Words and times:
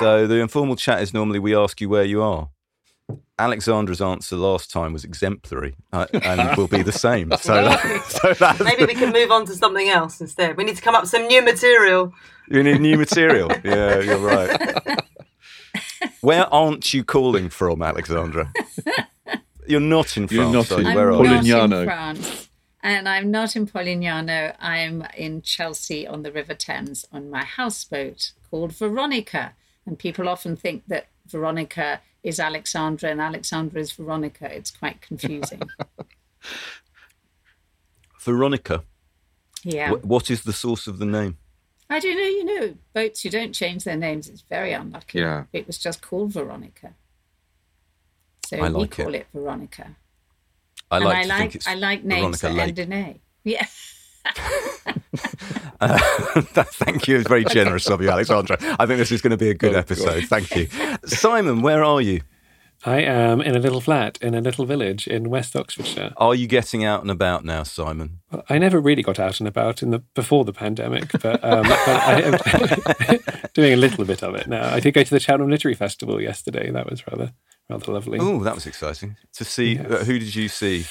So 0.00 0.26
the 0.26 0.36
informal 0.40 0.76
chat 0.76 1.00
is 1.02 1.14
normally 1.14 1.38
we 1.38 1.54
ask 1.54 1.80
you 1.80 1.88
where 1.88 2.04
you 2.04 2.22
are. 2.22 2.50
Alexandra's 3.38 4.00
answer 4.00 4.36
last 4.36 4.70
time 4.70 4.92
was 4.92 5.04
exemplary 5.04 5.74
uh, 5.92 6.06
and 6.12 6.56
will 6.56 6.68
be 6.68 6.82
the 6.82 6.92
same. 6.92 7.30
So, 7.38 7.54
that, 7.54 8.02
so 8.08 8.32
that's 8.34 8.60
Maybe 8.62 8.84
we 8.86 8.94
can 8.94 9.12
move 9.12 9.30
on 9.30 9.44
to 9.46 9.54
something 9.54 9.88
else 9.88 10.20
instead. 10.20 10.56
We 10.56 10.64
need 10.64 10.76
to 10.76 10.82
come 10.82 10.94
up 10.94 11.02
with 11.02 11.10
some 11.10 11.26
new 11.26 11.42
material. 11.42 12.12
you 12.48 12.62
need 12.62 12.80
new 12.80 12.96
material. 12.96 13.50
Yeah, 13.64 14.00
you're 14.00 14.18
right. 14.18 14.80
Where 16.20 16.52
aren't 16.52 16.92
you 16.94 17.04
calling 17.04 17.48
from, 17.50 17.82
Alexandra? 17.82 18.52
You're 19.66 19.80
not 19.80 20.16
in 20.16 20.28
France. 20.28 20.32
You're 20.32 20.52
not 20.52 20.72
are 20.72 20.80
you? 20.82 20.88
in- 20.88 20.94
Where 20.94 21.12
I'm 21.12 21.20
are 21.20 21.42
you? 21.42 21.52
not 21.54 21.70
Polignano. 21.70 21.80
in 21.80 21.86
France. 21.86 22.48
And 22.82 23.08
I'm 23.08 23.30
not 23.30 23.56
in 23.56 23.66
Polignano. 23.66 24.54
I'm 24.60 25.04
in 25.16 25.42
Chelsea 25.42 26.06
on 26.06 26.22
the 26.22 26.32
River 26.32 26.54
Thames 26.54 27.04
on 27.12 27.30
my 27.30 27.44
houseboat 27.44 28.32
called 28.50 28.72
Veronica. 28.72 29.54
And 29.86 29.98
people 29.98 30.28
often 30.28 30.56
think 30.56 30.84
that 30.88 31.06
Veronica 31.26 32.00
is 32.22 32.40
Alexandra 32.40 33.10
and 33.10 33.20
Alexandra 33.20 33.80
is 33.80 33.92
Veronica. 33.92 34.52
It's 34.52 34.70
quite 34.72 35.00
confusing. 35.00 35.62
Veronica. 38.20 38.82
yeah. 39.62 39.90
Wh- 39.90 40.04
what 40.04 40.30
is 40.30 40.42
the 40.42 40.52
source 40.52 40.86
of 40.86 40.98
the 40.98 41.06
name? 41.06 41.38
I 41.88 42.00
don't 42.00 42.16
know, 42.16 42.22
you 42.24 42.44
know, 42.44 42.74
boats 42.94 43.22
who 43.22 43.30
don't 43.30 43.52
change 43.52 43.84
their 43.84 43.96
names, 43.96 44.28
it's 44.28 44.40
very 44.40 44.72
unlucky. 44.72 45.20
Yeah. 45.20 45.44
It 45.52 45.68
was 45.68 45.78
just 45.78 46.02
called 46.02 46.32
Veronica. 46.32 46.94
So 48.46 48.56
I 48.58 48.68
we 48.70 48.88
call 48.88 49.14
it. 49.14 49.18
it, 49.20 49.26
Veronica. 49.32 49.94
I 50.90 50.98
like 50.98 51.22
and 51.24 51.32
I 51.32 51.38
think 51.48 51.54
like 51.54 51.68
I 51.68 51.74
like 51.78 52.04
names 52.04 52.40
Veronica 52.40 52.46
that 52.48 52.54
Lake. 52.54 52.68
end 52.68 52.78
in 52.80 52.92
A. 52.92 53.20
Yeah. 53.44 53.66
Uh, 55.80 55.98
thank 56.52 57.06
you. 57.06 57.18
It's 57.18 57.28
very 57.28 57.44
generous 57.44 57.88
of 57.90 58.00
you, 58.00 58.10
Alexandra. 58.10 58.56
I 58.78 58.86
think 58.86 58.98
this 58.98 59.12
is 59.12 59.20
going 59.20 59.32
to 59.32 59.36
be 59.36 59.50
a 59.50 59.54
good 59.54 59.74
Oh, 59.74 59.78
episode. 59.78 60.24
Thank 60.24 60.54
you. 60.56 60.68
Simon, 61.04 61.60
where 61.62 61.84
are 61.84 62.00
you? 62.00 62.22
I 62.84 63.00
am 63.00 63.40
in 63.40 63.56
a 63.56 63.58
little 63.58 63.80
flat 63.80 64.18
in 64.20 64.34
a 64.34 64.40
little 64.40 64.64
village 64.64 65.06
in 65.08 65.28
West 65.30 65.56
Oxfordshire. 65.56 66.12
Are 66.18 66.34
you 66.34 66.46
getting 66.46 66.84
out 66.84 67.02
and 67.02 67.10
about 67.10 67.44
now, 67.44 67.62
Simon? 67.62 68.20
I 68.48 68.58
never 68.58 68.80
really 68.80 69.02
got 69.02 69.18
out 69.18 69.40
and 69.40 69.48
about 69.48 69.82
in 69.82 69.90
the 69.90 70.00
before 70.14 70.44
the 70.44 70.52
pandemic, 70.52 71.10
but, 71.20 71.42
um, 71.42 71.62
but 71.68 71.88
I 71.88 72.20
am 72.22 73.18
doing 73.54 73.72
a 73.72 73.76
little 73.76 74.04
bit 74.04 74.22
of 74.22 74.34
it 74.34 74.46
now. 74.46 74.72
I 74.72 74.80
did 74.80 74.92
go 74.92 75.02
to 75.02 75.10
the 75.10 75.18
Cheltenham 75.20 75.50
Literary 75.50 75.74
Festival 75.74 76.20
yesterday. 76.20 76.70
That 76.70 76.88
was 76.88 77.06
rather 77.06 77.32
rather 77.68 77.92
lovely. 77.92 78.18
Oh, 78.20 78.42
that 78.42 78.54
was 78.54 78.66
exciting 78.66 79.16
to 79.34 79.44
see. 79.44 79.74
Yes. 79.74 79.90
Uh, 79.90 80.04
who 80.04 80.18
did 80.18 80.34
you 80.34 80.48
see? 80.48 80.86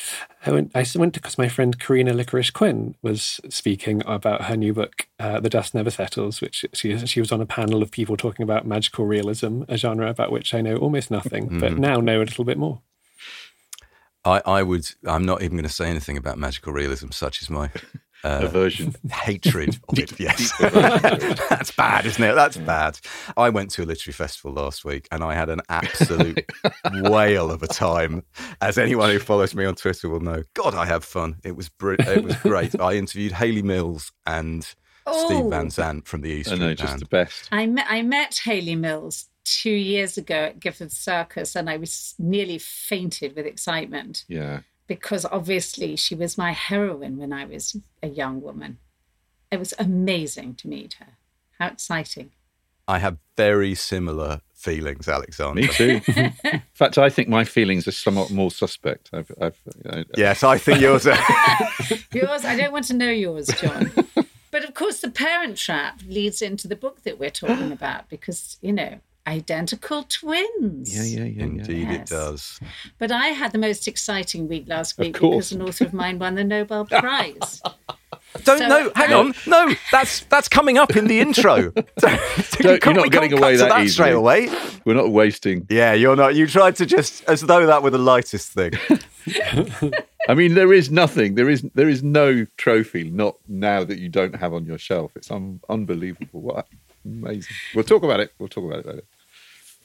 I 0.45 0.51
went. 0.51 0.71
I 0.75 0.85
went 0.95 1.13
because 1.13 1.37
my 1.37 1.47
friend 1.47 1.79
Karina 1.79 2.13
Lickorish 2.13 2.53
Quinn 2.53 2.95
was 3.01 3.39
speaking 3.49 4.01
about 4.05 4.43
her 4.45 4.57
new 4.57 4.73
book, 4.73 5.07
uh, 5.19 5.39
"The 5.39 5.49
Dust 5.49 5.73
Never 5.73 5.89
Settles," 5.89 6.41
which 6.41 6.65
she 6.73 6.97
she 7.05 7.19
was 7.19 7.31
on 7.31 7.41
a 7.41 7.45
panel 7.45 7.81
of 7.81 7.91
people 7.91 8.17
talking 8.17 8.43
about 8.43 8.67
magical 8.67 9.05
realism, 9.05 9.63
a 9.67 9.77
genre 9.77 10.09
about 10.09 10.31
which 10.31 10.53
I 10.53 10.61
know 10.61 10.75
almost 10.77 11.09
nothing, 11.09 11.59
but 11.59 11.77
now 11.77 11.99
know 11.99 12.19
a 12.21 12.23
little 12.23 12.45
bit 12.45 12.57
more. 12.57 12.81
I, 14.25 14.41
I 14.45 14.63
would. 14.63 14.89
I'm 15.05 15.25
not 15.25 15.43
even 15.43 15.57
going 15.57 15.67
to 15.67 15.73
say 15.73 15.87
anything 15.87 16.17
about 16.17 16.37
magical 16.37 16.73
realism, 16.73 17.11
such 17.11 17.41
as 17.41 17.49
my 17.49 17.69
uh, 18.25 18.39
Aversion. 18.43 18.95
hatred 19.11 19.77
of 19.89 19.99
it. 19.99 20.19
Yes, 20.19 20.51
that's 20.59 21.71
bad, 21.71 22.05
isn't 22.05 22.23
it? 22.23 22.33
That's 22.35 22.57
bad. 22.57 22.99
I 23.37 23.49
went 23.49 23.71
to 23.71 23.83
a 23.83 23.85
literary 23.85 24.13
festival 24.13 24.51
last 24.53 24.83
week, 24.83 25.07
and 25.11 25.23
I 25.23 25.33
had 25.35 25.49
an 25.49 25.61
absolute 25.69 26.45
whale 26.93 27.51
of 27.51 27.63
a 27.63 27.67
time. 27.67 28.23
As 28.61 28.77
anyone 28.77 29.09
who 29.11 29.19
follows 29.19 29.53
me 29.55 29.65
on 29.65 29.75
Twitter 29.75 30.09
will 30.09 30.19
know, 30.21 30.43
God, 30.53 30.73
I 30.73 30.85
have 30.85 31.03
fun. 31.05 31.35
It 31.43 31.55
was 31.55 31.69
br- 31.69 31.93
it 31.99 32.23
was 32.23 32.35
great. 32.37 32.79
I 32.79 32.93
interviewed 32.93 33.31
Hayley 33.33 33.61
Mills 33.61 34.11
and 34.25 34.63
Steve 34.63 34.75
Oh. 35.07 35.49
Van 35.49 35.69
Zandt 35.69 36.07
from 36.07 36.21
the 36.21 36.29
East 36.31 36.51
I 36.51 36.55
know, 36.55 36.73
just 36.73 36.93
Band. 36.93 37.01
the 37.01 37.05
best. 37.05 37.47
I 37.51 37.67
met 37.67 37.85
I 37.87 38.01
met 38.01 38.39
Hayley 38.43 38.75
Mills 38.75 39.25
two 39.43 39.69
years 39.69 40.17
ago 40.17 40.35
at 40.35 40.59
Gifford 40.59 40.91
Circus, 40.91 41.55
and 41.55 41.69
I 41.69 41.77
was 41.77 42.15
nearly 42.17 42.57
fainted 42.57 43.35
with 43.35 43.45
excitement 43.45 44.25
Yeah. 44.27 44.61
Because 44.87 45.25
obviously 45.25 45.95
she 45.95 46.15
was 46.15 46.37
my 46.37 46.51
heroine 46.51 47.17
when 47.17 47.33
I 47.33 47.45
was 47.45 47.77
a 48.03 48.07
young 48.07 48.41
woman. 48.41 48.77
It 49.51 49.59
was 49.59 49.73
amazing 49.79 50.55
to 50.55 50.67
meet 50.67 50.95
her. 50.99 51.17
How 51.59 51.67
exciting! 51.67 52.31
I 52.87 52.99
have 52.99 53.17
very 53.35 53.73
similar 53.75 54.41
feelings, 54.53 55.07
Alexander. 55.07 55.61
Me 55.61 55.67
too. 55.67 56.01
In 56.07 56.61
fact, 56.73 56.97
I 56.97 57.09
think 57.09 57.27
my 57.29 57.43
feelings 57.43 57.87
are 57.87 57.91
somewhat 57.91 58.31
more 58.31 58.51
suspect. 58.51 59.09
I've, 59.13 59.31
I've, 59.39 59.59
I, 59.89 60.05
Yes, 60.17 60.43
I 60.43 60.57
think 60.57 60.81
yours 60.81 61.07
are. 61.07 61.17
Yours, 62.11 62.45
I 62.45 62.55
don't 62.55 62.71
want 62.71 62.85
to 62.85 62.93
know 62.93 63.09
yours, 63.09 63.47
John. 63.61 63.91
but 64.51 64.63
of 64.63 64.73
course, 64.73 65.01
the 65.01 65.11
parent 65.11 65.57
trap 65.57 65.99
leads 66.07 66.41
into 66.41 66.67
the 66.67 66.75
book 66.75 67.03
that 67.03 67.19
we're 67.19 67.29
talking 67.29 67.71
about 67.79 68.09
because, 68.09 68.57
you 68.61 68.71
know, 68.71 68.99
identical 69.27 70.03
twins. 70.03 70.95
yeah, 70.95 71.03
yeah, 71.03 71.25
yeah, 71.25 71.37
yeah. 71.37 71.43
Indeed, 71.43 71.89
it 71.91 72.05
does. 72.05 72.59
But 72.99 73.11
I 73.11 73.27
had 73.27 73.51
the 73.51 73.57
most 73.57 73.87
exciting 73.87 74.47
week 74.47 74.65
last 74.67 74.97
week 74.97 75.13
because 75.13 75.51
an 75.51 75.61
author 75.61 75.85
of 75.85 75.93
mine 75.93 76.19
won 76.19 76.35
the 76.35 76.43
Nobel 76.43 76.85
Prize. 76.89 77.61
Don't 78.43 78.57
So- 78.59 78.67
no, 78.67 78.91
hang 78.95 79.13
on, 79.13 79.33
no, 79.47 79.73
that's 79.91 80.21
that's 80.25 80.47
coming 80.49 80.77
up 80.77 80.95
in 80.97 81.07
the 81.07 81.19
intro. 81.19 81.71
Don't- 81.97 82.19
You 82.59 82.69
you're 82.69 82.77
can't- 82.79 83.01
we 83.01 83.09
getting 83.09 83.29
can't 83.31 83.41
away 83.41 83.57
cut 83.57 83.63
to 83.63 83.69
that 83.69 83.87
straight 83.89 84.09
easily. 84.09 84.11
away. 84.11 84.49
We're 84.85 84.93
not 84.95 85.09
wasting. 85.11 85.65
Yeah, 85.69 85.93
you're 85.93 86.15
not. 86.15 86.35
You 86.35 86.45
tried 86.47 86.75
to 86.77 86.85
just 86.85 87.23
as 87.25 87.41
though 87.41 87.65
that 87.65 87.81
were 87.81 87.89
the 87.89 87.97
lightest 87.97 88.51
thing. 88.51 88.73
I 90.27 90.33
mean, 90.35 90.53
there 90.55 90.73
is 90.73 90.91
nothing. 90.91 91.35
There 91.35 91.49
is 91.49 91.63
there 91.73 91.89
is 91.89 92.03
no 92.03 92.45
trophy. 92.57 93.09
Not 93.09 93.37
now 93.47 93.83
that 93.83 93.97
you 93.99 94.09
don't 94.09 94.35
have 94.35 94.53
on 94.53 94.65
your 94.65 94.77
shelf. 94.77 95.11
It's 95.15 95.31
un- 95.31 95.59
unbelievable. 95.69 96.41
What 96.41 96.67
amazing. 97.05 97.55
We'll 97.73 97.83
talk 97.83 98.03
about 98.03 98.19
it. 98.19 98.33
We'll 98.37 98.49
talk 98.49 98.65
about 98.65 98.79
it 98.79 98.85
later. 98.85 99.03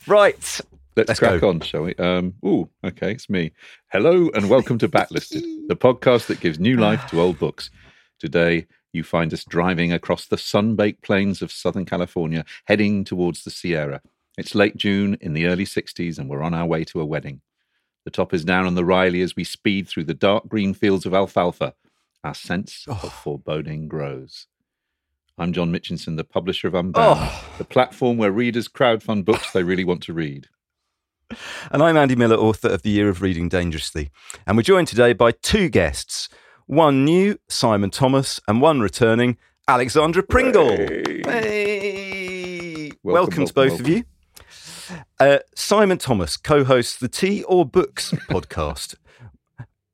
Right. 0.07 0.61
Let's, 0.97 1.09
Let's 1.09 1.21
crack 1.21 1.41
go. 1.41 1.51
on, 1.51 1.61
shall 1.61 1.83
we? 1.83 1.95
Um, 1.97 2.35
ooh, 2.45 2.69
okay, 2.83 3.13
it's 3.13 3.29
me. 3.29 3.53
Hello 3.93 4.31
and 4.35 4.49
welcome 4.49 4.79
to 4.79 4.89
Backlisted, 4.89 5.43
the 5.69 5.77
podcast 5.77 6.27
that 6.27 6.41
gives 6.41 6.59
new 6.59 6.77
life 6.77 7.07
to 7.11 7.21
old 7.21 7.39
books. 7.39 7.71
Today, 8.19 8.67
you 8.93 9.05
find 9.05 9.33
us 9.33 9.45
driving 9.45 9.93
across 9.93 10.27
the 10.27 10.39
sun-baked 10.39 11.03
plains 11.03 11.43
of 11.43 11.53
Southern 11.53 11.85
California, 11.85 12.45
heading 12.65 13.05
towards 13.05 13.45
the 13.45 13.51
Sierra. 13.51 14.01
It's 14.39 14.55
late 14.55 14.77
June 14.77 15.17
in 15.21 15.35
the 15.35 15.47
early 15.47 15.65
60s, 15.65 16.19
and 16.19 16.29
we're 16.29 16.43
on 16.43 16.55
our 16.55 16.67
way 16.67 16.85
to 16.85 17.01
a 17.01 17.05
wedding. 17.05 17.41
The 18.05 18.11
top 18.11 18.33
is 18.33 18.45
down 18.45 18.67
on 18.67 18.75
the 18.75 18.85
Riley 18.85 19.21
as 19.21 19.37
we 19.37 19.45
speed 19.45 19.87
through 19.87 20.05
the 20.05 20.15
dark 20.15 20.49
green 20.49 20.73
fields 20.75 21.05
of 21.05 21.15
alfalfa. 21.15 21.75
Our 22.25 22.35
sense 22.35 22.85
of 22.89 23.13
foreboding 23.13 23.87
grows. 23.89 24.47
I'm 25.39 25.53
John 25.53 25.73
Mitchinson, 25.73 26.17
the 26.17 26.25
publisher 26.25 26.69
of 26.69 26.75
Unbound, 26.75 27.31
the 27.59 27.65
platform 27.65 28.19
where 28.19 28.31
readers 28.31 28.69
crowdfund 28.69 29.25
books 29.25 29.53
they 29.53 29.63
really 29.63 29.85
want 29.85 30.03
to 30.05 30.13
read. 30.13 30.49
And 31.71 31.83
I'm 31.83 31.97
Andy 31.97 32.17
Miller, 32.17 32.37
author 32.37 32.69
of 32.69 32.83
The 32.83 32.91
Year 32.91 33.09
of 33.09 33.23
Reading 33.23 33.49
Dangerously. 33.49 34.11
And 34.47 34.57
we're 34.57 34.65
joined 34.65 34.89
today 34.89 35.13
by 35.13 35.33
two 35.33 35.69
guests 35.69 36.29
one 36.67 37.05
new, 37.05 37.39
Simon 37.49 37.91
Thomas, 37.91 38.41
and 38.47 38.61
one 38.61 38.81
returning, 38.81 39.39
Alexandra 39.67 40.23
Pringle. 40.23 40.77
Hey. 40.77 42.91
Welcome, 43.03 43.03
Welcome, 43.03 43.47
to 43.47 43.55
both 43.55 43.71
welcome, 43.71 43.87
of 43.87 43.93
you. 43.93 44.05
Uh, 45.19 45.39
Simon 45.55 45.99
Thomas 45.99 46.37
co 46.37 46.65
hosts 46.65 46.99
the 46.99 47.09
Tea 47.09 47.45
or 47.45 47.65
Books 47.65 48.11
podcast. 48.29 48.97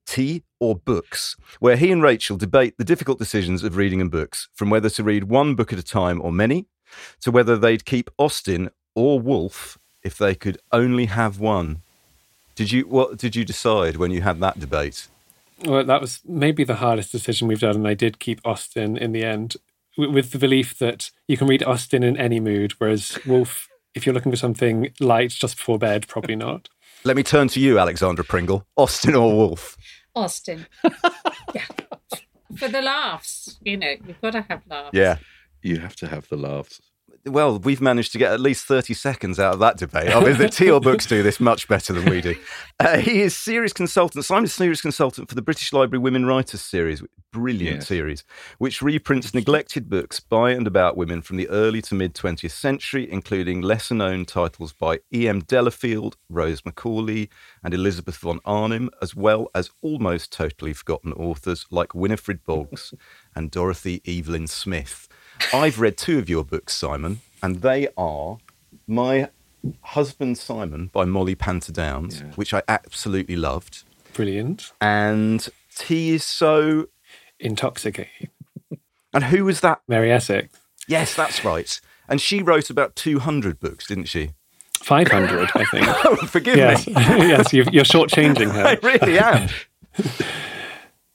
Tea 0.06 0.42
or 0.60 0.74
Books, 0.74 1.36
where 1.60 1.76
he 1.76 1.92
and 1.92 2.02
Rachel 2.02 2.36
debate 2.36 2.74
the 2.78 2.84
difficult 2.84 3.18
decisions 3.18 3.62
of 3.62 3.76
reading 3.76 4.00
and 4.00 4.10
books, 4.10 4.48
from 4.54 4.70
whether 4.70 4.90
to 4.90 5.02
read 5.04 5.24
one 5.24 5.54
book 5.54 5.72
at 5.72 5.78
a 5.78 5.82
time 5.82 6.20
or 6.22 6.32
many, 6.32 6.66
to 7.20 7.30
whether 7.30 7.56
they'd 7.56 7.84
keep 7.84 8.10
Austen 8.18 8.70
or 8.94 9.20
Woolf 9.20 9.78
if 10.02 10.16
they 10.16 10.34
could 10.34 10.58
only 10.72 11.06
have 11.06 11.40
one. 11.40 11.82
Did 12.54 12.72
you 12.72 12.86
what 12.88 13.18
did 13.18 13.36
you 13.36 13.44
decide 13.44 13.96
when 13.96 14.10
you 14.10 14.22
had 14.22 14.40
that 14.40 14.58
debate? 14.58 15.08
Well, 15.64 15.84
that 15.84 16.00
was 16.00 16.20
maybe 16.24 16.64
the 16.64 16.76
hardest 16.76 17.12
decision 17.12 17.48
we've 17.48 17.60
done, 17.60 17.76
and 17.76 17.88
I 17.88 17.94
did 17.94 18.18
keep 18.18 18.40
Austen 18.44 18.96
in 18.96 19.12
the 19.12 19.24
end, 19.24 19.56
with 19.96 20.30
the 20.30 20.38
belief 20.38 20.78
that 20.78 21.10
you 21.28 21.36
can 21.36 21.48
read 21.48 21.62
Austen 21.62 22.02
in 22.02 22.16
any 22.16 22.40
mood, 22.40 22.72
whereas 22.78 23.18
Woolf, 23.26 23.68
if 23.94 24.04
you're 24.04 24.14
looking 24.14 24.32
for 24.32 24.36
something 24.36 24.92
light 25.00 25.30
just 25.30 25.56
before 25.56 25.78
bed, 25.78 26.06
probably 26.08 26.36
not. 26.36 26.68
Let 27.04 27.16
me 27.16 27.22
turn 27.22 27.48
to 27.48 27.60
you, 27.60 27.78
Alexandra 27.78 28.24
Pringle. 28.24 28.66
Austen 28.76 29.14
or 29.14 29.34
Woolf? 29.34 29.76
Austen. 30.16 30.66
yeah. 31.54 31.66
For 32.56 32.68
the 32.68 32.80
laughs, 32.80 33.58
you 33.62 33.76
know, 33.76 33.94
you've 34.06 34.20
got 34.20 34.32
to 34.32 34.42
have 34.48 34.62
laughs. 34.68 34.90
Yeah. 34.94 35.18
You 35.62 35.78
have 35.78 35.94
to 35.96 36.08
have 36.08 36.28
the 36.28 36.36
laughs. 36.36 36.80
Well, 37.24 37.58
we've 37.58 37.80
managed 37.80 38.12
to 38.12 38.18
get 38.18 38.32
at 38.32 38.40
least 38.40 38.66
30 38.66 38.94
seconds 38.94 39.40
out 39.40 39.54
of 39.54 39.58
that 39.60 39.78
debate. 39.78 40.14
I 40.14 40.20
mean, 40.24 40.38
the 40.38 40.48
Tea 40.48 40.70
or 40.70 40.80
Books 40.80 41.06
do 41.06 41.22
this 41.24 41.40
much 41.40 41.66
better 41.66 41.92
than 41.92 42.08
we 42.10 42.20
do. 42.20 42.34
Uh, 42.78 42.98
he 42.98 43.22
is 43.22 43.34
series 43.34 43.72
consultant. 43.72 44.18
I'm 44.18 44.22
Simon's 44.22 44.52
series 44.52 44.82
consultant 44.82 45.30
for 45.30 45.34
the 45.34 45.40
British 45.40 45.72
Library 45.72 45.98
Women 45.98 46.26
Writers 46.26 46.60
series, 46.60 47.02
brilliant 47.32 47.76
Yes. 47.76 47.88
series, 47.88 48.22
which 48.58 48.82
reprints 48.82 49.32
neglected 49.32 49.88
books 49.88 50.20
by 50.20 50.50
and 50.50 50.66
about 50.66 50.94
women 50.94 51.22
from 51.22 51.38
the 51.38 51.48
early 51.48 51.80
to 51.80 51.94
mid 51.94 52.14
20th 52.14 52.50
century, 52.50 53.10
including 53.10 53.62
lesser 53.62 53.94
known 53.94 54.26
titles 54.26 54.74
by 54.74 54.98
E.M. 55.10 55.40
Delafield, 55.40 56.18
Rose 56.28 56.66
Macaulay, 56.66 57.30
and 57.64 57.72
Elizabeth 57.72 58.18
von 58.18 58.40
Arnim, 58.44 58.90
as 59.00 59.16
well 59.16 59.48
as 59.54 59.70
almost 59.80 60.30
totally 60.30 60.74
forgotten 60.74 61.14
authors 61.14 61.64
like 61.70 61.94
Winifred 61.94 62.44
Boggs 62.44 62.92
and 63.34 63.50
Dorothy 63.50 64.02
Evelyn 64.06 64.46
Smith. 64.48 65.05
I've 65.52 65.78
read 65.80 65.96
two 65.96 66.18
of 66.18 66.28
your 66.28 66.44
books, 66.44 66.74
Simon, 66.74 67.20
and 67.42 67.62
they 67.62 67.88
are 67.96 68.38
My 68.86 69.30
Husband 69.80 70.36
Simon 70.38 70.88
by 70.92 71.04
Mollie 71.04 71.34
Panter-Downes, 71.34 72.20
Yeah. 72.20 72.26
which 72.36 72.54
I 72.54 72.62
absolutely 72.68 73.36
loved, 73.36 73.82
Brilliant. 74.14 74.72
and 74.80 75.48
Tea 75.74 76.10
is 76.14 76.24
So. 76.24 76.86
Intoxicating. 77.38 78.28
And 79.12 79.24
who 79.24 79.44
was 79.44 79.60
that? 79.60 79.80
Mary 79.88 80.10
Essex. 80.10 80.58
Yes, 80.88 81.14
that's 81.14 81.44
right. 81.44 81.78
And 82.08 82.20
she 82.20 82.42
wrote 82.42 82.70
about 82.70 82.96
200 82.96 83.58
books, 83.60 83.86
didn't 83.86 84.04
she? 84.06 84.30
500, 84.80 85.50
I 85.54 85.64
think. 85.66 85.86
Oh, 86.04 86.16
forgive 86.26 86.56
yes, 86.56 86.86
me. 86.86 86.92
yes, 86.96 87.52
you've, 87.52 87.68
you're 87.74 87.84
shortchanging 87.84 88.50
her. 88.54 88.64
I 88.66 88.78
really 88.82 89.18
am. 89.18 89.48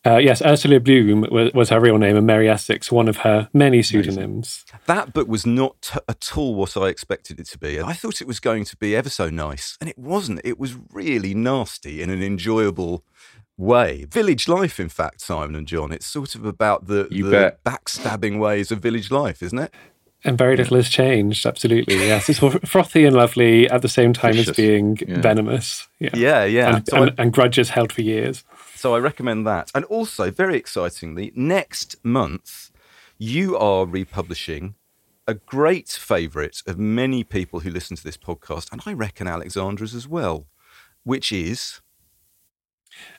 Uh, 0.03 0.17
yes, 0.17 0.41
Ursula 0.41 0.79
Bloom 0.79 1.27
was, 1.31 1.53
was 1.53 1.69
her 1.69 1.79
real 1.79 1.99
name, 1.99 2.17
and 2.17 2.25
Mary 2.25 2.49
Essex, 2.49 2.91
one 2.91 3.07
of 3.07 3.17
her 3.17 3.49
many 3.53 3.83
pseudonyms. 3.83 4.65
That 4.87 5.13
book 5.13 5.27
was 5.27 5.45
not 5.45 5.79
t- 5.81 5.99
at 6.09 6.35
all 6.35 6.55
what 6.55 6.75
I 6.75 6.87
expected 6.87 7.39
it 7.39 7.47
to 7.49 7.59
be. 7.59 7.79
I 7.79 7.93
thought 7.93 8.19
it 8.19 8.27
was 8.27 8.39
going 8.39 8.65
to 8.65 8.77
be 8.77 8.95
ever 8.95 9.09
so 9.09 9.29
nice, 9.29 9.77
and 9.79 9.87
it 9.87 9.99
wasn't. 9.99 10.41
It 10.43 10.59
was 10.59 10.75
really 10.91 11.35
nasty 11.35 12.01
in 12.01 12.09
an 12.09 12.23
enjoyable 12.23 13.03
way. 13.57 14.05
Village 14.05 14.47
life, 14.47 14.79
in 14.79 14.89
fact, 14.89 15.21
Simon 15.21 15.55
and 15.55 15.67
John. 15.67 15.91
It's 15.91 16.07
sort 16.07 16.33
of 16.33 16.45
about 16.45 16.87
the, 16.87 17.07
You 17.11 17.29
the 17.29 17.57
backstabbing 17.63 18.39
ways 18.39 18.71
of 18.71 18.79
village 18.79 19.11
life, 19.11 19.43
isn't 19.43 19.59
it? 19.59 19.71
And 20.23 20.35
very 20.37 20.55
little 20.55 20.77
has 20.77 20.89
changed, 20.89 21.45
absolutely. 21.47 21.95
Yes, 21.95 22.29
it's 22.29 22.39
frothy 22.69 23.05
and 23.05 23.15
lovely 23.15 23.67
at 23.69 23.81
the 23.81 23.89
same 23.89 24.13
time 24.13 24.33
Vicious. 24.33 24.49
as 24.49 24.55
being 24.55 24.97
Yeah. 25.07 25.19
venomous. 25.19 25.87
Yeah. 25.99 26.09
Yeah, 26.13 26.43
yeah. 26.45 26.75
And, 26.77 26.87
So 26.87 26.97
I- 26.97 27.01
and, 27.07 27.15
and 27.19 27.33
grudges 27.33 27.69
held 27.69 27.91
for 27.91 28.01
years. 28.01 28.43
So 28.81 28.95
I 28.95 28.97
recommend 28.97 29.45
that. 29.45 29.69
And 29.75 29.85
also, 29.85 30.31
very 30.31 30.57
excitingly, 30.57 31.31
next 31.35 32.03
month, 32.03 32.71
you 33.19 33.55
are 33.55 33.85
republishing 33.85 34.73
a 35.27 35.35
great 35.35 35.89
favourite 35.89 36.63
of 36.65 36.79
many 36.79 37.23
people 37.23 37.59
who 37.59 37.69
listen 37.69 37.95
to 37.95 38.03
this 38.03 38.17
podcast, 38.17 38.71
and 38.71 38.81
I 38.83 38.93
reckon 38.93 39.27
Alexandra's 39.27 39.93
as 39.93 40.07
well, 40.07 40.47
which 41.03 41.31
is 41.31 41.81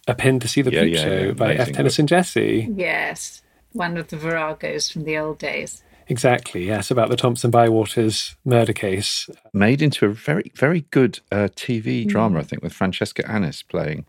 A 0.09 0.17
Pin 0.17 0.41
to 0.41 0.49
See 0.49 0.63
the 0.63 0.73
Yeah, 0.73 0.83
Peep 0.83 0.95
yeah, 0.95 1.03
Show 1.05 1.19
yeah, 1.27 1.31
by 1.31 1.53
F. 1.53 1.55
amazing 1.59 1.75
Tennyson 1.75 2.07
Jesse. 2.09 2.69
Yes. 2.75 3.43
One 3.71 3.97
of 3.97 4.09
the 4.09 4.17
Viragos 4.17 4.93
from 4.93 5.05
the 5.05 5.17
old 5.17 5.39
days. 5.39 5.85
Exactly, 6.09 6.67
yes, 6.67 6.91
about 6.91 7.09
the 7.09 7.17
Thompson 7.17 7.53
Bywaters 7.53 8.35
murder 8.45 8.73
case. 8.73 9.31
Made 9.53 9.81
into 9.81 10.07
a 10.07 10.13
very, 10.13 10.51
very 10.57 10.87
good 10.91 11.21
uh, 11.31 11.47
TV 11.55 12.05
drama, 12.05 12.41
I 12.41 12.43
think, 12.43 12.65
with 12.65 12.73
Francesca 12.73 13.31
Annis 13.31 13.63
playing, 13.63 14.07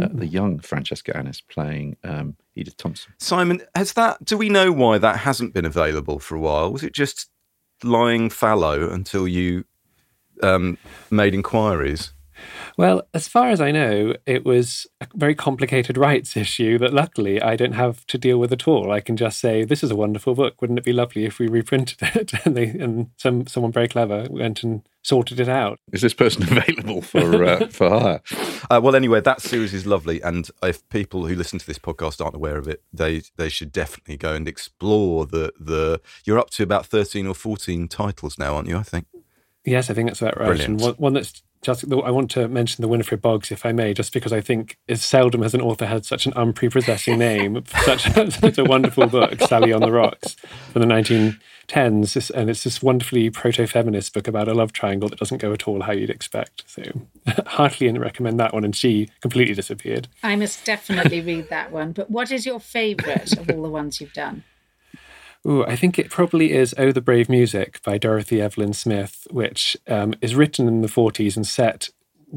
uh, 0.00 0.08
the 0.12 0.26
young 0.26 0.58
Francesca 0.58 1.16
Annis 1.16 1.40
playing 1.40 1.96
um, 2.04 2.36
Edith 2.54 2.76
Thompson. 2.76 3.12
Simon. 3.18 3.62
Has 3.74 3.92
that? 3.94 4.24
Do 4.24 4.36
we 4.36 4.48
know 4.48 4.72
why 4.72 4.98
that 4.98 5.18
hasn't 5.18 5.54
been 5.54 5.64
available 5.64 6.18
for 6.18 6.34
a 6.34 6.40
while? 6.40 6.72
Was 6.72 6.82
it 6.82 6.92
just 6.92 7.30
lying 7.82 8.30
fallow 8.30 8.90
until 8.90 9.26
you 9.26 9.64
um, 10.42 10.78
made 11.10 11.34
inquiries? 11.34 12.12
Well, 12.80 13.02
as 13.12 13.28
far 13.28 13.50
as 13.50 13.60
I 13.60 13.72
know, 13.72 14.14
it 14.24 14.42
was 14.42 14.86
a 15.02 15.06
very 15.14 15.34
complicated 15.34 15.98
rights 16.08 16.34
issue 16.34 16.78
that 16.78 16.94
luckily 16.94 17.38
I 17.42 17.54
don't 17.54 17.74
have 17.74 18.06
to 18.06 18.16
deal 18.16 18.38
with 18.38 18.54
at 18.54 18.66
all. 18.66 18.90
I 18.90 19.00
can 19.00 19.18
just 19.18 19.38
say, 19.38 19.64
"This 19.64 19.84
is 19.84 19.90
a 19.90 19.96
wonderful 19.96 20.34
book. 20.34 20.62
Wouldn't 20.62 20.78
it 20.78 20.84
be 20.86 20.94
lovely 20.94 21.26
if 21.26 21.38
we 21.38 21.46
reprinted 21.46 21.98
it?" 22.16 22.32
and 22.46 22.56
they 22.56 22.68
and 22.68 23.10
some 23.18 23.46
someone 23.46 23.70
very 23.70 23.86
clever 23.86 24.28
went 24.30 24.62
and 24.62 24.80
sorted 25.02 25.38
it 25.40 25.48
out. 25.48 25.78
Is 25.92 26.00
this 26.00 26.14
person 26.14 26.42
available 26.56 27.02
for 27.02 27.44
uh, 27.44 27.66
for 27.66 27.90
hire? 27.90 28.22
Uh, 28.70 28.80
well, 28.82 28.96
anyway, 28.96 29.20
that 29.20 29.42
series 29.42 29.74
is 29.74 29.84
lovely, 29.84 30.22
and 30.22 30.50
if 30.62 30.88
people 30.88 31.26
who 31.26 31.34
listen 31.34 31.58
to 31.58 31.66
this 31.66 31.78
podcast 31.78 32.24
aren't 32.24 32.34
aware 32.34 32.56
of 32.56 32.66
it, 32.66 32.82
they 32.94 33.20
they 33.36 33.50
should 33.50 33.72
definitely 33.72 34.16
go 34.16 34.32
and 34.32 34.48
explore 34.48 35.26
the 35.26 35.52
the. 35.60 36.00
You're 36.24 36.38
up 36.38 36.48
to 36.52 36.62
about 36.62 36.86
thirteen 36.86 37.26
or 37.26 37.34
fourteen 37.34 37.88
titles 37.88 38.38
now, 38.38 38.54
aren't 38.54 38.68
you? 38.68 38.78
I 38.78 38.84
think. 38.84 39.06
Yes, 39.66 39.90
I 39.90 39.92
think 39.92 40.08
that's 40.08 40.22
about 40.22 40.38
right. 40.38 40.46
Brilliant. 40.46 40.70
And 40.70 40.80
one, 40.80 40.94
one 40.94 41.12
that's 41.12 41.42
just 41.62 41.84
I 41.92 42.10
want 42.10 42.30
to 42.32 42.48
mention 42.48 42.82
the 42.82 42.88
Winifred 42.88 43.20
Boggs, 43.20 43.50
if 43.50 43.66
I 43.66 43.72
may, 43.72 43.92
just 43.92 44.12
because 44.12 44.32
I 44.32 44.40
think 44.40 44.78
it's 44.88 45.04
seldom 45.04 45.42
has 45.42 45.54
an 45.54 45.60
author 45.60 45.86
had 45.86 46.06
such 46.06 46.26
an 46.26 46.32
unprepossessing 46.32 47.18
name, 47.18 47.62
such, 47.84 48.02
such 48.12 48.58
a 48.58 48.64
wonderful 48.64 49.06
book, 49.06 49.38
Sally 49.40 49.72
on 49.72 49.82
the 49.82 49.92
Rocks, 49.92 50.34
from 50.72 50.80
the 50.82 50.88
1910s, 50.88 52.30
and 52.30 52.48
it's 52.48 52.64
this 52.64 52.82
wonderfully 52.82 53.28
proto-feminist 53.28 54.14
book 54.14 54.26
about 54.26 54.48
a 54.48 54.54
love 54.54 54.72
triangle 54.72 55.08
that 55.10 55.18
doesn't 55.18 55.38
go 55.38 55.52
at 55.52 55.68
all 55.68 55.82
how 55.82 55.92
you'd 55.92 56.10
expect. 56.10 56.64
So, 56.66 56.82
heartily 57.46 57.90
recommend 57.98 58.40
that 58.40 58.54
one. 58.54 58.64
And 58.64 58.74
she 58.74 59.10
completely 59.20 59.54
disappeared. 59.54 60.08
I 60.22 60.36
must 60.36 60.64
definitely 60.64 61.20
read 61.20 61.50
that 61.50 61.70
one. 61.70 61.92
But 61.92 62.10
what 62.10 62.30
is 62.30 62.46
your 62.46 62.60
favourite 62.60 63.32
of 63.36 63.50
all 63.50 63.62
the 63.62 63.68
ones 63.68 64.00
you've 64.00 64.12
done? 64.12 64.44
Ooh, 65.46 65.64
I 65.64 65.74
think 65.74 65.98
it 65.98 66.10
probably 66.10 66.52
is 66.52 66.74
Oh 66.76 66.92
the 66.92 67.00
Brave 67.00 67.28
Music 67.28 67.80
by 67.82 67.96
Dorothy 67.96 68.42
Evelyn 68.42 68.74
Smith, 68.74 69.26
which 69.30 69.76
um, 69.88 70.14
is 70.20 70.34
written 70.34 70.68
in 70.68 70.82
the 70.82 70.88
40s 70.88 71.36
and 71.36 71.46
set 71.46 71.88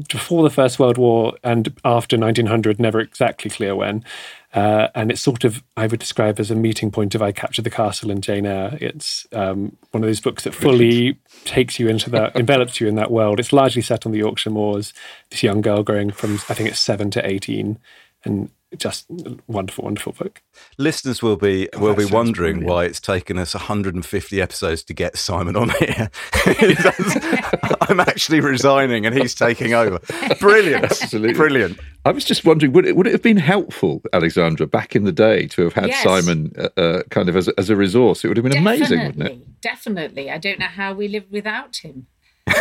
before 0.08 0.42
the 0.42 0.50
First 0.50 0.78
World 0.78 0.98
War 0.98 1.34
and 1.44 1.68
after 1.84 2.18
1900, 2.18 2.80
never 2.80 3.00
exactly 3.00 3.50
clear 3.50 3.76
when. 3.76 4.04
Uh, 4.52 4.88
and 4.94 5.10
it's 5.10 5.20
sort 5.20 5.44
of, 5.44 5.62
I 5.76 5.86
would 5.86 6.00
describe 6.00 6.38
as 6.38 6.50
a 6.50 6.54
meeting 6.54 6.90
point 6.90 7.14
of 7.14 7.22
I 7.22 7.32
Capture 7.32 7.62
the 7.62 7.70
Castle 7.70 8.10
and 8.10 8.22
Jane 8.22 8.46
Eyre. 8.46 8.78
It's 8.80 9.26
um, 9.32 9.76
one 9.90 10.02
of 10.02 10.08
those 10.08 10.20
books 10.20 10.44
that 10.44 10.54
fully 10.54 11.18
takes 11.44 11.78
you 11.78 11.88
into 11.88 12.10
that, 12.10 12.34
envelops 12.36 12.80
you 12.80 12.88
in 12.88 12.94
that 12.96 13.10
world. 13.10 13.40
It's 13.40 13.52
largely 13.52 13.82
set 13.82 14.06
on 14.06 14.12
the 14.12 14.18
Yorkshire 14.18 14.50
moors. 14.50 14.92
This 15.30 15.42
young 15.42 15.60
girl 15.60 15.82
growing 15.82 16.10
from, 16.10 16.34
I 16.48 16.54
think 16.54 16.68
it's 16.68 16.80
seven 16.80 17.10
to 17.12 17.28
18. 17.28 17.78
And 18.24 18.50
just 18.76 19.06
wonderful, 19.46 19.84
wonderful 19.84 20.12
book. 20.12 20.42
Listeners 20.78 21.22
will 21.22 21.36
be 21.36 21.68
will 21.78 21.94
that 21.94 22.08
be 22.08 22.12
wondering 22.12 22.56
brilliant. 22.56 22.70
why 22.72 22.84
it's 22.86 23.00
taken 23.00 23.38
us 23.38 23.54
150 23.54 24.40
episodes 24.40 24.82
to 24.84 24.94
get 24.94 25.16
Simon 25.16 25.54
on 25.56 25.68
here. 25.78 26.10
That's- 26.44 27.44
I'm 27.82 28.00
actually 28.00 28.40
resigning, 28.40 29.06
and 29.06 29.14
he's 29.14 29.34
taking 29.34 29.74
over. 29.74 30.00
Brilliant, 30.40 30.84
Absolutely. 30.84 31.34
brilliant. 31.34 31.78
I 32.04 32.10
was 32.10 32.24
just 32.24 32.44
wondering, 32.44 32.72
would 32.72 32.86
it 32.86 32.96
would 32.96 33.06
it 33.06 33.12
have 33.12 33.22
been 33.22 33.36
helpful, 33.36 34.02
Alexandra, 34.12 34.66
back 34.66 34.96
in 34.96 35.04
the 35.04 35.12
day, 35.12 35.46
to 35.48 35.62
have 35.62 35.74
had 35.74 35.88
Yes. 35.88 36.02
Simon 36.02 36.52
uh, 36.58 36.68
uh, 36.80 37.02
kind 37.10 37.28
of 37.28 37.36
as 37.36 37.48
a, 37.48 37.52
as 37.58 37.70
a 37.70 37.76
resource? 37.76 38.24
It 38.24 38.28
would 38.28 38.36
have 38.38 38.44
been 38.44 38.56
amazing, 38.56 39.00
wouldn't 39.00 39.22
it? 39.22 39.60
Definitely. 39.60 40.30
I 40.30 40.38
don't 40.38 40.58
know 40.58 40.66
how 40.66 40.94
we 40.94 41.08
lived 41.08 41.30
without 41.30 41.76
him. 41.76 42.06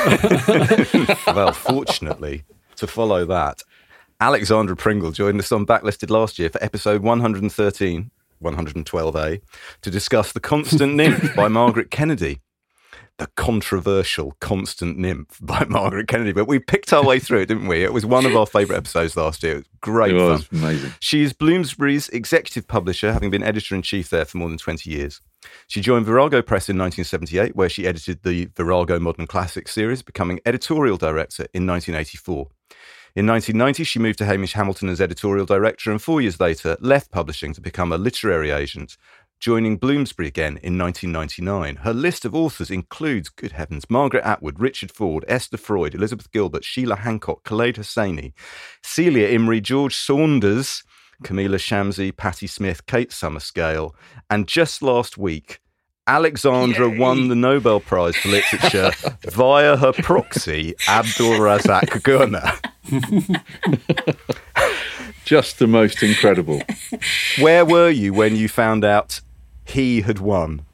well, 1.27 1.53
fortunately, 1.53 2.43
to 2.75 2.87
follow 2.87 3.25
that, 3.25 3.63
Alexandra 4.23 4.77
Pringle 4.77 5.11
joined 5.11 5.37
us 5.41 5.51
on 5.51 5.65
Backlisted 5.65 6.09
last 6.09 6.39
year 6.39 6.47
for 6.49 6.63
episode 6.63 7.01
113, 7.03 8.09
112A, 8.41 9.41
to 9.81 9.91
discuss 9.91 10.31
The 10.31 10.39
Constant 10.39 10.95
Nymph 10.95 11.35
by 11.35 11.49
Margaret 11.49 11.91
Kennedy. 11.91 12.39
The 13.17 13.27
controversial 13.35 14.37
Constant 14.39 14.97
Nymph 14.97 15.39
by 15.41 15.65
Margaret 15.65 16.07
Kennedy. 16.07 16.31
But 16.31 16.47
we 16.47 16.59
picked 16.59 16.93
our 16.93 17.03
way 17.03 17.19
through 17.19 17.41
it, 17.41 17.47
didn't 17.47 17.67
we? 17.67 17.83
It 17.83 17.91
was 17.91 18.05
one 18.05 18.25
of 18.25 18.33
our 18.33 18.45
favourite 18.45 18.77
episodes 18.77 19.17
last 19.17 19.43
year. 19.43 19.55
It 19.55 19.57
was 19.57 19.67
great 19.81 20.15
It 20.15 20.19
fun. 20.19 20.57
amazing. 20.57 20.93
She 21.01 21.21
is 21.21 21.33
Bloomsbury's 21.33 22.07
executive 22.07 22.65
publisher, 22.65 23.11
having 23.11 23.29
been 23.29 23.43
editor 23.43 23.75
in 23.75 23.81
chief 23.81 24.09
there 24.09 24.23
for 24.23 24.37
more 24.37 24.47
than 24.47 24.57
20 24.57 24.89
years. 24.89 25.19
She 25.67 25.81
joined 25.81 26.05
Virago 26.05 26.41
Press 26.41 26.69
in 26.69 26.77
1978, 26.77 27.57
where 27.57 27.67
she 27.67 27.85
edited 27.85 28.23
the 28.23 28.45
Virago 28.55 28.99
Modern 28.99 29.27
Classics 29.27 29.73
series, 29.73 30.01
becoming 30.01 30.39
editorial 30.45 30.95
director 30.95 31.45
in 31.53 31.67
1984. 31.67 32.47
In 33.15 33.27
1990, 33.27 33.83
she 33.83 33.99
moved 33.99 34.17
to 34.17 34.25
Hamish 34.25 34.53
Hamilton 34.53 34.89
as 34.89 34.99
editorial 34.99 35.45
director, 35.45 35.91
and 35.91 36.01
four 36.01 36.19
years 36.19 36.39
later, 36.39 36.75
left 36.79 37.11
publishing 37.11 37.53
to 37.53 37.61
become 37.61 37.91
a 37.91 37.97
literary 37.97 38.49
agent, 38.49 38.97
joining 39.39 39.77
Bloomsbury 39.77 40.27
again 40.27 40.57
in 40.63 40.79
1999. 40.79 41.75
Her 41.83 41.93
list 41.93 42.25
of 42.25 42.33
authors 42.33 42.71
includes, 42.71 43.29
good 43.29 43.51
heavens, 43.51 43.87
Margaret 43.87 44.23
Atwood, 44.23 44.59
Richard 44.59 44.91
Ford, 44.91 45.25
Esther 45.27 45.57
Freud, 45.57 45.93
Elizabeth 45.93 46.31
Gilbert, 46.31 46.63
Sheila 46.63 46.95
Hancock, 46.95 47.43
Khaled 47.43 47.75
Hosseini, 47.75 48.33
Celia 48.81 49.29
Imrie, 49.29 49.61
George 49.61 49.95
Saunders, 49.95 50.83
Kamila 51.23 51.59
Shamsie, 51.59 52.17
Patti 52.17 52.47
Smith, 52.47 52.87
Kate 52.87 53.11
Summerscale, 53.11 53.93
and 54.31 54.47
just 54.47 54.81
last 54.81 55.19
week, 55.19 55.59
Alexandra 56.05 56.89
Yay. 56.89 56.97
won 56.97 57.29
the 57.29 57.35
Nobel 57.35 57.79
Prize 57.79 58.15
for 58.17 58.27
Literature 58.29 58.91
via 59.31 59.77
her 59.77 59.93
proxy, 59.93 60.73
Abdulrazak 60.87 62.01
Gurnah. 62.01 62.59
Just 65.23 65.59
the 65.59 65.67
most 65.67 66.03
incredible. 66.03 66.61
Where 67.39 67.63
were 67.65 67.89
you 67.89 68.13
when 68.13 68.35
you 68.35 68.49
found 68.49 68.83
out 68.83 69.21
he 69.63 70.01
had 70.01 70.19
won? 70.19 70.65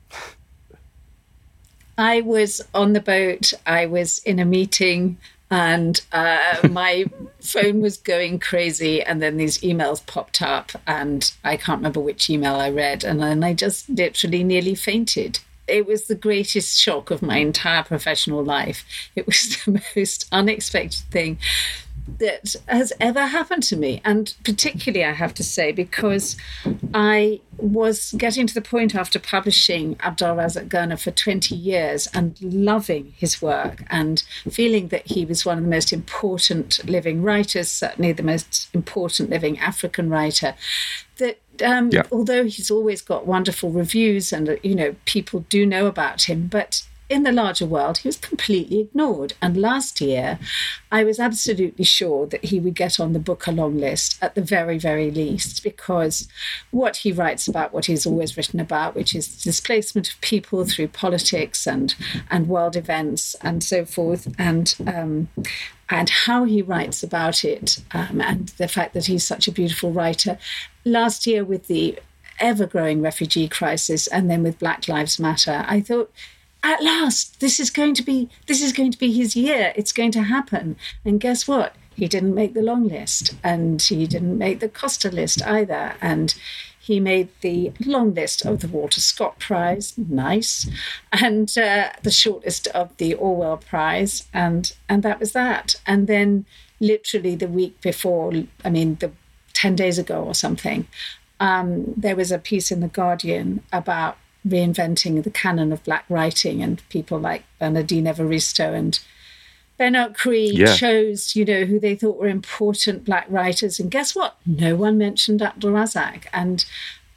I 2.00 2.22
was 2.22 2.62
on 2.74 2.94
the 2.94 3.02
boat. 3.02 3.54
I 3.68 3.86
was 3.86 4.20
in 4.20 4.40
a 4.40 4.46
meeting, 4.46 5.18
and 5.52 6.02
uh, 6.12 6.68
my 6.70 7.06
phone 7.40 7.82
was 7.82 7.98
going 7.98 8.40
crazy. 8.40 9.02
And 9.02 9.22
then 9.22 9.38
these 9.38 9.60
emails 9.60 10.06
popped 10.06 10.42
up, 10.42 10.72
and 10.86 11.32
I 11.44 11.58
can't 11.58 11.80
remember 11.80 12.00
which 12.00 12.30
email 12.30 12.56
I 12.56 12.70
read. 12.70 13.04
And 13.04 13.22
then 13.22 13.44
I 13.44 13.54
just 13.54 13.90
literally 13.90 14.44
nearly 14.44 14.76
fainted. 14.76 15.40
It 15.68 15.86
was 15.86 16.06
the 16.06 16.16
greatest 16.16 16.80
shock 16.80 17.12
of 17.12 17.22
my 17.22 17.38
entire 17.38 17.84
professional 17.84 18.44
life. 18.44 18.84
It 19.16 19.26
was 19.26 19.58
the 19.66 19.82
most 19.96 20.28
unexpected 20.32 21.04
thing 21.12 21.38
that 22.18 22.56
has 22.68 22.92
ever 23.00 23.28
happened 23.28 23.64
to 23.64 23.78
me. 23.78 24.02
And 24.04 24.34
particularly, 24.44 25.06
I 25.06 25.12
have 25.14 25.34
to 25.36 25.44
say, 25.44 25.72
because 25.72 26.36
I 26.94 27.42
was 27.58 28.14
getting 28.18 28.48
to 28.48 28.54
the 28.54 28.62
point 28.62 28.96
after 28.96 29.20
publishing 29.20 29.96
Abdulrazak 29.98 30.68
Gurnah 30.70 31.00
for 31.00 31.12
20 31.12 31.56
years 31.56 32.08
and 32.14 32.38
loving 32.42 33.14
his 33.18 33.42
work 33.42 33.84
and 33.90 34.24
feeling 34.50 34.88
that 34.90 35.08
he 35.08 35.26
was 35.26 35.46
one 35.46 35.58
of 35.58 35.64
the 35.64 35.70
most 35.70 35.94
important 35.94 36.84
living 36.86 37.22
writers, 37.22 37.70
certainly 37.70 38.12
the 38.12 38.24
most 38.24 38.70
important 38.74 39.30
living 39.30 39.60
African 39.60 40.10
writer, 40.10 40.56
that 41.18 41.40
um, 41.64 41.90
Yeah. 41.92 42.04
although 42.12 42.46
he's 42.46 42.72
always 42.72 43.02
got 43.02 43.28
wonderful 43.28 43.70
reviews 43.72 44.32
and, 44.32 44.50
uh, 44.50 44.56
you 44.64 44.76
know, 44.76 44.96
people 45.06 45.46
do 45.50 45.66
know 45.66 45.88
about 45.88 46.24
him, 46.24 46.48
but 46.48 46.84
in 47.10 47.24
the 47.24 47.32
larger 47.32 47.66
world, 47.66 47.98
he 47.98 48.08
was 48.08 48.18
completely 48.18 48.82
ignored. 48.82 49.34
And 49.42 49.58
last 49.58 50.00
year, 50.00 50.38
I 50.92 51.04
was 51.04 51.20
absolutely 51.20 51.84
sure 51.84 52.28
that 52.28 52.46
he 52.46 52.60
would 52.60 52.76
get 52.76 53.00
on 53.00 53.14
the 53.14 53.20
Booker 53.20 53.52
long 53.52 53.78
list 53.78 54.18
at 54.22 54.36
the 54.36 54.42
very, 54.42 54.78
very 54.78 55.10
least, 55.10 55.64
because 55.64 56.28
what 56.70 56.98
he 56.98 57.12
writes 57.12 57.48
about, 57.48 57.74
what 57.74 57.86
he's 57.86 58.06
always 58.06 58.38
written 58.38 58.60
about, 58.60 58.96
which 58.96 59.16
is 59.16 59.42
displacement 59.42 60.12
of 60.12 60.22
people 60.22 60.66
through 60.66 60.90
politics 60.90 61.66
and 61.66 61.96
and 62.30 62.48
world 62.48 62.76
events 62.76 63.36
and 63.42 63.64
so 63.64 63.86
forth, 63.86 64.28
and 64.38 64.76
um, 64.86 65.30
and 65.90 66.10
how 66.10 66.44
he 66.44 66.62
writes 66.62 67.02
about 67.02 67.44
it, 67.44 67.82
um, 67.92 68.22
and 68.22 68.50
the 68.58 68.68
fact 68.68 68.94
that 68.94 69.08
he's 69.08 69.26
such 69.26 69.48
a 69.48 69.52
beautiful 69.52 69.92
writer. 69.92 70.38
Last 70.86 71.26
year, 71.26 71.44
with 71.44 71.66
the 71.66 71.98
ever 72.40 72.68
growing 72.68 73.02
refugee 73.02 73.48
crisis, 73.48 74.06
and 74.08 74.30
then 74.30 74.44
with 74.44 74.60
Black 74.60 74.88
Lives 74.88 75.20
Matter, 75.20 75.66
I 75.68 75.82
thought 75.82 76.12
at 76.64 76.84
last 76.84 77.40
this 77.40 77.60
is 77.60 77.70
going 77.70 77.94
to 77.96 78.04
be 78.04 78.30
this 78.48 78.62
is 78.62 78.74
going 78.74 78.92
to 78.92 78.98
be 78.98 79.12
his 79.12 79.36
year. 79.36 79.74
It's 79.76 79.94
going 79.94 80.12
to 80.12 80.24
happen. 80.24 80.76
And 81.06 81.20
guess 81.20 81.48
what? 81.48 81.76
He 81.96 82.08
didn't 82.08 82.36
make 82.36 82.54
the 82.54 82.62
long 82.62 82.88
list 82.88 83.36
and 83.44 83.82
he 83.82 84.08
didn't 84.08 84.38
make 84.38 84.60
the 84.60 84.70
costa 84.70 85.10
list 85.12 85.46
either. 85.46 85.96
And 86.02 86.34
he 86.80 87.00
made 87.00 87.30
the 87.42 87.72
long 87.86 88.14
list 88.14 88.46
of 88.46 88.62
the 88.62 88.68
walter 88.68 89.00
scott 89.00 89.38
prize 89.38 89.94
nice 89.98 90.68
and 91.12 91.56
uh, 91.58 91.90
the 92.02 92.10
short 92.10 92.46
list 92.46 92.68
of 92.68 92.96
the 92.98 93.14
orwell 93.14 93.58
prize 93.58 94.28
and 94.34 94.74
and 94.88 95.04
that 95.04 95.20
was 95.20 95.34
that. 95.34 95.76
And 95.86 96.08
then 96.08 96.46
literally 96.80 97.36
the 97.36 97.48
week 97.48 97.80
before 97.82 98.32
i 98.64 98.70
mean 98.70 98.96
the 98.96 99.12
10 99.54 99.76
days 99.76 99.98
ago 100.00 100.24
or 100.24 100.34
something 100.34 100.88
um, 101.42 101.94
there 101.96 102.16
was 102.16 102.32
a 102.32 102.40
piece 102.40 102.72
in 102.72 102.80
the 102.80 102.88
guardian 102.88 103.64
about 103.72 104.18
reinventing 104.48 105.24
the 105.24 105.30
canon 105.32 105.72
of 105.72 105.84
black 105.84 106.06
writing 106.10 106.62
and 106.64 106.88
people 106.90 107.20
like 107.20 107.44
Bernardine 107.60 108.06
Evaristo 108.06 108.74
and 108.74 109.00
Bernard 109.78 110.14
Cree 110.16 110.52
Yeah. 110.54 110.76
chose, 110.76 111.36
you 111.36 111.46
know, 111.46 111.66
who 111.66 111.80
they 111.80 111.96
thought 111.96 112.18
were 112.18 112.28
important 112.28 113.06
black 113.06 113.26
writers. 113.30 113.80
And 113.80 113.90
guess 113.90 114.14
what? 114.16 114.36
No 114.46 114.76
one 114.76 114.98
mentioned 114.98 115.40
Abdulrazak. 115.40 116.26
And 116.34 116.66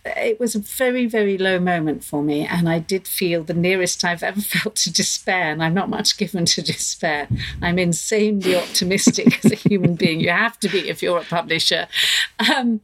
it 0.05 0.38
was 0.41 0.55
a 0.57 0.59
very, 0.61 1.07
very 1.07 1.38
low 1.38 1.59
moment 1.61 2.02
for 2.05 2.23
me. 2.23 2.45
And 2.47 2.69
I 2.69 2.79
did 2.81 3.07
feel 3.09 3.43
the 3.45 3.55
nearest 3.55 4.05
I've 4.05 4.23
ever 4.23 4.41
felt 4.55 4.76
to 4.76 4.93
despair. 4.93 5.50
And 5.52 5.62
I'm 5.62 5.75
not 5.75 5.88
much 5.88 6.17
given 6.17 6.45
to 6.47 6.62
despair. 6.62 7.29
I'm 7.61 7.79
insanely 7.81 8.55
optimistic 8.57 9.45
as 9.45 9.50
a 9.52 9.57
human 9.57 9.95
being. 9.97 10.21
You 10.21 10.31
have 10.31 10.59
to 10.61 10.69
be 10.69 10.88
if 10.88 11.02
you're 11.02 11.19
a 11.19 11.25
publisher. 11.25 11.87
Um, 12.57 12.81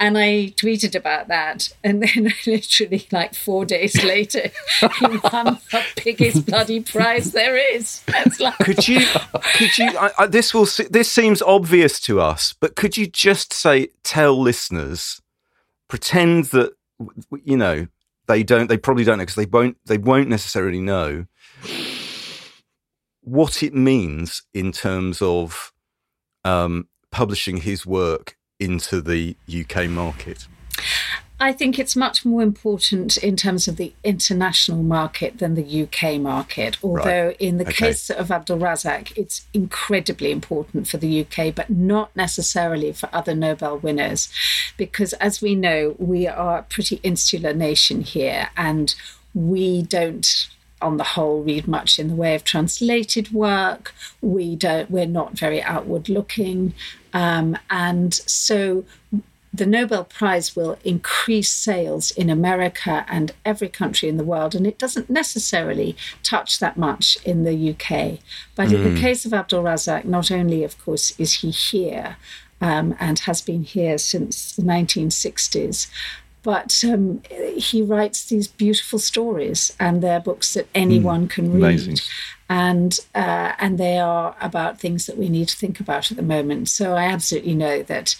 and 0.00 0.18
I 0.18 0.52
tweeted 0.56 0.94
about 0.94 1.28
that. 1.28 1.72
And 1.82 2.02
then 2.02 2.32
literally, 2.46 3.06
like 3.12 3.34
four 3.34 3.64
days 3.64 3.94
later, 4.04 4.50
he 4.80 5.06
won 5.06 5.58
the 5.70 5.84
biggest 6.02 6.46
bloody 6.46 6.80
prize 6.80 7.32
there 7.32 7.56
is. 7.56 8.02
Like, 8.40 8.58
Could 8.58 8.88
you? 8.88 9.06
Could 9.54 9.78
you? 9.78 9.90
I, 9.98 10.10
I, 10.18 10.26
this 10.26 10.52
will. 10.52 10.68
This 10.90 11.10
seems 11.10 11.42
obvious 11.42 12.00
to 12.00 12.20
us, 12.20 12.54
but 12.58 12.76
could 12.76 12.96
you 12.96 13.06
just 13.06 13.52
say, 13.52 13.88
tell 14.02 14.40
listeners, 14.40 15.20
pretend 15.88 16.46
that 16.46 16.72
you 17.44 17.56
know 17.56 17.86
they 18.26 18.42
don't. 18.42 18.68
They 18.68 18.78
probably 18.78 19.04
don't 19.04 19.18
know 19.18 19.22
because 19.22 19.36
they 19.36 19.46
won't. 19.46 19.76
They 19.86 19.98
won't 19.98 20.28
necessarily 20.28 20.80
know 20.80 21.26
what 23.20 23.62
it 23.62 23.74
means 23.74 24.42
in 24.52 24.70
terms 24.70 25.22
of 25.22 25.72
um, 26.44 26.88
publishing 27.10 27.58
his 27.58 27.86
work 27.86 28.36
into 28.60 29.00
the 29.00 29.36
UK 29.48 29.88
market. 29.88 30.46
I 31.40 31.52
think 31.52 31.78
it's 31.78 31.96
much 31.96 32.24
more 32.24 32.42
important 32.42 33.16
in 33.16 33.36
terms 33.36 33.66
of 33.66 33.76
the 33.76 33.92
international 34.04 34.82
market 34.84 35.38
than 35.38 35.56
the 35.56 35.82
UK 35.82 36.20
market. 36.20 36.78
Although, 36.82 37.34
in 37.40 37.58
the 37.58 37.64
Okay. 37.66 37.86
case 37.88 38.08
of 38.08 38.28
Abdulrazak, 38.28 39.12
it's 39.16 39.46
incredibly 39.52 40.30
important 40.30 40.86
for 40.86 40.96
the 40.96 41.20
UK, 41.20 41.50
but 41.50 41.68
not 41.68 42.14
necessarily 42.14 42.92
for 42.92 43.08
other 43.12 43.34
Nobel 43.34 43.78
winners. 43.78 44.28
Because, 44.76 45.12
as 45.14 45.42
we 45.42 45.56
know, 45.56 45.96
we 45.98 46.28
are 46.28 46.58
a 46.58 46.62
pretty 46.62 47.00
insular 47.02 47.52
nation 47.52 48.02
here, 48.02 48.50
and 48.56 48.94
we 49.34 49.82
don't 49.82 50.46
on 50.80 50.96
the 50.98 51.04
whole 51.04 51.42
read 51.42 51.66
much 51.66 51.98
in 51.98 52.08
the 52.08 52.14
way 52.14 52.34
of 52.34 52.44
translated 52.44 53.32
work 53.32 53.94
we 54.20 54.54
don't 54.54 54.90
we're 54.90 55.06
not 55.06 55.32
very 55.32 55.62
outward 55.62 56.10
looking 56.10 56.74
um, 57.14 57.56
and 57.70 58.12
so 58.12 58.84
the 59.52 59.66
Nobel 59.66 60.02
Prize 60.02 60.56
will 60.56 60.76
increase 60.82 61.50
sales 61.50 62.10
in 62.10 62.28
America 62.28 63.06
and 63.08 63.30
every 63.44 63.68
country 63.68 64.08
in 64.08 64.16
the 64.16 64.24
world, 64.24 64.52
and 64.54 64.66
it 64.66 64.78
doesn't 64.78 65.08
necessarily 65.08 65.96
touch 66.24 66.58
that 66.58 66.76
much 66.76 67.16
in 67.24 67.44
the 67.44 67.70
UK. 67.70 68.18
But 68.56 68.72
in 68.72 68.82
the 68.82 69.00
case 69.00 69.24
of 69.24 69.30
Abdulrazak, 69.30 70.04
not 70.04 70.32
only, 70.32 70.64
of 70.64 70.76
course, 70.84 71.14
is 71.20 71.34
he 71.34 71.50
here 71.50 72.16
um, 72.60 72.96
and 72.98 73.20
has 73.20 73.40
been 73.40 73.62
here 73.62 73.96
since 73.96 74.56
the 74.56 74.62
1960s, 74.62 75.88
but 76.44 76.84
um, 76.84 77.22
he 77.56 77.82
writes 77.82 78.26
these 78.26 78.46
beautiful 78.46 78.98
stories, 78.98 79.74
and 79.80 80.02
they're 80.02 80.20
books 80.20 80.54
that 80.54 80.68
anyone 80.74 81.26
can 81.26 81.52
read 81.52 81.62
Amazing. 81.62 81.96
and 82.48 83.00
uh, 83.14 83.52
and 83.58 83.78
they 83.78 83.98
are 83.98 84.36
about 84.40 84.78
things 84.78 85.06
that 85.06 85.16
we 85.16 85.28
need 85.28 85.48
to 85.48 85.56
think 85.56 85.80
about 85.80 86.10
at 86.10 86.16
the 86.16 86.22
moment. 86.22 86.68
So 86.68 86.94
I 86.94 87.04
absolutely 87.04 87.54
know 87.54 87.82
that 87.84 88.14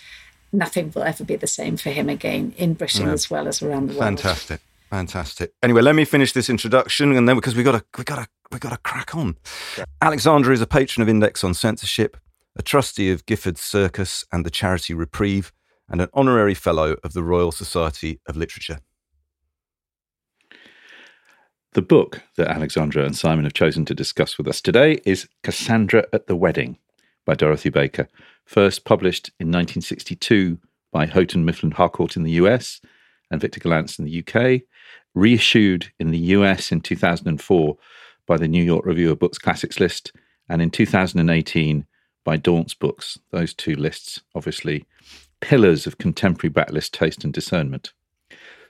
nothing 0.52 0.90
will 0.94 1.02
ever 1.02 1.22
be 1.22 1.36
the 1.36 1.46
same 1.46 1.76
for 1.76 1.90
him 1.90 2.08
again 2.08 2.54
in 2.56 2.74
Britain 2.74 3.08
as 3.08 3.30
well 3.30 3.46
as 3.46 3.62
around 3.62 3.88
the 3.88 3.98
world. 3.98 4.04
Fantastic, 4.04 4.60
fantastic. 4.88 5.52
Anyway, 5.62 5.82
let 5.82 5.94
me 5.94 6.06
finish 6.06 6.32
this 6.32 6.48
introduction, 6.48 7.14
and 7.14 7.28
then 7.28 7.36
because 7.36 7.54
we 7.54 7.62
got 7.62 7.72
to, 7.72 7.84
we 7.98 8.04
got 8.04 8.16
to, 8.16 8.28
we 8.50 8.58
got 8.58 8.70
to 8.70 8.78
crack 8.78 9.14
on. 9.14 9.36
Alexandra 10.00 10.54
is 10.54 10.62
a 10.62 10.66
patron 10.66 11.02
of 11.02 11.10
Index 11.10 11.44
on 11.44 11.52
Censorship, 11.52 12.16
a 12.56 12.62
trustee 12.62 13.10
of 13.10 13.26
Gifford 13.26 13.58
Circus 13.58 14.24
and 14.32 14.46
the 14.46 14.50
charity 14.50 14.94
Reprieve, 14.94 15.52
and 15.88 16.00
an 16.00 16.08
honorary 16.14 16.54
fellow 16.54 16.96
of 17.04 17.12
the 17.12 17.22
Royal 17.22 17.52
Society 17.52 18.20
of 18.26 18.36
Literature. 18.36 18.80
The 21.72 21.82
book 21.82 22.22
that 22.36 22.48
Alexandra 22.48 23.04
and 23.04 23.16
Simon 23.16 23.44
have 23.44 23.52
chosen 23.52 23.84
to 23.86 23.94
discuss 23.94 24.38
with 24.38 24.46
us 24.46 24.60
today 24.60 25.00
is 25.04 25.28
Cassandra 25.42 26.06
at 26.12 26.26
the 26.26 26.36
Wedding 26.36 26.78
by 27.26 27.34
Dorothy 27.34 27.68
Baker, 27.68 28.08
first 28.44 28.84
published 28.84 29.28
in 29.40 29.48
1962 29.48 30.58
by 30.92 31.06
Houghton 31.06 31.44
Mifflin 31.44 31.72
Harcourt 31.72 32.16
in 32.16 32.22
the 32.22 32.32
US 32.32 32.80
and 33.30 33.40
Victor 33.40 33.58
Gollancz 33.58 33.98
in 33.98 34.04
the 34.04 34.20
UK, 34.24 34.62
reissued 35.14 35.90
in 35.98 36.12
the 36.12 36.18
US 36.18 36.70
in 36.70 36.80
2004 36.80 37.76
by 38.26 38.36
the 38.36 38.48
New 38.48 38.62
York 38.62 38.86
Review 38.86 39.10
of 39.10 39.18
Books 39.18 39.38
Classics 39.38 39.80
list, 39.80 40.12
and 40.48 40.62
in 40.62 40.70
2018 40.70 41.86
by 42.24 42.36
Daunt's 42.36 42.74
Books. 42.74 43.18
Those 43.30 43.52
two 43.52 43.74
lists, 43.74 44.22
obviously, 44.34 44.84
pillars 45.44 45.86
of 45.86 45.98
contemporary 45.98 46.50
backlist 46.50 46.92
taste 46.92 47.22
and 47.22 47.32
discernment. 47.32 47.92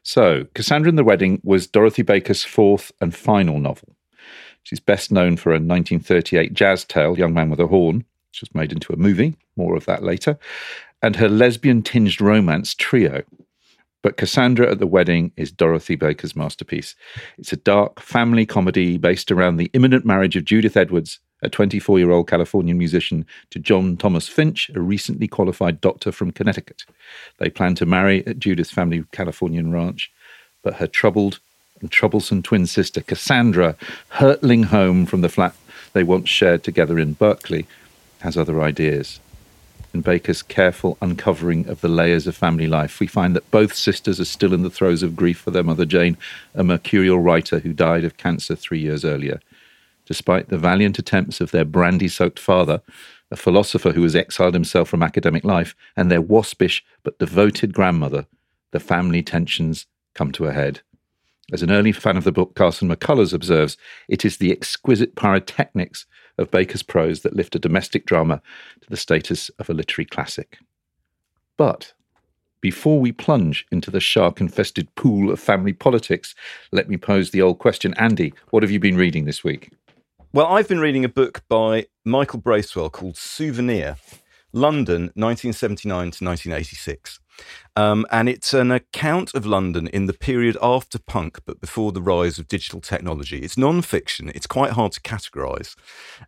So, 0.02 0.46
Cassandra 0.54 0.88
and 0.88 0.98
the 0.98 1.04
Wedding 1.04 1.40
was 1.44 1.68
Dorothy 1.68 2.02
Baker's 2.02 2.42
fourth 2.42 2.90
and 3.00 3.14
final 3.14 3.60
novel. 3.60 3.94
She's 4.64 4.80
best 4.80 5.12
known 5.12 5.36
for 5.36 5.50
a 5.50 5.62
1938 5.62 6.52
jazz 6.52 6.84
tale, 6.84 7.16
Young 7.16 7.32
Man 7.32 7.48
with 7.48 7.60
a 7.60 7.68
Horn, 7.68 7.98
which 8.30 8.40
was 8.40 8.52
made 8.56 8.72
into 8.72 8.92
a 8.92 8.96
movie, 8.96 9.36
more 9.56 9.76
of 9.76 9.84
that 9.86 10.02
later, 10.02 10.36
and 11.00 11.14
her 11.14 11.28
lesbian 11.28 11.80
tinged 11.80 12.20
romance 12.20 12.74
trio. 12.74 13.22
But 14.04 14.18
Cassandra 14.18 14.70
at 14.70 14.80
the 14.80 14.86
Wedding 14.86 15.32
is 15.38 15.50
Dorothy 15.50 15.96
Baker's 15.96 16.36
masterpiece. 16.36 16.94
It's 17.38 17.54
a 17.54 17.56
dark 17.56 18.00
family 18.00 18.44
comedy 18.44 18.98
based 18.98 19.32
around 19.32 19.56
the 19.56 19.70
imminent 19.72 20.04
marriage 20.04 20.36
of 20.36 20.44
Judith 20.44 20.76
Edwards, 20.76 21.20
a 21.40 21.48
24 21.48 21.98
year 21.98 22.10
old 22.10 22.28
Californian 22.28 22.76
musician, 22.76 23.24
to 23.48 23.58
John 23.58 23.96
Thomas 23.96 24.28
Finch, 24.28 24.70
a 24.74 24.80
recently 24.80 25.26
qualified 25.26 25.80
doctor 25.80 26.12
from 26.12 26.32
Connecticut. 26.32 26.84
They 27.38 27.48
plan 27.48 27.76
to 27.76 27.86
marry 27.86 28.26
at 28.26 28.38
Judith's 28.38 28.70
family 28.70 29.04
Californian 29.10 29.72
ranch, 29.72 30.12
but 30.62 30.74
her 30.74 30.86
troubled 30.86 31.38
and 31.80 31.90
troublesome 31.90 32.42
twin 32.42 32.66
sister, 32.66 33.00
Cassandra, 33.00 33.74
hurtling 34.08 34.64
home 34.64 35.06
from 35.06 35.22
the 35.22 35.30
flat 35.30 35.56
they 35.94 36.04
once 36.04 36.28
shared 36.28 36.62
together 36.62 36.98
in 36.98 37.14
Berkeley, 37.14 37.66
has 38.20 38.36
other 38.36 38.60
ideas. 38.60 39.18
In 39.94 40.00
Baker's 40.00 40.42
careful 40.42 40.98
uncovering 41.00 41.68
of 41.68 41.80
the 41.80 41.88
layers 41.88 42.26
of 42.26 42.34
family 42.34 42.66
life, 42.66 42.98
we 42.98 43.06
find 43.06 43.36
that 43.36 43.48
both 43.52 43.72
sisters 43.74 44.18
are 44.18 44.24
still 44.24 44.52
in 44.52 44.62
the 44.62 44.70
throes 44.70 45.04
of 45.04 45.14
grief 45.14 45.38
for 45.38 45.52
their 45.52 45.62
mother 45.62 45.84
Jane, 45.84 46.16
a 46.52 46.64
mercurial 46.64 47.20
writer 47.20 47.60
who 47.60 47.72
died 47.72 48.02
of 48.02 48.16
cancer 48.16 48.56
three 48.56 48.80
years 48.80 49.04
earlier. 49.04 49.40
Despite 50.04 50.48
the 50.48 50.58
valiant 50.58 50.98
attempts 50.98 51.40
of 51.40 51.52
their 51.52 51.64
brandy 51.64 52.08
soaked 52.08 52.40
father, 52.40 52.82
a 53.30 53.36
philosopher 53.36 53.92
who 53.92 54.02
has 54.02 54.16
exiled 54.16 54.54
himself 54.54 54.88
from 54.88 55.00
academic 55.00 55.44
life, 55.44 55.76
and 55.96 56.10
their 56.10 56.20
waspish 56.20 56.84
but 57.04 57.20
devoted 57.20 57.72
grandmother, 57.72 58.26
the 58.72 58.80
family 58.80 59.22
tensions 59.22 59.86
come 60.12 60.32
to 60.32 60.46
a 60.46 60.52
head. 60.52 60.80
As 61.52 61.62
an 61.62 61.70
early 61.70 61.92
fan 61.92 62.16
of 62.16 62.24
the 62.24 62.32
book, 62.32 62.56
Carson 62.56 62.88
McCullers 62.88 63.32
observes, 63.32 63.76
it 64.08 64.24
is 64.24 64.38
the 64.38 64.50
exquisite 64.50 65.14
pyrotechnics 65.14 66.04
of 66.38 66.50
Baker's 66.50 66.82
prose 66.82 67.22
that 67.22 67.36
lift 67.36 67.54
a 67.54 67.58
domestic 67.58 68.06
drama 68.06 68.40
to 68.80 68.90
the 68.90 68.96
status 68.96 69.50
of 69.58 69.70
a 69.70 69.74
literary 69.74 70.06
classic. 70.06 70.58
But 71.56 71.92
before 72.60 72.98
we 72.98 73.12
plunge 73.12 73.66
into 73.70 73.90
the 73.90 74.00
shark 74.00 74.40
infested 74.40 74.92
pool 74.94 75.30
of 75.30 75.38
family 75.38 75.72
politics, 75.72 76.34
let 76.72 76.88
me 76.88 76.96
pose 76.96 77.30
the 77.30 77.42
old 77.42 77.58
question. 77.58 77.94
Andy, 77.98 78.32
what 78.50 78.62
have 78.62 78.70
you 78.70 78.80
been 78.80 78.96
reading 78.96 79.26
this 79.26 79.44
week? 79.44 79.70
Well, 80.32 80.46
I've 80.46 80.66
been 80.66 80.80
reading 80.80 81.04
a 81.04 81.08
book 81.08 81.42
by 81.48 81.86
Michael 82.04 82.40
Bracewell 82.40 82.90
called 82.90 83.16
Souvenir 83.16 83.96
London, 84.52 85.12
1979 85.14 85.96
to 85.96 86.24
1986. 86.24 87.20
Um, 87.76 88.06
and 88.10 88.28
it's 88.28 88.54
an 88.54 88.70
account 88.70 89.34
of 89.34 89.46
London 89.46 89.88
in 89.88 90.06
the 90.06 90.12
period 90.12 90.56
after 90.62 90.98
punk, 90.98 91.40
but 91.44 91.60
before 91.60 91.90
the 91.90 92.02
rise 92.02 92.38
of 92.38 92.46
digital 92.46 92.80
technology. 92.80 93.38
It's 93.38 93.58
non 93.58 93.82
fiction, 93.82 94.30
it's 94.34 94.46
quite 94.46 94.72
hard 94.72 94.92
to 94.92 95.00
categorize. 95.00 95.74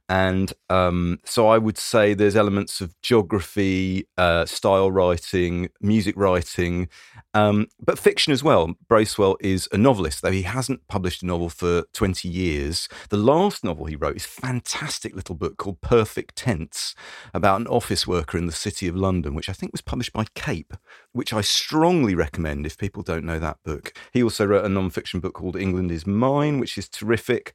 And 0.09 0.53
um, 0.69 1.21
so 1.25 1.47
I 1.47 1.59
would 1.59 1.79
say 1.79 2.15
there's 2.15 2.37
elements 2.37 2.81
of 2.81 3.01
geography, 3.01 4.09
uh, 4.17 4.45
style 4.47 4.91
writing, 4.91 5.69
music 5.81 6.17
writing, 6.17 6.89
um, 7.35 7.69
but 7.85 7.99
fiction 7.99 8.33
as 8.33 8.43
well. 8.43 8.75
Bracewell 8.89 9.37
is 9.41 9.69
a 9.71 9.79
novelist, 9.79 10.23
though 10.23 10.33
he 10.33 10.43
hasn't 10.43 10.89
published 10.89 11.23
a 11.23 11.27
novel 11.27 11.49
for 11.49 11.85
20 11.93 12.29
years. 12.29 12.89
The 13.11 13.17
last 13.17 13.63
novel 13.63 13.87
he 13.87 13.95
wrote 13.95 14.17
is 14.17 14.25
a 14.25 14.29
fantastic 14.29 15.15
little 15.15 15.35
book 15.35 15.59
called 15.59 15.81
Perfect 15.81 16.37
Tense 16.37 16.95
about 17.33 17.61
an 17.61 17.67
office 17.69 18.07
worker 18.07 18.39
in 18.39 18.47
the 18.47 18.53
city 18.53 18.89
of 18.89 18.97
London, 18.97 19.35
which 19.35 19.49
I 19.49 19.53
think 19.53 19.73
was 19.73 19.81
published 19.81 20.13
by 20.13 20.25
Cape, 20.35 20.75
which 21.17 21.33
I 21.33 21.41
strongly 21.41 22.15
recommend 22.15 22.67
if 22.67 22.79
people 22.79 23.03
don't 23.03 23.25
know 23.25 23.39
that 23.39 23.59
book. 23.65 23.97
He 24.13 24.23
also 24.23 24.45
wrote 24.45 24.65
a 24.65 24.69
non-fiction 24.69 25.21
book 25.21 25.35
called 25.35 25.57
England 25.57 25.91
is 25.91 26.07
Mine, 26.07 26.61
which 26.61 26.79
is 26.79 26.89
terrific. 26.89 27.55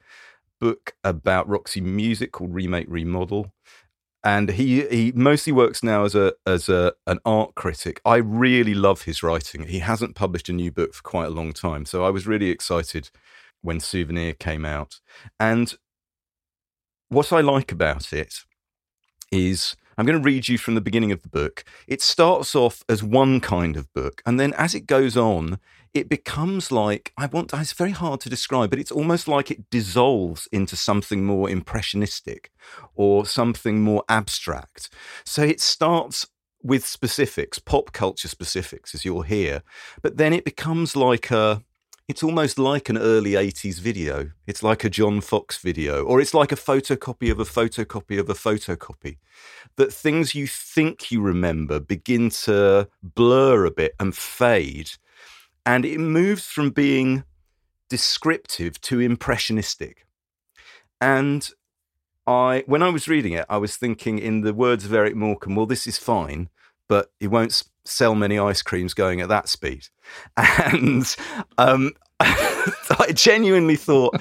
Book 0.60 0.94
about 1.04 1.50
Roxy 1.50 1.82
Music 1.82 2.32
called 2.32 2.54
Remake 2.54 2.88
Remodel 2.88 3.52
and 4.24 4.52
he 4.52 4.86
he 4.88 5.12
mostly 5.14 5.52
works 5.52 5.82
now 5.82 6.04
as 6.04 6.14
a 6.14 6.34
as 6.46 6.70
a 6.70 6.94
an 7.08 7.20
art 7.26 7.56
critic. 7.56 8.00
I 8.06 8.18
really 8.18 8.74
love 8.74 9.04
his 9.04 9.24
writing. 9.24 9.68
He 9.68 9.80
hasn't 9.80 10.16
published 10.16 10.50
a 10.50 10.54
new 10.54 10.72
book 10.72 10.94
for 10.94 11.02
quite 11.02 11.26
a 11.26 11.32
long 11.32 11.54
time, 11.54 11.86
so 11.86 12.06
I 12.06 12.10
was 12.10 12.28
really 12.28 12.50
excited 12.50 13.10
when 13.62 13.80
Souvenir 13.80 14.34
came 14.34 14.66
out. 14.66 15.00
And 15.40 15.74
what 17.10 17.34
I 17.34 17.42
like 17.42 17.72
about 17.72 18.14
it 18.14 18.42
is 19.32 19.76
I'm 19.98 20.06
going 20.06 20.20
to 20.20 20.26
read 20.26 20.48
you 20.48 20.58
from 20.58 20.76
the 20.76 20.82
beginning 20.82 21.12
of 21.12 21.22
the 21.22 21.30
book. 21.30 21.64
It 21.88 22.02
starts 22.02 22.56
off 22.56 22.84
as 22.90 23.04
one 23.04 23.40
kind 23.40 23.76
of 23.78 23.92
book, 23.94 24.22
and 24.26 24.40
then 24.40 24.54
as 24.54 24.74
it 24.76 24.88
goes 24.88 25.18
on, 25.18 25.60
it 25.94 26.10
becomes 26.10 26.72
like 26.72 27.12
I 27.18 27.26
want. 27.26 27.54
It's 27.54 27.74
very 27.74 27.92
hard 27.92 28.22
to 28.22 28.30
describe, 28.30 28.70
but 28.70 28.80
it's 28.80 28.92
almost 28.92 29.28
like 29.28 29.52
it 29.52 29.70
dissolves 29.70 30.48
into 30.52 30.76
something 30.76 31.26
more 31.26 31.50
impressionistic 31.50 32.52
or 32.96 33.26
something 33.26 33.82
more 33.82 34.04
abstract. 34.08 34.90
So 35.26 35.44
it 35.44 35.60
starts 35.60 36.28
with 36.64 36.86
specifics, 36.86 37.60
pop 37.60 37.92
culture 37.92 38.28
specifics, 38.28 38.94
as 38.94 39.04
you'll 39.04 39.24
hear, 39.24 39.64
but 40.02 40.18
then 40.18 40.32
it 40.32 40.46
becomes 40.46 40.96
like 40.96 41.32
a 41.32 41.64
it's 42.12 42.24
almost 42.24 42.60
like 42.60 42.90
an 42.90 42.98
early 42.98 43.32
80s 43.32 43.80
video. 43.80 44.32
It's 44.46 44.62
like 44.62 44.84
a 44.84 44.90
John 44.90 45.22
Foxx 45.22 45.58
video, 45.60 46.04
or 46.04 46.20
it's 46.20 46.34
like 46.34 46.52
a 46.52 46.58
photocopy 46.58 47.32
of 47.32 47.40
a 47.40 47.46
photocopy 47.46 48.20
of 48.20 48.30
a 48.30 48.34
photocopy. 48.34 49.16
That 49.78 49.94
things 49.94 50.36
you 50.36 50.46
think 50.46 51.10
you 51.10 51.22
remember 51.22 51.80
begin 51.80 52.30
to 52.44 52.90
blur 53.02 53.64
a 53.64 53.72
bit 53.72 53.96
and 53.98 54.14
fade. 54.14 54.92
And 55.66 55.86
it 55.86 56.00
moves 56.00 56.48
from 56.48 56.72
being 56.72 57.24
descriptive 57.88 58.82
to 58.82 59.00
impressionistic. 59.00 60.06
And 61.00 61.50
I, 62.28 62.66
when 62.66 62.84
I 62.84 62.90
was 62.90 63.08
reading 63.08 63.32
it, 63.32 63.46
I 63.48 63.56
was 63.56 63.78
thinking, 63.78 64.20
in 64.20 64.42
the 64.42 64.54
words 64.54 64.84
of 64.84 64.94
Eric 64.94 65.16
Morecambe, 65.16 65.56
well, 65.56 65.66
this 65.66 65.88
is 65.88 65.98
fine, 65.98 66.50
but 66.90 67.14
it 67.22 67.28
won't 67.28 67.64
sell 67.86 68.16
many 68.16 68.38
ice 68.40 68.62
creams 68.62 68.94
going 68.94 69.22
at 69.22 69.30
that 69.30 69.50
speed. 69.50 69.88
And 70.38 71.16
um, 71.58 71.92
I 72.20 73.12
genuinely 73.14 73.76
thought, 73.76 74.20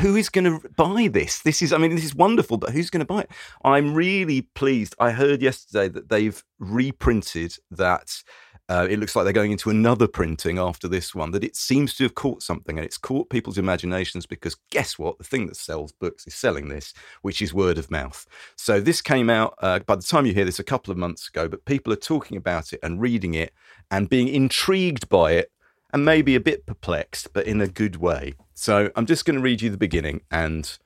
who 0.00 0.16
is 0.16 0.28
going 0.28 0.44
to 0.44 0.68
buy 0.76 1.08
this? 1.08 1.42
This 1.42 1.62
is, 1.62 1.72
I 1.72 1.78
mean, 1.78 1.94
this 1.94 2.04
is 2.04 2.14
wonderful, 2.14 2.58
but 2.58 2.70
who's 2.70 2.90
going 2.90 3.00
to 3.00 3.06
buy 3.06 3.22
it? 3.22 3.30
I'm 3.64 3.94
really 3.94 4.42
pleased. 4.42 4.94
I 4.98 5.10
heard 5.10 5.40
yesterday 5.40 5.88
that 5.88 6.08
they've 6.08 6.42
reprinted 6.58 7.56
that 7.70 8.22
uh, 8.68 8.86
it 8.88 8.98
looks 8.98 9.14
like 9.14 9.24
they're 9.24 9.32
going 9.32 9.52
into 9.52 9.68
another 9.68 10.08
printing 10.08 10.58
after 10.58 10.88
this 10.88 11.14
one, 11.14 11.32
that 11.32 11.44
it 11.44 11.54
seems 11.54 11.94
to 11.94 12.04
have 12.04 12.14
caught 12.14 12.42
something 12.42 12.78
and 12.78 12.84
it's 12.84 12.96
caught 12.96 13.28
people's 13.28 13.58
imaginations 13.58 14.24
because 14.24 14.56
guess 14.70 14.98
what? 14.98 15.18
The 15.18 15.24
thing 15.24 15.46
that 15.46 15.56
sells 15.56 15.92
books 15.92 16.26
is 16.26 16.34
selling 16.34 16.68
this, 16.68 16.94
which 17.20 17.42
is 17.42 17.52
word 17.52 17.76
of 17.76 17.90
mouth. 17.90 18.26
So 18.56 18.80
this 18.80 19.02
came 19.02 19.28
out 19.28 19.54
uh, 19.60 19.80
by 19.80 19.96
the 19.96 20.02
time 20.02 20.24
you 20.24 20.32
hear 20.32 20.46
this 20.46 20.58
a 20.58 20.64
couple 20.64 20.92
of 20.92 20.96
months 20.96 21.28
ago, 21.28 21.46
but 21.46 21.66
people 21.66 21.92
are 21.92 21.96
talking 21.96 22.38
about 22.38 22.72
it 22.72 22.80
and 22.82 23.02
reading 23.02 23.34
it 23.34 23.52
and 23.90 24.08
being 24.08 24.28
intrigued 24.28 25.10
by 25.10 25.32
it 25.32 25.52
and 25.92 26.04
maybe 26.04 26.34
a 26.34 26.40
bit 26.40 26.64
perplexed, 26.64 27.34
but 27.34 27.46
in 27.46 27.60
a 27.60 27.68
good 27.68 27.96
way. 27.96 28.34
So 28.54 28.90
I'm 28.96 29.06
just 29.06 29.26
going 29.26 29.36
to 29.36 29.42
read 29.42 29.62
you 29.62 29.70
the 29.70 29.76
beginning 29.76 30.22
and. 30.30 30.78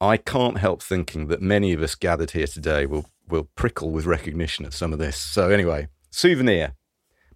I 0.00 0.16
can't 0.16 0.58
help 0.58 0.80
thinking 0.80 1.26
that 1.26 1.42
many 1.42 1.72
of 1.72 1.82
us 1.82 1.96
gathered 1.96 2.30
here 2.30 2.46
today 2.46 2.86
will, 2.86 3.06
will 3.26 3.48
prickle 3.56 3.90
with 3.90 4.06
recognition 4.06 4.64
of 4.64 4.72
some 4.72 4.92
of 4.92 5.00
this. 5.00 5.16
So, 5.16 5.50
anyway, 5.50 5.88
Souvenir, 6.10 6.76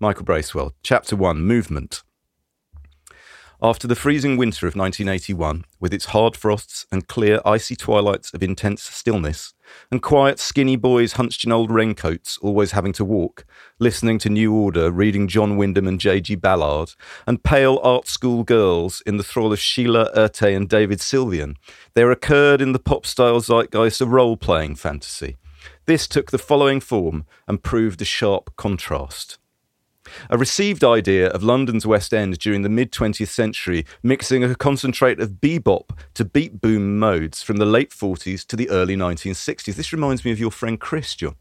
Michael 0.02 0.24
Bracewell, 0.24 0.74
Chapter 0.82 1.14
1 1.14 1.44
Movement. 1.44 2.02
After 3.62 3.86
the 3.86 3.94
freezing 3.94 4.36
winter 4.36 4.66
of 4.66 4.74
1981, 4.74 5.64
with 5.78 5.94
its 5.94 6.06
hard 6.06 6.36
frosts 6.36 6.84
and 6.90 7.06
clear, 7.06 7.38
icy 7.44 7.76
twilights 7.76 8.34
of 8.34 8.42
intense 8.42 8.82
stillness, 8.82 9.54
and 9.92 10.02
quiet, 10.02 10.40
skinny 10.40 10.74
boys 10.74 11.12
hunched 11.12 11.44
in 11.44 11.52
old 11.52 11.70
raincoats, 11.70 12.36
always 12.38 12.72
having 12.72 12.92
to 12.94 13.04
walk, 13.04 13.44
listening 13.78 14.18
to 14.18 14.28
New 14.28 14.52
Order, 14.52 14.90
reading 14.90 15.28
John 15.28 15.56
Wyndham 15.56 15.86
and 15.86 16.00
J.G. 16.00 16.34
Ballard, 16.34 16.94
and 17.24 17.44
pale 17.44 17.78
art 17.84 18.08
school 18.08 18.42
girls 18.42 19.04
in 19.06 19.18
the 19.18 19.22
thrall 19.22 19.52
of 19.52 19.60
Sheila 19.60 20.10
Erte 20.16 20.52
and 20.52 20.68
David 20.68 20.98
Sylvian, 20.98 21.54
there 21.94 22.10
occurred 22.10 22.60
in 22.60 22.72
the 22.72 22.80
pop 22.80 23.06
style 23.06 23.38
zeitgeist 23.38 24.00
a 24.00 24.06
role 24.06 24.36
playing 24.36 24.74
fantasy. 24.74 25.36
This 25.86 26.08
took 26.08 26.32
the 26.32 26.38
following 26.38 26.80
form 26.80 27.24
and 27.46 27.62
proved 27.62 28.02
a 28.02 28.04
sharp 28.04 28.56
contrast. 28.56 29.38
A 30.30 30.38
received 30.38 30.84
idea 30.84 31.28
of 31.28 31.42
London's 31.42 31.86
West 31.86 32.12
End 32.12 32.38
during 32.38 32.62
the 32.62 32.68
mid 32.68 32.92
20th 32.92 33.28
century, 33.28 33.86
mixing 34.02 34.44
a 34.44 34.54
concentrate 34.54 35.20
of 35.20 35.40
bebop 35.40 35.90
to 36.14 36.24
beat 36.24 36.60
boom 36.60 36.98
modes 36.98 37.42
from 37.42 37.56
the 37.56 37.66
late 37.66 37.90
40s 37.90 38.46
to 38.46 38.56
the 38.56 38.68
early 38.70 38.96
1960s. 38.96 39.74
This 39.74 39.92
reminds 39.92 40.24
me 40.24 40.32
of 40.32 40.40
your 40.40 40.50
friend 40.50 40.80
Chris, 40.80 41.14
John, 41.14 41.36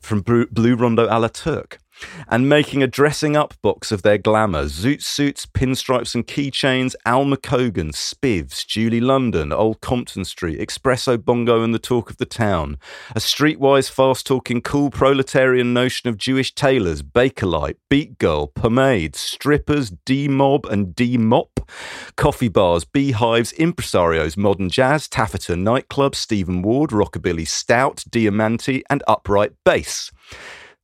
from 0.00 0.20
Blue 0.20 0.74
Rondo 0.74 1.06
a 1.08 1.18
la 1.18 1.28
Turk. 1.28 1.81
And 2.28 2.48
making 2.48 2.82
a 2.82 2.86
dressing 2.86 3.36
up 3.36 3.54
box 3.62 3.92
of 3.92 4.02
their 4.02 4.18
glamour. 4.18 4.64
Zoot 4.64 5.02
suits, 5.02 5.46
pinstripes 5.46 6.14
and 6.14 6.26
keychains, 6.26 6.94
Al 7.04 7.24
McCogan, 7.24 7.92
Spivs, 7.92 8.66
Julie 8.66 9.00
London, 9.00 9.52
Old 9.52 9.80
Compton 9.80 10.24
Street, 10.24 10.58
Espresso 10.58 11.22
Bongo 11.22 11.62
and 11.62 11.74
the 11.74 11.78
talk 11.78 12.10
of 12.10 12.16
the 12.16 12.26
town. 12.26 12.78
A 13.10 13.18
streetwise, 13.18 13.90
fast 13.90 14.26
talking, 14.26 14.60
cool 14.60 14.90
proletarian 14.90 15.72
notion 15.72 16.08
of 16.08 16.16
Jewish 16.16 16.54
tailors, 16.54 17.02
Bakelite, 17.02 17.76
Beat 17.88 18.18
Girl, 18.18 18.46
Pomade, 18.46 19.16
strippers, 19.16 19.90
D 20.04 20.28
Mob 20.28 20.66
and 20.66 20.94
D 20.94 21.18
Mop, 21.18 21.60
coffee 22.16 22.48
bars, 22.48 22.84
beehives, 22.84 23.52
impresarios, 23.54 24.36
modern 24.36 24.68
jazz, 24.68 25.08
taffeta 25.08 25.56
nightclub, 25.56 26.14
Stephen 26.14 26.62
Ward, 26.62 26.90
Rockabilly 26.90 27.46
Stout, 27.46 28.04
Diamante, 28.10 28.82
and 28.88 29.02
Upright 29.06 29.52
Bass 29.64 30.10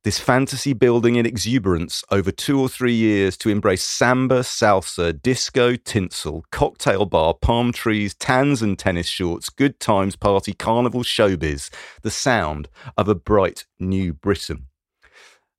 this 0.03 0.19
fantasy 0.19 0.71
building 0.71 1.15
in 1.15 1.25
exuberance 1.25 2.03
over 2.09 2.31
two 2.31 2.59
or 2.59 2.69
three 2.69 2.93
years 2.93 3.35
to 3.35 3.49
embrace 3.49 3.83
samba, 3.83 4.39
salsa, 4.39 5.21
disco, 5.21 5.75
tinsel, 5.75 6.45
cocktail 6.51 7.05
bar, 7.05 7.33
palm 7.33 7.73
trees, 7.73 8.15
tans 8.15 8.61
and 8.61 8.79
tennis 8.79 9.07
shorts, 9.07 9.49
good 9.49 9.77
times, 9.79 10.15
party, 10.15 10.53
carnival, 10.53 11.03
showbiz, 11.03 11.69
the 12.01 12.11
sound 12.11 12.69
of 12.97 13.09
a 13.09 13.15
bright 13.15 13.65
new 13.77 14.13
Britain. 14.13 14.67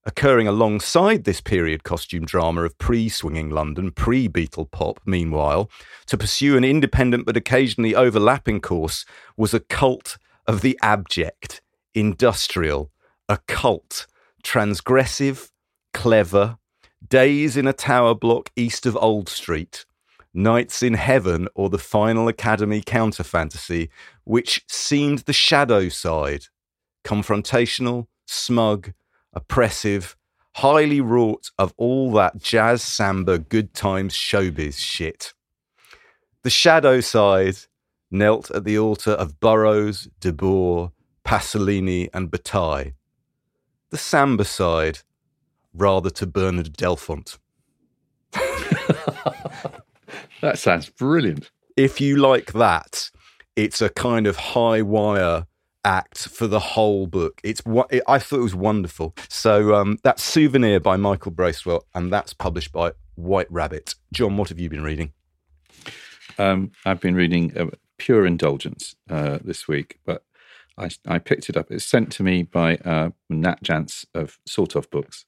Occurring 0.07 0.49
alongside 0.49 1.25
this 1.25 1.43
period 1.43 1.85
costume 1.85 2.25
drama 2.25 2.63
of 2.63 2.79
pre 2.79 3.11
swinging 3.11 3.51
London, 3.51 3.91
pre 3.91 4.27
Beatle 4.27 4.71
pop, 4.71 4.99
meanwhile, 5.05 5.71
to 6.07 6.17
pursue 6.17 6.57
an 6.57 6.65
independent 6.65 7.27
but 7.27 7.37
occasionally 7.37 7.95
overlapping 7.95 8.63
course 8.63 9.05
was 9.37 9.53
a 9.53 9.61
cult 9.61 10.17
of 10.47 10.63
the 10.63 10.79
abject, 10.81 11.61
industrial, 11.95 12.91
occult, 13.29 14.07
transgressive, 14.43 15.51
clever, 15.93 16.59
days 17.09 17.57
in 17.57 17.67
a 17.67 17.73
tower 17.73 18.15
block 18.15 18.51
east 18.57 18.87
of 18.87 18.97
Old 18.97 19.29
Street, 19.29 19.85
nights 20.35 20.83
in 20.83 20.95
heaven, 20.95 21.49
or 21.55 21.69
the 21.69 21.79
final 21.79 22.29
Academy 22.29 22.83
counter 22.85 23.25
fantasy, 23.25 23.91
which 24.25 24.65
seemed 24.69 25.21
the 25.21 25.33
shadow 25.33 25.89
side, 25.89 26.45
confrontational, 27.05 28.07
smug, 28.27 28.93
oppressive, 29.33 30.17
highly 30.57 31.01
wrought 31.01 31.51
of 31.59 31.73
all 31.77 32.13
that 32.13 32.39
jazz 32.39 32.83
samba 32.83 33.39
good 33.39 33.73
times 33.75 34.15
showbiz 34.15 34.79
shit. 34.79 35.33
The 36.43 36.51
shadow 36.51 37.01
side 37.01 37.57
knelt 38.11 38.51
at 38.51 38.65
the 38.65 38.79
altar 38.79 39.13
of 39.13 39.39
Burroughs, 39.41 40.09
Debord, 40.21 40.93
Pasolini, 41.25 42.09
and 42.13 42.31
Bataille 42.31 42.93
the 43.91 43.99
samba 43.99 44.45
side 44.45 45.01
rather 45.75 46.11
to 46.11 46.27
Bernard 46.27 46.73
Delfont. 46.73 47.39
that 50.41 50.59
sounds 50.59 50.89
brilliant. 50.89 51.51
If 51.77 52.01
you 52.01 52.17
like 52.17 52.53
that, 52.53 53.11
it's 53.57 53.81
a 53.81 53.89
kind 53.89 54.27
of 54.27 54.37
high 54.37 54.83
wire 54.83 55.47
act 55.85 56.29
for 56.29 56.47
the 56.47 56.61
whole 56.61 57.07
book. 57.07 57.41
It's 57.43 57.65
what 57.65 57.93
I 58.07 58.19
thought 58.19 58.41
it 58.41 58.43
was 58.43 58.55
wonderful. 58.55 59.15
So 59.29 59.75
um, 59.75 59.99
that's 60.03 60.23
Souvenir 60.23 60.81
by 60.81 60.97
Michael 60.97 61.33
Bracewell, 61.33 61.87
and 61.95 62.13
that's 62.13 62.33
published 62.33 62.73
by 62.73 62.93
White 63.15 63.51
Rabbit. 63.51 63.95
John, 64.13 64.37
what 64.37 64.49
have 64.49 64.59
you 64.59 64.69
been 64.69 64.83
reading? 64.83 65.13
Um, 66.39 66.73
I've 66.85 67.01
been 67.01 67.15
reading 67.15 67.57
uh, 67.57 67.67
Pure 67.99 68.27
Indulgence 68.27 68.95
uh, 69.09 69.39
this 69.43 69.69
week, 69.69 69.99
but 70.05 70.25
I, 70.81 70.91
I 71.07 71.19
picked 71.19 71.49
it 71.49 71.57
up. 71.57 71.71
It's 71.71 71.85
sent 71.85 72.11
to 72.13 72.23
me 72.23 72.43
by 72.43 72.77
uh, 72.77 73.11
Nat 73.29 73.63
Jansz 73.63 74.07
of 74.15 74.39
Sort 74.47 74.75
of 74.75 74.91
Books, 74.91 75.27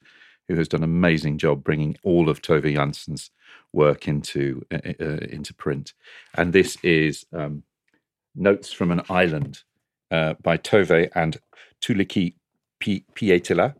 who 0.49 0.57
has 0.57 0.69
done 0.69 0.83
an 0.83 0.91
amazing 0.91 1.39
job 1.39 1.63
bringing 1.63 1.97
all 2.03 2.29
of 2.29 2.41
Tove 2.41 2.75
Jansson's 2.75 3.31
work 3.73 4.09
into 4.09 4.65
uh, 4.73 4.79
uh, 5.01 5.19
into 5.31 5.55
print. 5.55 5.93
And 6.35 6.53
this 6.53 6.77
is 6.83 7.27
um, 7.33 7.63
Notes 8.35 8.73
from 8.73 8.91
an 8.91 9.03
Island 9.11 9.63
uh, 10.11 10.35
by 10.43 10.57
Tove 10.57 11.11
and 11.15 11.39
Tuulikki 11.83 12.35
Pietilä, 12.81 13.75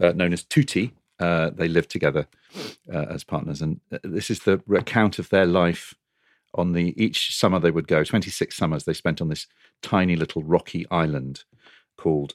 uh, 0.00 0.12
known 0.12 0.32
as 0.32 0.44
Tooti. 0.44 0.92
Uh, 1.20 1.50
they 1.50 1.68
live 1.68 1.88
together 1.88 2.26
as 2.90 3.24
partners, 3.24 3.60
and 3.60 3.80
this 4.02 4.30
is 4.30 4.40
the 4.40 4.62
account 4.74 5.18
of 5.18 5.28
their 5.28 5.44
life 5.44 5.94
on 6.54 6.72
the 6.72 6.94
each 7.02 7.36
summer 7.36 7.58
they 7.58 7.70
would 7.70 7.88
go 7.88 8.02
26 8.02 8.56
summers 8.56 8.84
they 8.84 8.94
spent 8.94 9.20
on 9.20 9.28
this 9.28 9.46
tiny 9.82 10.16
little 10.16 10.42
rocky 10.42 10.86
island 10.90 11.44
called 11.96 12.34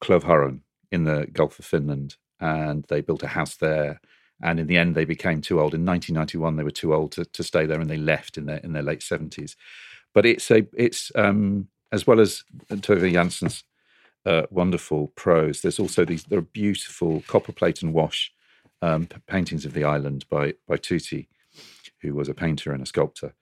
Klovharu 0.00 0.60
in 0.92 1.04
the 1.04 1.26
Gulf 1.32 1.58
of 1.58 1.64
Finland 1.64 2.16
and 2.40 2.84
they 2.88 3.00
built 3.00 3.22
a 3.22 3.28
house 3.28 3.56
there. 3.56 4.00
And 4.40 4.60
in 4.60 4.68
the 4.68 4.76
end 4.76 4.94
they 4.94 5.04
became 5.04 5.40
too 5.40 5.60
old. 5.60 5.74
In 5.74 5.84
1991 5.84 6.56
they 6.56 6.62
were 6.62 6.70
too 6.70 6.94
old 6.94 7.12
to, 7.12 7.24
to 7.24 7.42
stay 7.42 7.66
there 7.66 7.80
and 7.80 7.90
they 7.90 7.96
left 7.96 8.38
in 8.38 8.46
their 8.46 8.58
in 8.58 8.72
their 8.72 8.82
late 8.82 9.00
70s 9.00 9.56
but 10.14 10.24
it's 10.24 10.50
a 10.50 10.66
it's 10.76 11.10
um 11.14 11.68
as 11.92 12.06
well 12.06 12.20
as 12.20 12.44
Tove 12.70 13.12
Jansson's 13.12 13.64
uh, 14.26 14.42
wonderful 14.50 15.08
prose 15.16 15.62
there's 15.62 15.78
also 15.78 16.04
these 16.04 16.24
there 16.24 16.38
are 16.38 16.42
beautiful 16.42 17.22
copper 17.26 17.52
plate 17.52 17.82
and 17.82 17.94
wash 17.94 18.32
um, 18.82 19.08
paintings 19.26 19.64
of 19.64 19.72
the 19.74 19.84
island 19.84 20.24
by 20.28 20.54
by 20.66 20.76
Tooti 20.76 21.28
who 22.02 22.14
was 22.14 22.28
a 22.28 22.34
painter 22.34 22.72
and 22.72 22.82
a 22.82 22.86
sculptor 22.86 23.34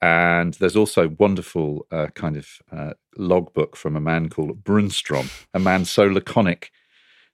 and 0.00 0.54
there's 0.54 0.76
also 0.76 1.08
wonderful 1.18 1.86
uh, 1.90 2.06
kind 2.14 2.36
of 2.36 2.48
uh, 2.70 2.92
logbook 3.16 3.76
from 3.76 3.96
a 3.96 4.00
man 4.00 4.28
called 4.28 4.62
Brunstrom, 4.62 5.30
a 5.52 5.58
man 5.58 5.84
so 5.84 6.04
laconic 6.04 6.70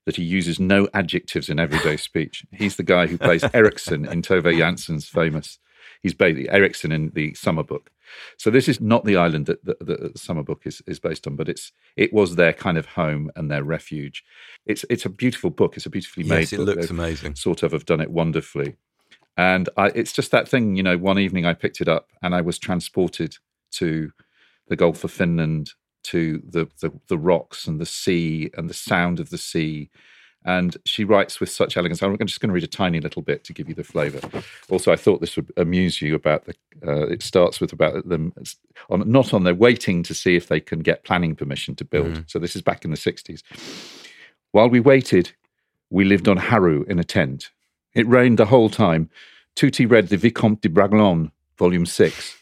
that 0.07 0.17
he 0.17 0.23
uses 0.23 0.61
no 0.61 0.89
adjectives 0.95 1.49
in 1.49 1.59
everyday 1.59 1.97
speech. 1.97 2.45
He's 2.53 2.77
the 2.77 2.83
guy 2.83 3.07
who 3.07 3.19
plays 3.19 3.45
Eriksson 3.55 4.07
in 4.07 4.23
Tove 4.23 4.57
Jansson's 4.57 5.09
famous. 5.09 5.59
He's 6.03 6.15
basically 6.15 6.49
Eriksson 6.51 6.93
in 6.93 7.11
the 7.15 7.35
Summer 7.35 7.63
Book. 7.63 7.91
So 8.39 8.51
this 8.51 8.69
is 8.69 8.81
not 8.81 9.05
the 9.05 9.17
island 9.17 9.47
that 9.47 9.65
the, 9.65 9.77
the, 9.81 10.11
the, 10.13 10.19
Summer 10.19 10.43
Book 10.43 10.63
is, 10.67 10.83
is 10.87 11.01
based 11.01 11.27
on, 11.27 11.37
but 11.37 11.49
it's 11.49 11.73
it 11.97 12.13
was 12.13 12.37
their 12.37 12.53
kind 12.53 12.77
of 12.77 12.87
home 12.87 13.31
and 13.37 13.51
their 13.51 13.65
refuge. 13.65 14.23
It's 14.67 14.85
it's 14.91 15.07
a 15.07 15.11
beautiful 15.11 15.51
book. 15.51 15.77
It's 15.77 15.87
a 15.87 15.91
beautifully 15.91 16.25
made. 16.25 16.41
Yes, 16.41 16.53
it 16.53 16.57
book. 16.59 16.67
looks 16.67 16.81
They've 16.83 16.91
amazing. 16.91 17.35
Sort 17.37 17.63
of 17.63 17.73
have 17.73 17.87
done 17.87 18.01
it 18.01 18.11
wonderfully. 18.11 18.77
And 19.37 19.69
I, 19.77 19.89
it's 19.89 20.13
just 20.13 20.31
that 20.31 20.49
thing, 20.49 20.77
you 20.77 20.83
know, 20.83 20.97
one 20.97 21.19
evening 21.19 21.45
I 21.45 21.55
picked 21.55 21.81
it 21.81 21.89
up 21.89 22.11
and 22.23 22.35
I 22.35 22.41
was 22.41 22.59
transported 22.59 23.37
to 23.73 24.13
the 24.69 24.77
Gulf 24.77 25.03
of 25.05 25.11
Finland, 25.11 25.73
to 26.05 26.43
the, 26.49 26.69
the, 26.81 26.93
the 27.09 27.19
rocks 27.19 27.67
and 27.67 27.81
the 27.81 27.87
sea 27.87 28.51
and 28.57 28.71
the 28.71 28.75
sound 28.75 29.19
of 29.19 29.31
the 29.31 29.39
sea. 29.39 29.91
And 30.47 30.77
she 30.85 31.05
writes 31.05 31.41
with 31.41 31.49
such 31.49 31.77
elegance. 31.77 32.03
I'm 32.03 32.19
just 32.19 32.41
going 32.41 32.51
to 32.51 32.55
read 32.55 32.65
a 32.65 32.69
tiny 32.69 33.01
little 33.01 33.23
bit 33.23 33.45
to 33.45 33.55
give 33.55 33.67
you 33.67 33.75
the 33.75 33.83
flavour. 33.83 34.21
Also, 34.69 34.93
I 34.93 34.97
thought 34.97 35.23
this 35.23 35.37
would 35.37 35.51
amuse 35.57 36.03
you 36.03 36.15
about 36.15 36.45
the. 36.45 36.55
Uh, 36.87 37.07
it 37.07 37.23
starts 37.23 37.63
with 37.63 37.73
about 37.73 38.07
them 38.07 38.35
on 38.91 39.11
not 39.11 39.33
on 39.33 39.45
their 39.45 39.55
waiting 39.55 40.03
to 40.03 40.13
see 40.13 40.37
if 40.37 40.49
they 40.49 40.61
can 40.61 40.81
get 40.81 41.03
planning 41.03 41.35
permission 41.35 41.75
to 41.77 41.85
build. 41.85 42.09
Mm. 42.09 42.31
So 42.31 42.39
this 42.39 42.55
is 42.55 42.61
back 42.61 42.85
in 42.85 42.91
the 42.91 42.97
60s. 42.99 43.43
While 44.53 44.69
we 44.69 44.81
waited, 44.81 45.33
we 45.89 46.05
lived 46.05 46.29
on 46.29 46.37
Haru 46.37 46.85
in 46.89 46.99
a 46.99 47.05
tent. 47.05 47.51
It 47.95 48.09
rained 48.09 48.39
the 48.39 48.47
whole 48.47 48.69
time. 48.69 49.11
Tooti 49.57 49.89
read 49.89 50.09
the 50.09 50.17
Vicomte 50.17 50.61
de 50.61 50.69
Bragelonne, 50.69 51.31
Volume 51.59 51.87
6. 51.87 52.37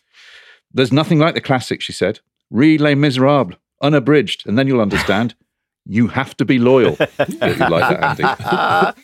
There's 0.73 0.93
nothing 0.93 1.19
like 1.19 1.35
the 1.35 1.41
classic, 1.41 1.83
she 1.83 1.93
said. 1.93 2.21
Read 2.51 2.81
Les 2.81 2.95
Miserables, 2.95 3.57
unabridged, 3.83 4.47
and 4.47 4.59
then 4.59 4.67
you'll 4.67 4.81
understand. 4.81 5.35
You 5.85 6.07
have 6.07 6.37
to 6.37 6.45
be 6.45 6.61
loyal. 6.61 6.93
you 6.93 7.37
like 7.39 7.59
that, 7.59 8.95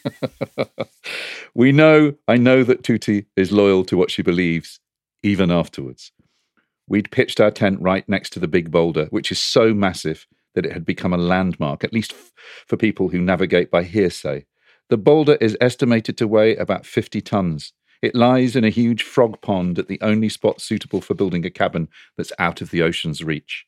Andy. 0.63 0.81
we 1.55 1.73
know, 1.73 2.15
I 2.29 2.37
know 2.37 2.63
that 2.63 2.85
Tooti 2.85 3.27
is 3.35 3.51
loyal 3.51 3.85
to 3.87 3.97
what 3.97 4.13
she 4.13 4.23
believes, 4.23 4.79
even 5.25 5.51
afterwards. 5.51 6.13
We'd 6.87 7.11
pitched 7.11 7.41
our 7.41 7.51
tent 7.51 7.81
right 7.81 8.09
next 8.09 8.31
to 8.35 8.39
the 8.39 8.47
big 8.47 8.71
boulder, 8.71 9.07
which 9.11 9.33
is 9.33 9.41
so 9.41 9.75
massive 9.75 10.29
that 10.55 10.65
it 10.65 10.73
had 10.73 10.87
become 10.87 11.13
a 11.13 11.19
landmark, 11.19 11.83
at 11.83 11.93
least 11.93 12.13
f- 12.13 12.33
for 12.69 12.77
people 12.77 13.09
who 13.09 13.21
navigate 13.21 13.73
by 13.73 13.83
hearsay. 13.83 14.47
The 14.91 14.97
boulder 14.97 15.37
is 15.39 15.57
estimated 15.61 16.17
to 16.17 16.27
weigh 16.27 16.57
about 16.57 16.87
50 16.87 17.21
tons. 17.21 17.75
It 18.01 18.15
lies 18.15 18.57
in 18.57 18.65
a 18.65 18.71
huge 18.71 19.03
frog 19.03 19.43
pond 19.43 19.79
at 19.79 19.87
the 19.87 20.01
only 20.01 20.31
spot 20.31 20.63
suitable 20.63 21.03
for 21.03 21.15
building 21.15 21.45
a 21.45 21.51
cabin 21.51 21.89
that's 22.17 22.33
out 22.39 22.63
of 22.63 22.71
the 22.71 22.81
ocean's 22.81 23.23
reach. 23.23 23.67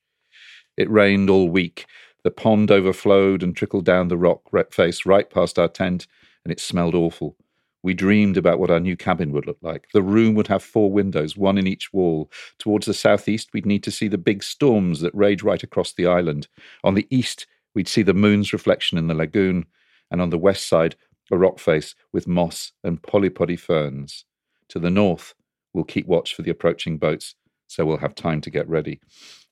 It 0.79 0.89
rained 0.89 1.29
all 1.29 1.51
week. 1.51 1.85
The 2.25 2.31
pond 2.31 2.71
overflowed 2.71 3.43
and 3.43 3.55
trickled 3.55 3.85
down 3.85 4.09
the 4.09 4.17
rock 4.17 4.45
face 4.73 5.05
right 5.05 5.29
past 5.29 5.59
our 5.59 5.69
tent, 5.69 6.07
and 6.45 6.53
it 6.53 6.61
smelled 6.61 6.95
awful. 6.95 7.37
We 7.83 7.93
dreamed 7.93 8.39
about 8.39 8.59
what 8.59 8.71
our 8.71 8.81
new 8.81 8.97
cabin 8.97 9.33
would 9.33 9.47
look 9.47 9.59
like. 9.61 9.89
The 9.93 10.03
room 10.03 10.35
would 10.37 10.49
have 10.49 10.63
four 10.63 10.91
windows, 10.91 11.37
one 11.37 11.59
in 11.59 11.67
each 11.67 11.93
wall. 11.93 12.31
Towards 12.59 12.87
the 12.87 12.95
southeast, 12.95 13.51
we'd 13.53 13.67
need 13.67 13.83
to 13.85 13.91
see 13.91 14.09
the 14.09 14.19
big 14.19 14.43
storms 14.43 15.01
that 15.01 15.15
rage 15.15 15.43
right 15.43 15.63
across 15.63 15.93
the 15.93 16.07
island. 16.07 16.49
On 16.83 16.95
the 16.95 17.07
east, 17.11 17.47
we'd 17.75 17.89
see 17.89 18.03
the 18.03 18.15
moon's 18.15 18.55
reflection 18.55 18.97
in 18.97 19.07
the 19.07 19.15
lagoon, 19.15 19.67
and 20.11 20.21
on 20.21 20.31
the 20.31 20.39
west 20.39 20.69
side, 20.69 20.97
a 21.31 21.39
rock 21.39 21.59
face 21.59 21.95
with 22.13 22.27
moss 22.27 22.73
and 22.83 23.03
polypody 23.03 23.59
ferns. 23.59 24.25
To 24.69 24.79
the 24.79 24.91
north, 24.91 25.35
we'll 25.73 25.85
keep 25.85 26.07
watch 26.07 26.35
for 26.35 26.43
the 26.43 26.51
approaching 26.51 26.99
boats, 26.99 27.35
so 27.67 27.85
we'll 27.85 27.99
have 27.99 28.15
time 28.15 28.41
to 28.43 28.51
get 28.51 28.69
ready. 28.69 29.01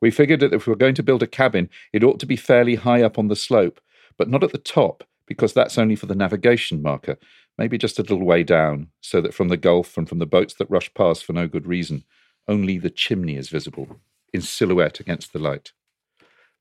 We 0.01 0.11
figured 0.11 0.41
that 0.41 0.53
if 0.53 0.67
we 0.67 0.71
were 0.71 0.77
going 0.77 0.95
to 0.95 1.03
build 1.03 1.23
a 1.23 1.27
cabin, 1.27 1.71
it 1.93 2.05
ought 2.05 2.21
to 2.21 2.27
be 2.27 2.37
fairly 2.37 2.77
high 2.77 3.03
up 3.03 3.19
on 3.19 3.29
the 3.29 3.37
slope, 3.37 3.81
but 4.17 4.29
not 4.29 4.45
at 4.45 4.53
the 4.53 4.59
top, 4.59 5.05
because 5.27 5.53
that's 5.53 5.79
only 5.79 5.97
for 5.97 6.07
the 6.07 6.15
navigation 6.15 6.83
marker, 6.83 7.19
maybe 7.57 7.79
just 7.79 7.99
a 7.99 8.03
little 8.03 8.25
way 8.25 8.43
down, 8.43 8.89
so 9.01 9.21
that 9.21 9.35
from 9.35 9.49
the 9.49 9.57
Gulf 9.57 9.97
and 9.97 10.09
from 10.09 10.19
the 10.19 10.27
boats 10.27 10.55
that 10.55 10.71
rush 10.71 10.93
past 10.95 11.25
for 11.25 11.33
no 11.33 11.47
good 11.47 11.67
reason, 11.67 12.05
only 12.47 12.79
the 12.79 12.91
chimney 12.91 13.37
is 13.37 13.49
visible, 13.49 14.01
in 14.33 14.41
silhouette 14.41 15.01
against 15.01 15.33
the 15.33 15.39
light. 15.39 15.73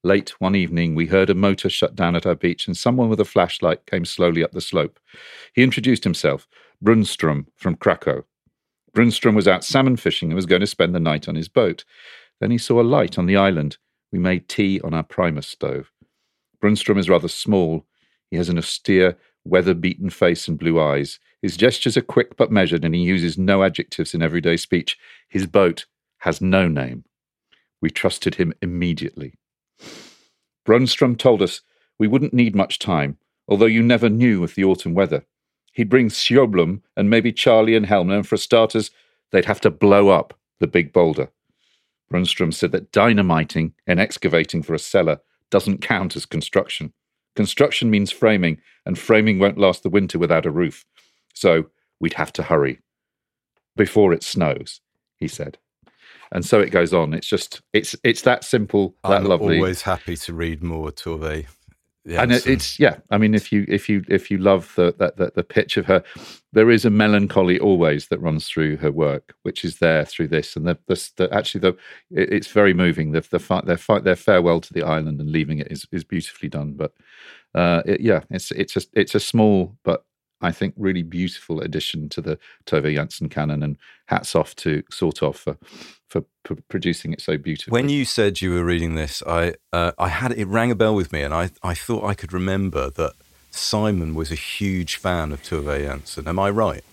Late 0.03 0.39
one 0.39 0.55
evening, 0.55 0.95
we 0.95 1.07
heard 1.07 1.29
a 1.29 1.35
motor 1.35 1.69
shut 1.69 1.95
down 1.95 2.15
at 2.15 2.25
our 2.25 2.35
beach, 2.35 2.67
and 2.67 2.77
someone 2.77 3.09
with 3.09 3.19
a 3.19 3.25
flashlight 3.25 3.85
came 3.87 4.05
slowly 4.05 4.43
up 4.43 4.51
the 4.51 4.61
slope. 4.61 4.99
He 5.53 5.63
introduced 5.63 6.03
himself, 6.03 6.47
Brunstrom 6.83 7.47
from 7.55 7.75
Krakow. 7.75 8.23
Brunstrom 8.93 9.35
was 9.35 9.47
out 9.47 9.63
salmon 9.63 9.97
fishing 9.97 10.29
and 10.29 10.35
was 10.35 10.45
going 10.45 10.61
to 10.61 10.67
spend 10.67 10.93
the 10.93 10.99
night 10.99 11.27
on 11.27 11.35
his 11.35 11.47
boat. 11.47 11.83
Then 12.39 12.51
he 12.51 12.57
saw 12.57 12.81
a 12.81 12.83
light 12.83 13.17
on 13.17 13.25
the 13.25 13.37
island. 13.37 13.77
We 14.11 14.19
made 14.19 14.47
tea 14.47 14.79
on 14.81 14.93
our 14.93 15.03
Primus 15.03 15.47
stove. 15.47 15.91
Brunstrom 16.61 16.97
is 16.97 17.09
rather 17.09 17.27
small. 17.27 17.85
He 18.29 18.37
has 18.37 18.49
an 18.49 18.57
austere, 18.57 19.17
weather 19.45 19.73
beaten 19.73 20.09
face 20.09 20.47
and 20.47 20.57
blue 20.57 20.79
eyes. 20.79 21.19
His 21.41 21.57
gestures 21.57 21.97
are 21.97 22.01
quick 22.01 22.37
but 22.37 22.51
measured, 22.51 22.85
and 22.85 22.93
he 22.95 23.01
uses 23.01 23.37
no 23.37 23.63
adjectives 23.63 24.13
in 24.13 24.21
everyday 24.21 24.57
speech. 24.57 24.97
His 25.27 25.47
boat 25.47 25.85
has 26.19 26.41
no 26.41 26.67
name. 26.67 27.03
We 27.81 27.89
trusted 27.89 28.35
him 28.35 28.53
immediately. 28.61 29.33
Brunstrom 30.65 31.17
told 31.17 31.41
us 31.41 31.61
we 31.97 32.07
wouldn't 32.07 32.33
need 32.33 32.55
much 32.55 32.79
time, 32.79 33.17
although 33.47 33.65
you 33.65 33.81
never 33.81 34.09
knew 34.09 34.41
with 34.41 34.55
the 34.55 34.63
autumn 34.63 34.93
weather. 34.93 35.25
He'd 35.73 35.89
bring 35.89 36.09
Sjöblom 36.09 36.81
and 36.95 37.09
maybe 37.09 37.31
Charlie 37.31 37.75
and 37.75 37.85
Helmer, 37.85 38.15
and 38.15 38.27
for 38.27 38.37
starters, 38.37 38.91
they'd 39.31 39.45
have 39.45 39.61
to 39.61 39.69
blow 39.69 40.09
up 40.09 40.33
the 40.59 40.67
big 40.67 40.91
boulder. 40.91 41.29
Brunstrom 42.11 42.53
said 42.53 42.71
that 42.71 42.91
dynamiting 42.91 43.73
and 43.85 43.99
excavating 43.99 44.63
for 44.63 44.73
a 44.73 44.79
cellar 44.79 45.19
doesn't 45.49 45.81
count 45.81 46.15
as 46.15 46.25
construction. 46.25 46.93
Construction 47.35 47.89
means 47.91 48.11
framing, 48.11 48.59
and 48.85 48.97
framing 48.97 49.39
won't 49.39 49.57
last 49.57 49.83
the 49.83 49.89
winter 49.89 50.17
without 50.17 50.45
a 50.45 50.51
roof. 50.51 50.85
So 51.33 51.69
we'd 51.99 52.15
have 52.15 52.33
to 52.33 52.43
hurry. 52.43 52.79
Before 53.75 54.13
it 54.13 54.23
snows, 54.23 54.81
he 55.17 55.27
said. 55.27 55.59
And 56.31 56.45
so 56.45 56.59
it 56.59 56.69
goes 56.71 56.93
on. 56.93 57.13
It's 57.13 57.27
just 57.27 57.61
it's 57.73 57.95
it's 58.03 58.21
that 58.23 58.43
simple, 58.43 58.95
that 59.03 59.21
I'm 59.21 59.25
lovely. 59.25 59.57
always 59.57 59.81
happy 59.81 60.15
to 60.17 60.33
read 60.33 60.61
more 60.63 60.91
Tove. 60.91 61.45
and 62.21 62.31
it, 62.31 62.47
it's 62.47 62.79
yeah 62.79 62.97
i 63.11 63.17
mean 63.17 63.33
if 63.33 63.51
you 63.51 63.65
if 63.67 63.89
you 63.89 64.01
if 64.07 64.31
you 64.31 64.37
love 64.37 64.71
the, 64.75 64.95
that 64.97 65.17
the 65.17 65.31
the 65.35 65.43
pitch 65.43 65.75
of 65.75 65.85
her 65.85 66.01
there 66.53 66.71
is 66.71 66.85
a 66.85 66.89
melancholy 66.89 67.59
always 67.59 68.07
that 68.07 68.21
runs 68.21 68.47
through 68.47 68.77
her 68.77 68.91
work 68.91 69.35
which 69.43 69.65
is 69.65 69.79
there 69.79 70.05
through 70.05 70.27
this 70.27 70.55
and 70.55 70.65
the, 70.65 70.77
the, 70.87 71.09
the 71.17 71.33
actually 71.33 71.59
the 71.59 71.75
it, 72.11 72.31
it's 72.31 72.47
very 72.47 72.73
moving 72.73 73.11
the 73.11 73.21
the 73.29 73.39
fi- 73.39 73.61
their 73.61 73.77
fight 73.77 74.05
their 74.05 74.15
farewell 74.15 74.61
to 74.61 74.73
the 74.73 74.83
island 74.83 75.19
and 75.19 75.31
leaving 75.31 75.59
it 75.59 75.67
is 75.69 75.85
is 75.91 76.05
beautifully 76.05 76.47
done 76.47 76.73
but 76.73 76.93
uh 77.55 77.81
it, 77.85 77.99
yeah 77.99 78.21
it's 78.29 78.51
it's 78.51 78.77
a 78.77 78.81
it's 78.93 79.15
a 79.15 79.19
small 79.19 79.75
but 79.83 80.05
I 80.41 80.51
think 80.51 80.73
really 80.77 81.03
beautiful 81.03 81.61
addition 81.61 82.09
to 82.09 82.21
the 82.21 82.39
Tove 82.65 82.95
Jansson 82.95 83.29
canon, 83.29 83.63
and 83.63 83.77
hats 84.05 84.35
off 84.35 84.55
to 84.57 84.83
Sort 84.91 85.21
Of 85.21 85.35
for 85.35 85.57
for 86.07 86.21
p- 86.43 86.61
producing 86.69 87.13
it 87.13 87.21
so 87.21 87.37
beautifully. 87.37 87.71
When 87.71 87.89
you 87.89 88.05
said 88.05 88.41
you 88.41 88.53
were 88.53 88.63
reading 88.63 88.95
this, 88.95 89.23
I 89.25 89.55
uh, 89.73 89.91
I 89.97 90.09
had 90.09 90.31
it 90.31 90.47
rang 90.47 90.71
a 90.71 90.75
bell 90.75 90.95
with 90.95 91.11
me, 91.11 91.21
and 91.21 91.33
I 91.33 91.49
I 91.63 91.73
thought 91.73 92.03
I 92.03 92.13
could 92.13 92.33
remember 92.33 92.89
that 92.91 93.13
Simon 93.51 94.13
was 94.13 94.31
a 94.31 94.35
huge 94.35 94.95
fan 94.97 95.31
of 95.31 95.41
Tove 95.41 95.65
Jansson. 95.65 96.27
Am 96.27 96.39
I 96.39 96.49
right? 96.49 96.83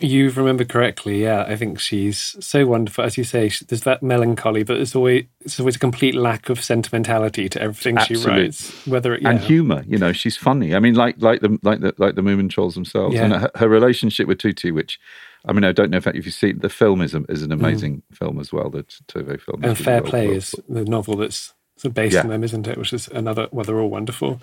You 0.00 0.30
remember 0.30 0.64
correctly, 0.64 1.22
yeah. 1.22 1.44
I 1.46 1.56
think 1.56 1.78
she's 1.78 2.34
so 2.44 2.66
wonderful. 2.66 3.04
As 3.04 3.18
you 3.18 3.24
say, 3.24 3.48
she, 3.50 3.64
there's 3.66 3.82
that 3.82 4.02
melancholy, 4.02 4.62
but 4.62 4.74
there's 4.76 4.94
always 4.94 5.26
there's 5.40 5.60
always 5.60 5.76
a 5.76 5.78
complete 5.78 6.14
lack 6.14 6.48
of 6.48 6.62
sentimentality 6.62 7.48
to 7.50 7.60
everything 7.60 7.98
she 7.98 8.16
writes. 8.16 8.86
Whether 8.86 9.14
it, 9.14 9.22
yeah. 9.22 9.30
and 9.30 9.40
humor. 9.40 9.84
You 9.86 9.98
know, 9.98 10.12
she's 10.12 10.36
funny. 10.36 10.74
I 10.74 10.78
mean, 10.80 10.94
like 10.94 11.16
like 11.20 11.40
the 11.42 11.58
like 11.62 11.80
the 11.80 11.94
like 11.98 12.14
the 12.14 12.22
Moomin 12.22 12.48
Trolls 12.50 12.74
themselves, 12.74 13.14
Yeah. 13.14 13.24
and 13.24 13.32
her, 13.34 13.50
her 13.56 13.68
relationship 13.68 14.26
with 14.26 14.38
Tutu, 14.38 14.72
which. 14.74 14.98
I 15.46 15.54
mean, 15.54 15.64
I 15.64 15.72
don't 15.72 15.88
know 15.90 15.96
if, 15.96 16.06
if 16.06 16.26
you 16.26 16.30
see 16.30 16.52
the 16.52 16.68
film 16.68 17.00
is 17.00 17.14
a, 17.14 17.22
is 17.30 17.42
an 17.42 17.50
amazing 17.50 18.02
film 18.12 18.38
as 18.40 18.52
well. 18.52 18.68
The 18.68 18.82
Tove 19.08 19.40
film, 19.40 19.62
Mm. 19.62 19.68
and 19.68 19.78
Fair 19.78 20.02
well- 20.02 20.10
Play 20.10 20.26
well- 20.28 20.36
is 20.36 20.54
the 20.68 20.84
novel 20.84 21.16
that's 21.16 21.54
based 21.94 22.12
Yeah. 22.12 22.20
on 22.20 22.28
them, 22.28 22.44
isn't 22.44 22.68
it? 22.68 22.76
Which 22.76 22.92
is 22.92 23.08
another. 23.08 23.48
Well, 23.50 23.64
they're 23.64 23.80
all 23.80 23.88
wonderful. 23.88 24.38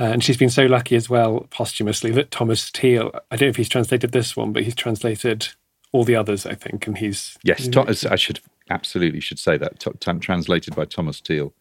Uh, 0.00 0.04
and 0.04 0.24
she's 0.24 0.36
been 0.36 0.50
so 0.50 0.66
lucky 0.66 0.96
as 0.96 1.08
well 1.08 1.46
posthumously 1.50 2.10
that 2.12 2.30
Thomas 2.30 2.70
Teal. 2.70 3.10
I 3.30 3.36
don't 3.36 3.46
know 3.46 3.50
if 3.50 3.56
he's 3.56 3.68
translated 3.68 4.12
this 4.12 4.36
one, 4.36 4.52
but 4.52 4.64
he's 4.64 4.74
translated 4.74 5.48
all 5.92 6.02
the 6.04 6.16
others, 6.16 6.44
I 6.46 6.54
think, 6.54 6.86
and 6.88 6.98
he's 6.98 7.36
Yes, 7.44 7.68
to, 7.68 8.08
I 8.10 8.16
should 8.16 8.40
absolutely 8.70 9.20
should 9.20 9.38
say 9.38 9.56
that. 9.58 9.78
To, 9.80 9.92
t- 10.00 10.18
translated 10.18 10.74
by 10.74 10.86
Thomas 10.86 11.20
Teal. 11.20 11.52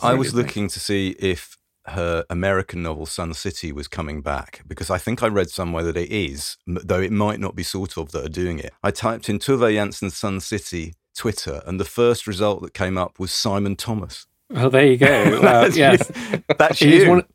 I 0.00 0.14
was 0.14 0.28
amazing. 0.28 0.38
looking 0.46 0.68
to 0.68 0.78
see 0.80 1.16
if 1.18 1.56
her 1.86 2.24
American 2.30 2.82
novel 2.82 3.06
Sun 3.06 3.34
City 3.34 3.70
was 3.72 3.88
coming 3.88 4.22
back 4.22 4.62
because 4.66 4.88
I 4.90 4.98
think 4.98 5.22
I 5.22 5.26
read 5.26 5.50
somewhere 5.50 5.82
that 5.84 5.96
it 5.96 6.10
is, 6.10 6.56
though 6.66 7.00
it 7.00 7.12
might 7.12 7.40
not 7.40 7.54
be 7.56 7.62
sort 7.64 7.96
of 7.98 8.12
that 8.12 8.24
are 8.24 8.28
doing 8.28 8.58
it. 8.60 8.72
I 8.82 8.90
typed 8.92 9.28
in 9.28 9.38
Tove 9.38 9.72
Jansson 9.74 10.10
Sun 10.12 10.40
City 10.40 10.94
Twitter, 11.16 11.60
and 11.66 11.78
the 11.80 11.84
first 11.84 12.26
result 12.26 12.62
that 12.62 12.72
came 12.74 12.96
up 12.96 13.18
was 13.18 13.32
Simon 13.32 13.74
Thomas. 13.76 14.26
well. 14.48 14.70
There 14.70 14.86
you 14.86 14.96
go. 14.96 15.40
Wow, 15.42 15.62
That's 15.62 15.76
yes, 15.76 16.10
you. 16.32 16.42
That's 16.58 16.80
you. 16.80 17.10
one- 17.10 17.26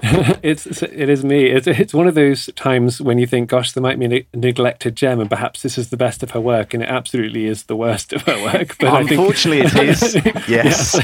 it's 0.44 0.80
it 0.82 1.08
is 1.08 1.24
me. 1.24 1.46
It's 1.46 1.66
it's 1.66 1.92
one 1.92 2.06
of 2.06 2.14
those 2.14 2.46
times 2.54 3.00
when 3.00 3.18
you 3.18 3.26
think, 3.26 3.50
"Gosh, 3.50 3.72
there 3.72 3.82
might 3.82 3.98
be 3.98 4.04
a 4.32 4.36
neglected 4.36 4.94
gem, 4.94 5.18
and 5.18 5.28
perhaps 5.28 5.62
this 5.62 5.76
is 5.76 5.90
the 5.90 5.96
best 5.96 6.22
of 6.22 6.30
her 6.30 6.40
work," 6.40 6.72
and 6.72 6.82
it 6.84 6.88
absolutely 6.88 7.46
is 7.46 7.64
the 7.64 7.74
worst 7.74 8.12
of 8.12 8.22
her 8.22 8.40
work. 8.44 8.76
But 8.78 8.88
I 8.90 8.98
think- 9.04 9.10
Unfortunately, 9.18 9.62
it 9.66 9.88
is. 9.88 10.14
Yes. 10.48 10.92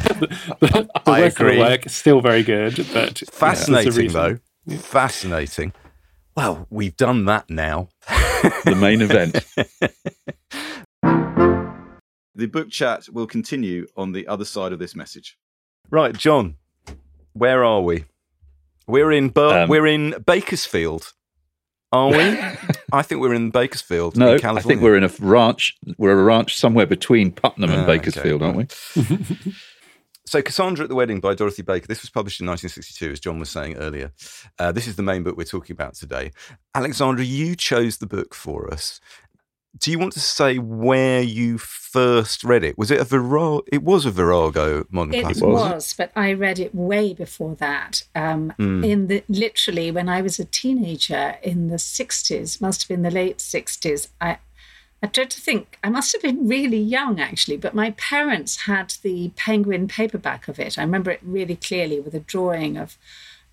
the, 0.61 0.88
the 0.94 1.11
I 1.11 1.22
rest 1.22 1.40
of 1.40 1.46
her 1.46 1.48
agree. 1.52 1.59
work 1.59 1.88
still 1.88 2.20
very 2.20 2.44
good, 2.44 2.76
but 2.76 2.87
yeah, 2.87 3.00
there's 3.04 3.22
a 3.22 3.26
Fascinating, 3.33 3.92
reason. 3.94 4.40
though. 4.68 4.76
Fascinating. 4.78 5.72
Well, 6.37 6.66
we've 6.70 6.96
done 6.96 7.24
that 7.26 7.50
now. 7.50 7.88
The 8.64 8.76
main 8.80 9.02
event. 9.02 9.44
The 12.37 12.46
book 12.46 12.70
chat 12.70 13.09
will 13.12 13.26
continue 13.26 13.87
on 13.96 14.12
the 14.12 14.26
other 14.26 14.44
side 14.44 14.72
of 14.72 14.78
this 14.80 14.96
message. 14.96 15.38
Right, 15.90 16.16
John, 16.16 16.57
where 17.33 17.64
are 17.64 17.80
we? 17.80 18.04
We're 18.87 19.12
in 19.12 19.29
Bur- 19.31 19.62
Um, 19.64 19.68
we're 19.68 19.87
in 19.87 20.14
Bakersfield, 20.27 21.12
are 21.92 22.11
we? 22.11 22.16
I 22.92 23.03
think 23.03 23.20
we're 23.20 23.35
in 23.35 23.51
Bakersfield. 23.51 24.16
No, 24.16 24.35
in 24.35 24.44
I 24.44 24.61
think 24.61 24.81
we're 24.83 24.97
in 24.97 25.05
a 25.05 25.11
ranch. 25.20 25.77
We're 25.99 26.18
a 26.18 26.25
ranch 26.25 26.57
somewhere 26.57 26.87
between 26.87 27.33
Putnam 27.33 27.70
and 27.70 27.81
Ah, 27.81 27.85
okay, 27.85 27.97
Bakersfield, 27.99 28.42
aren't 28.42 28.57
we? 28.57 29.55
So, 30.27 30.40
Cassandra 30.40 30.85
at 30.85 30.88
the 30.88 30.94
Wedding 30.94 31.20
by 31.20 31.35
Dorothy 31.35 31.61
Baker. 31.62 31.87
This 31.87 32.01
was 32.01 32.09
published 32.09 32.40
in 32.40 32.47
1962, 32.47 33.12
as 33.12 33.20
John 33.20 33.38
was 33.38 33.51
saying 33.51 33.77
earlier. 33.77 34.11
Uh, 34.59 34.73
this 34.73 34.87
is 34.87 34.97
the 34.97 35.03
main 35.03 35.23
book 35.23 35.37
we're 35.37 35.44
talking 35.44 35.75
about 35.75 35.94
today. 35.94 36.33
Alexandra, 36.75 37.23
you 37.25 37.55
chose 37.55 37.99
the 37.99 38.07
book 38.07 38.35
for 38.35 38.73
us. 38.73 39.01
Do 39.79 39.91
you 39.91 39.99
want 39.99 40.13
to 40.13 40.21
say 40.21 40.59
where 40.59 41.21
you 41.21 41.59
first 41.59 42.45
read 42.45 42.63
it? 42.65 42.79
Was 42.79 42.91
it 42.91 43.01
a 43.01 43.05
Virago? 43.05 43.63
It 43.73 43.83
was 43.83 44.07
a 44.07 44.11
Virago 44.11 44.87
modern 44.91 45.15
It 45.15 45.23
classic. 45.23 45.43
was. 45.43 45.71
was, 45.73 45.95
but 45.97 46.13
I 46.15 46.33
read 46.33 46.59
it 46.61 46.75
way 46.75 47.13
before 47.13 47.55
that. 47.57 48.05
Um, 48.15 48.53
Hmm. 48.57 48.85
In 48.85 49.07
the 49.09 49.25
literally 49.29 49.91
when 49.91 50.09
I 50.09 50.23
was 50.23 50.39
a 50.39 50.45
teenager 50.45 51.37
in 51.43 51.69
the 51.69 51.79
sixties, 51.79 52.61
must 52.61 52.83
have 52.83 52.89
been 52.89 53.03
the 53.03 53.11
late 53.11 53.41
sixties. 53.41 54.09
I 54.21 54.39
I 55.03 55.07
dread 55.09 55.31
to 55.31 55.41
think 55.41 55.79
I 55.85 55.91
must 55.91 56.13
have 56.13 56.23
been 56.23 56.49
really 56.49 56.79
young 56.79 57.21
actually, 57.21 57.57
but 57.59 57.75
my 57.75 57.91
parents 57.93 58.63
had 58.63 58.95
the 59.03 59.33
Penguin 59.37 59.87
paperback 59.89 60.49
of 60.49 60.59
it. 60.59 60.79
I 60.79 60.83
remember 60.83 61.11
it 61.11 61.21
really 61.23 61.57
clearly 61.57 62.01
with 62.01 62.15
a 62.15 62.21
drawing 62.21 62.77
of 62.77 62.97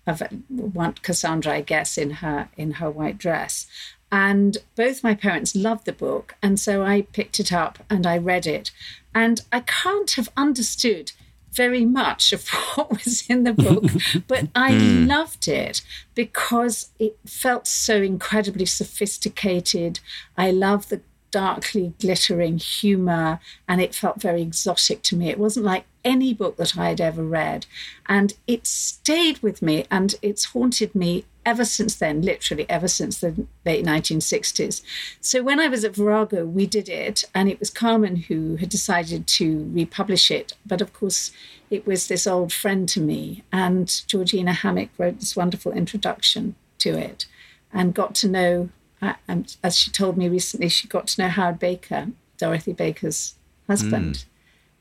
of 0.06 0.22
one 0.48 0.94
Cassandra, 1.02 1.52
I 1.54 1.60
guess, 1.60 1.98
in 1.98 2.10
her 2.22 2.48
in 2.56 2.72
her 2.72 2.90
white 2.90 3.18
dress. 3.18 3.66
And 4.12 4.58
both 4.76 5.02
my 5.02 5.14
parents 5.14 5.56
loved 5.56 5.86
the 5.86 5.92
book, 5.92 6.36
and 6.42 6.60
so 6.60 6.84
I 6.84 7.02
picked 7.02 7.40
it 7.40 7.50
up 7.50 7.78
and 7.88 8.06
I 8.06 8.18
read 8.18 8.46
it. 8.46 8.70
And 9.14 9.40
I 9.50 9.60
can't 9.60 10.10
have 10.12 10.28
understood 10.36 11.12
very 11.50 11.84
much 11.84 12.32
of 12.32 12.46
what 12.74 12.90
was 12.90 13.24
in 13.28 13.44
the 13.44 13.54
book, 13.54 13.84
but 14.28 14.48
I 14.54 14.72
hmm. 14.74 15.06
loved 15.06 15.48
it 15.48 15.82
because 16.14 16.90
it 16.98 17.16
felt 17.26 17.66
so 17.66 18.02
incredibly 18.02 18.66
sophisticated. 18.66 20.00
I 20.36 20.50
love 20.50 20.90
the 20.90 21.00
darkly 21.32 21.94
glittering 22.00 22.58
humor, 22.58 23.40
and 23.66 23.80
it 23.80 23.94
felt 23.94 24.22
very 24.22 24.42
exotic 24.42 25.02
to 25.02 25.16
me. 25.16 25.28
It 25.28 25.38
wasn't 25.38 25.66
like 25.66 25.84
any 26.04 26.32
book 26.32 26.56
that 26.58 26.78
I 26.78 26.90
had 26.90 27.00
ever 27.00 27.24
read, 27.24 27.66
and 28.06 28.34
it 28.46 28.66
stayed 28.68 29.40
with 29.42 29.60
me 29.60 29.84
and 29.90 30.14
it's 30.22 30.46
haunted 30.46 30.94
me 30.94 31.24
ever 31.44 31.64
since 31.64 31.96
then, 31.96 32.22
literally 32.22 32.64
ever 32.68 32.86
since 32.86 33.18
the 33.18 33.46
late 33.66 33.84
1960s. 33.84 34.80
So 35.20 35.42
when 35.42 35.58
I 35.58 35.66
was 35.66 35.84
at 35.84 35.96
Virago, 35.96 36.44
we 36.44 36.66
did 36.66 36.88
it, 36.88 37.24
and 37.34 37.48
it 37.48 37.58
was 37.58 37.70
Carmen 37.70 38.14
who 38.14 38.56
had 38.56 38.68
decided 38.68 39.26
to 39.26 39.68
republish 39.72 40.30
it. 40.30 40.52
But 40.64 40.80
of 40.80 40.92
course, 40.92 41.32
it 41.68 41.86
was 41.86 42.06
this 42.06 42.26
old 42.26 42.52
friend 42.52 42.88
to 42.90 43.00
me, 43.00 43.42
and 43.50 44.02
Georgina 44.06 44.52
Hammick 44.52 44.90
wrote 44.98 45.18
this 45.18 45.34
wonderful 45.34 45.72
introduction 45.72 46.54
to 46.78 46.96
it 46.96 47.26
and 47.72 47.94
got 47.94 48.14
to 48.16 48.28
know, 48.28 48.68
um, 49.02 49.44
as 49.62 49.76
she 49.76 49.90
told 49.90 50.16
me 50.16 50.28
recently, 50.28 50.68
she 50.68 50.88
got 50.88 51.08
to 51.08 51.22
know 51.22 51.28
Howard 51.28 51.58
Baker, 51.58 52.08
Dorothy 52.38 52.72
Baker's 52.72 53.34
husband, 53.66 54.24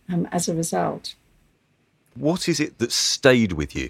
um, 0.10 0.28
as 0.32 0.48
a 0.48 0.56
result. 0.56 1.16
What 2.16 2.48
is 2.48 2.60
it 2.60 2.78
that 2.80 2.92
stayed 2.92 3.54
with 3.54 3.76
you 3.76 3.90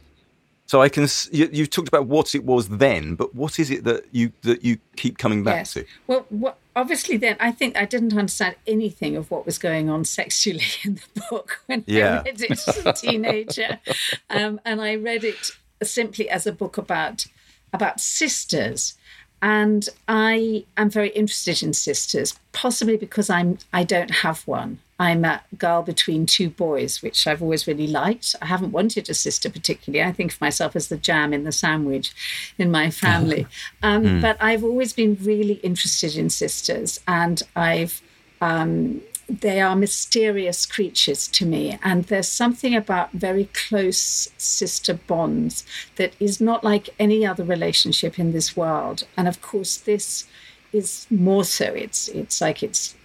So 0.72 0.82
I 0.82 0.88
can. 0.88 1.06
You, 1.34 1.50
you 1.52 1.66
talked 1.68 1.90
about 1.90 2.08
what 2.08 2.34
it 2.34 2.46
was 2.46 2.70
then, 2.70 3.16
but 3.16 3.36
what 3.36 3.60
is 3.60 3.70
it 3.70 3.84
that 3.84 4.06
you 4.14 4.32
that 4.44 4.64
you 4.64 4.78
keep 4.96 5.18
coming 5.18 5.44
back 5.44 5.56
yes. 5.58 5.74
to? 5.74 5.86
Well, 6.08 6.26
what, 6.30 6.58
obviously, 6.78 7.18
then 7.18 7.36
I 7.42 7.52
think 7.52 7.76
I 7.76 7.84
didn't 7.84 8.18
understand 8.18 8.56
anything 8.66 9.18
of 9.18 9.30
what 9.30 9.46
was 9.46 9.58
going 9.58 9.90
on 9.90 10.06
sexually 10.06 10.64
in 10.86 10.96
the 10.96 11.22
book 11.30 11.60
when 11.66 11.84
Yeah. 11.88 12.20
I 12.20 12.24
read 12.24 12.42
it 12.42 12.52
as 12.52 12.86
a 12.86 12.94
teenager, 12.94 13.80
um, 14.30 14.62
and 14.64 14.80
I 14.80 14.96
read 14.96 15.26
it 15.26 15.52
simply 15.84 16.30
as 16.30 16.48
a 16.48 16.54
book 16.54 16.78
about 16.78 17.26
about 17.74 18.00
sisters. 18.00 18.94
And 19.42 19.90
I 20.08 20.66
am 20.78 20.90
very 20.90 21.10
interested 21.10 21.64
in 21.64 21.74
sisters, 21.74 22.40
possibly 22.52 22.98
because 22.98 23.30
I'm 23.30 23.58
I 23.74 23.84
don't 23.84 24.12
have 24.12 24.48
one. 24.48 24.80
I'm 25.00 25.26
a 25.26 25.42
girl 25.58 25.82
between 25.82 26.28
two 26.28 26.52
boys, 26.52 27.02
which 27.02 27.26
I've 27.26 27.42
always 27.42 27.66
really 27.66 27.88
liked. 27.88 28.36
I 28.40 28.46
haven't 28.46 28.72
wanted 28.72 29.10
a 29.10 29.16
sister 29.16 29.50
particularly. 29.50 30.08
I 30.08 30.12
think 30.12 30.34
of 30.34 30.40
myself 30.42 30.76
as 30.76 30.90
the 30.90 30.98
jam 30.98 31.34
in 31.34 31.44
the 31.44 31.52
sandwich 31.52 32.14
in 32.58 32.70
my 32.70 32.92
family. 32.92 33.48
Um, 33.84 34.22
But 34.22 34.38
I've 34.40 34.64
always 34.64 34.94
been 34.94 35.18
really 35.20 35.56
interested 35.64 36.16
in 36.16 36.30
sisters, 36.30 37.00
and 37.08 37.42
I've 37.56 38.00
um, 38.42 39.02
they 39.40 39.62
are 39.62 39.76
mysterious 39.76 40.66
creatures 40.66 41.28
to 41.30 41.46
me. 41.46 41.80
And 41.84 42.06
there's 42.06 42.28
something 42.28 42.76
about 42.76 43.12
very 43.14 43.46
close 43.54 44.30
sister 44.38 44.94
bonds 44.94 45.66
that 45.96 46.14
is 46.20 46.42
not 46.42 46.64
like 46.64 46.90
any 47.00 47.26
other 47.26 47.44
relationship 47.44 48.20
in 48.20 48.34
this 48.34 48.58
world. 48.58 49.04
And 49.16 49.28
of 49.28 49.42
course, 49.42 49.78
this 49.78 50.26
is 50.74 51.08
more 51.10 51.46
so. 51.46 51.66
It's 51.66 52.08
it's 52.10 52.42
like 52.42 52.62
it's 52.62 52.96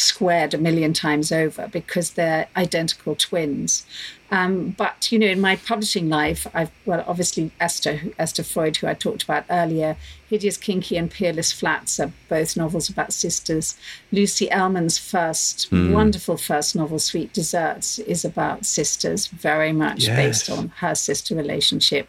squared 0.00 0.54
a 0.54 0.58
million 0.58 0.92
times 0.92 1.30
over 1.30 1.68
because 1.68 2.10
they're 2.10 2.48
identical 2.56 3.14
twins. 3.14 3.86
Um, 4.32 4.70
but 4.78 5.10
you 5.10 5.18
know, 5.18 5.26
in 5.26 5.40
my 5.40 5.56
publishing 5.56 6.08
life, 6.08 6.46
I've 6.54 6.70
well, 6.86 7.04
obviously 7.06 7.50
Esther 7.58 8.00
Esther 8.18 8.44
Freud, 8.44 8.76
who 8.76 8.86
I 8.86 8.94
talked 8.94 9.24
about 9.24 9.44
earlier, 9.50 9.96
Hideous 10.28 10.56
Kinky 10.56 10.96
and 10.96 11.10
Peerless 11.10 11.50
Flats 11.50 11.98
are 11.98 12.12
both 12.28 12.56
novels 12.56 12.88
about 12.88 13.12
sisters. 13.12 13.76
Lucy 14.12 14.48
Ellmann's 14.48 14.98
first 14.98 15.70
wonderful 15.72 16.36
first 16.36 16.76
novel, 16.76 17.00
Sweet 17.00 17.32
Desserts, 17.32 17.98
is 17.98 18.24
about 18.24 18.64
sisters, 18.64 19.26
very 19.26 19.72
much 19.72 20.06
based 20.06 20.48
on 20.48 20.68
her 20.76 20.94
sister 20.94 21.34
relationship. 21.34 22.08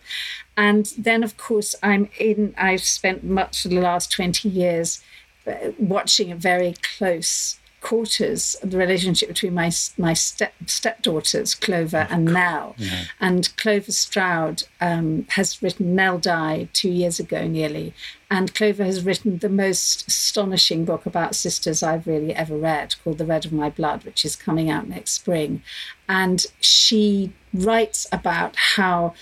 And 0.55 0.93
then, 0.97 1.23
of 1.23 1.37
course, 1.37 1.73
I'm 1.81 2.09
in. 2.19 2.53
I've 2.55 2.83
spent 2.83 3.23
much 3.23 3.65
of 3.65 3.71
the 3.71 3.81
last 3.81 4.11
twenty 4.11 4.47
years 4.47 5.01
uh, 5.47 5.71
watching 5.79 6.31
a 6.31 6.35
very 6.35 6.75
close 6.97 7.57
quarters 7.81 8.55
the 8.61 8.77
relationship 8.77 9.27
between 9.27 9.53
my 9.53 9.71
my 9.97 10.13
step 10.13 10.53
stepdaughters 10.67 11.55
Clover 11.55 12.07
and 12.09 12.25
Nell, 12.25 12.75
and 13.19 13.55
Clover 13.57 13.91
Stroud 13.91 14.63
um, 14.79 15.25
has 15.29 15.61
written. 15.61 15.95
Nell 15.95 16.19
died 16.19 16.69
two 16.73 16.89
years 16.89 17.19
ago 17.19 17.47
nearly, 17.47 17.93
and 18.29 18.53
Clover 18.55 18.85
has 18.85 19.03
written 19.03 19.39
the 19.39 19.49
most 19.49 20.07
astonishing 20.07 20.85
book 20.85 21.05
about 21.05 21.35
sisters 21.35 21.83
I've 21.83 22.07
really 22.07 22.33
ever 22.33 22.55
read, 22.55 22.95
called 23.03 23.17
The 23.17 23.25
Red 23.25 23.45
of 23.45 23.51
My 23.51 23.69
Blood, 23.69 24.05
which 24.05 24.23
is 24.23 24.35
coming 24.35 24.69
out 24.69 24.87
next 24.87 25.11
spring, 25.11 25.63
and 26.07 26.45
she 26.61 27.33
writes 27.53 28.07
about 28.11 28.55
how 28.55 29.13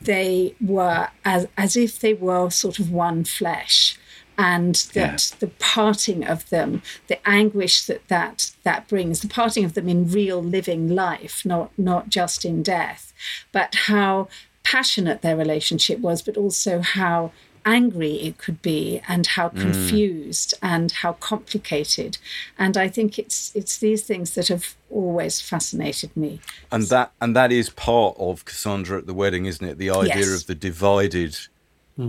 they 0.00 0.54
were 0.60 1.08
as 1.24 1.48
as 1.56 1.76
if 1.76 1.98
they 1.98 2.14
were 2.14 2.50
sort 2.50 2.78
of 2.78 2.92
one 2.92 3.24
flesh 3.24 3.98
and 4.38 4.74
that 4.94 5.34
the 5.40 5.48
parting 5.58 6.24
of 6.26 6.48
them 6.50 6.82
the 7.08 7.28
anguish 7.28 7.86
that, 7.86 8.06
that 8.08 8.52
that 8.62 8.88
brings 8.88 9.20
the 9.20 9.28
parting 9.28 9.64
of 9.64 9.74
them 9.74 9.88
in 9.88 10.10
real 10.10 10.42
living 10.42 10.88
life 10.88 11.44
not 11.44 11.70
not 11.78 12.08
just 12.08 12.44
in 12.44 12.62
death 12.62 13.12
but 13.52 13.74
how 13.86 14.28
passionate 14.64 15.22
their 15.22 15.36
relationship 15.36 15.98
was 15.98 16.22
but 16.22 16.36
also 16.36 16.80
how 16.80 17.32
angry 17.64 18.14
it 18.14 18.38
could 18.38 18.60
be 18.60 19.00
and 19.06 19.28
how 19.28 19.48
mm. 19.48 19.60
confused 19.60 20.52
and 20.62 20.90
how 20.92 21.12
complicated 21.14 22.18
and 22.58 22.76
i 22.76 22.88
think 22.88 23.18
it's 23.18 23.54
it's 23.54 23.78
these 23.78 24.02
things 24.02 24.34
that 24.34 24.48
have 24.48 24.74
always 24.90 25.40
fascinated 25.40 26.14
me 26.16 26.40
And 26.70 26.84
that 26.84 27.12
and 27.20 27.34
that 27.36 27.50
is 27.52 27.70
part 27.70 28.16
of 28.18 28.44
Cassandra 28.44 28.98
at 28.98 29.06
the 29.06 29.14
wedding, 29.14 29.46
isn't 29.46 29.66
it? 29.66 29.78
The 29.78 29.90
idea 29.90 30.16
Yes. 30.16 30.40
of 30.42 30.46
the 30.46 30.54
divided 30.54 31.38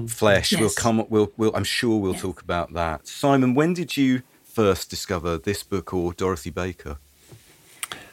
flesh. 0.07 0.53
We'll 0.57 0.69
come. 0.69 1.05
We'll. 1.09 1.31
we'll 1.37 1.55
I'm 1.55 1.63
sure 1.63 1.99
we'll 1.99 2.13
talk 2.13 2.41
about 2.41 2.73
that. 2.73 3.07
Simon, 3.07 3.53
when 3.53 3.73
did 3.73 3.97
you 3.97 4.23
first 4.43 4.89
discover 4.89 5.37
this 5.37 5.63
book 5.63 5.93
or 5.93 6.13
Dorothy 6.13 6.49
Baker? 6.49 6.97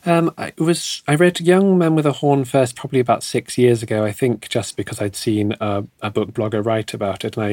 Um, 0.06 0.32
I 0.38 0.48
it 0.48 0.60
was 0.60 1.02
I 1.06 1.14
read 1.14 1.40
Young 1.40 1.76
Man 1.78 1.94
with 1.94 2.06
a 2.06 2.12
Horn 2.12 2.44
first, 2.44 2.76
probably 2.76 3.00
about 3.00 3.22
six 3.22 3.58
years 3.58 3.82
ago. 3.82 4.04
I 4.04 4.12
think 4.12 4.48
just 4.48 4.76
because 4.76 5.00
I'd 5.00 5.16
seen 5.16 5.54
a, 5.60 5.84
a 6.00 6.10
book 6.10 6.32
blogger 6.32 6.64
write 6.64 6.94
about 6.94 7.24
it, 7.24 7.36
and 7.36 7.44
I 7.44 7.50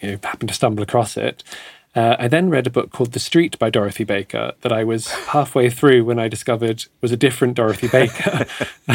you 0.00 0.12
know, 0.12 0.18
happened 0.22 0.48
to 0.48 0.54
stumble 0.54 0.82
across 0.82 1.16
it. 1.16 1.42
Uh, 1.96 2.14
I 2.18 2.28
then 2.28 2.50
read 2.50 2.66
a 2.66 2.70
book 2.70 2.90
called 2.90 3.12
The 3.12 3.18
Street 3.18 3.58
by 3.58 3.70
Dorothy 3.70 4.04
Baker 4.04 4.52
that 4.60 4.70
I 4.70 4.84
was 4.84 5.08
halfway 5.28 5.70
through 5.70 6.04
when 6.04 6.18
I 6.18 6.28
discovered 6.28 6.84
was 7.00 7.10
a 7.10 7.16
different 7.16 7.54
Dorothy 7.54 7.88
Baker 7.88 8.44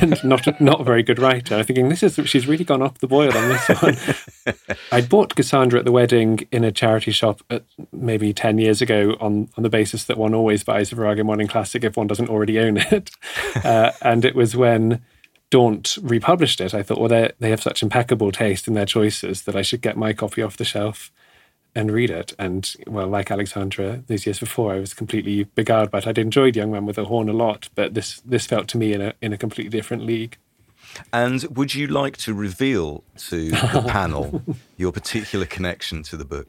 and 0.00 0.22
not 0.24 0.60
not 0.60 0.80
a 0.80 0.84
very 0.84 1.04
good 1.04 1.20
writer. 1.20 1.54
I'm 1.54 1.64
thinking 1.64 1.88
this 1.88 2.02
is 2.02 2.18
she's 2.28 2.48
really 2.48 2.64
gone 2.64 2.82
off 2.82 2.98
the 2.98 3.06
boil 3.06 3.34
on 3.36 3.48
this 3.48 3.68
one. 3.80 4.76
I'd 4.90 5.08
bought 5.08 5.36
Cassandra 5.36 5.78
at 5.78 5.84
the 5.84 5.92
wedding 5.92 6.48
in 6.50 6.64
a 6.64 6.72
charity 6.72 7.12
shop 7.12 7.42
uh, 7.48 7.60
maybe 7.92 8.32
10 8.32 8.58
years 8.58 8.82
ago 8.82 9.16
on, 9.20 9.48
on 9.56 9.62
the 9.62 9.70
basis 9.70 10.04
that 10.04 10.18
one 10.18 10.34
always 10.34 10.64
buys 10.64 10.90
a 10.90 10.96
Virago 10.96 11.22
Modern 11.22 11.46
Classic 11.46 11.84
if 11.84 11.96
one 11.96 12.08
doesn't 12.08 12.28
already 12.28 12.58
own 12.58 12.78
it. 12.78 13.12
Uh, 13.64 13.92
and 14.02 14.24
it 14.24 14.34
was 14.34 14.56
when 14.56 15.00
Daunt 15.50 15.96
republished 16.02 16.60
it, 16.60 16.74
I 16.74 16.82
thought, 16.82 16.98
well, 16.98 17.08
they 17.08 17.30
they 17.38 17.50
have 17.50 17.62
such 17.62 17.84
impeccable 17.84 18.32
taste 18.32 18.66
in 18.66 18.74
their 18.74 18.84
choices 18.84 19.42
that 19.42 19.54
I 19.54 19.62
should 19.62 19.80
get 19.80 19.96
my 19.96 20.12
copy 20.12 20.42
off 20.42 20.56
the 20.56 20.64
shelf 20.64 21.12
and 21.78 21.92
read 21.92 22.10
it. 22.10 22.34
And 22.40 22.74
well, 22.88 23.06
like 23.06 23.30
Alexandra, 23.30 24.02
these 24.08 24.26
years 24.26 24.40
before, 24.40 24.72
I 24.72 24.80
was 24.80 24.94
completely 24.94 25.44
beguiled 25.44 25.92
by 25.92 25.98
it. 25.98 26.06
I'd 26.08 26.18
enjoyed 26.18 26.56
Young 26.56 26.72
Man 26.72 26.86
with 26.86 26.98
a 26.98 27.04
Horn 27.04 27.28
a 27.28 27.32
lot, 27.32 27.68
but 27.76 27.94
this 27.94 28.20
this 28.24 28.46
felt 28.46 28.66
to 28.68 28.78
me 28.78 28.92
in 28.92 29.00
a 29.00 29.14
in 29.22 29.32
a 29.32 29.38
completely 29.38 29.70
different 29.70 30.04
league. 30.04 30.36
And 31.12 31.44
would 31.56 31.74
you 31.74 31.86
like 31.86 32.16
to 32.18 32.34
reveal 32.34 33.04
to 33.28 33.50
the 33.50 33.84
panel 33.88 34.42
your 34.76 34.90
particular 34.90 35.46
connection 35.46 36.02
to 36.04 36.16
the 36.16 36.24
book? 36.24 36.48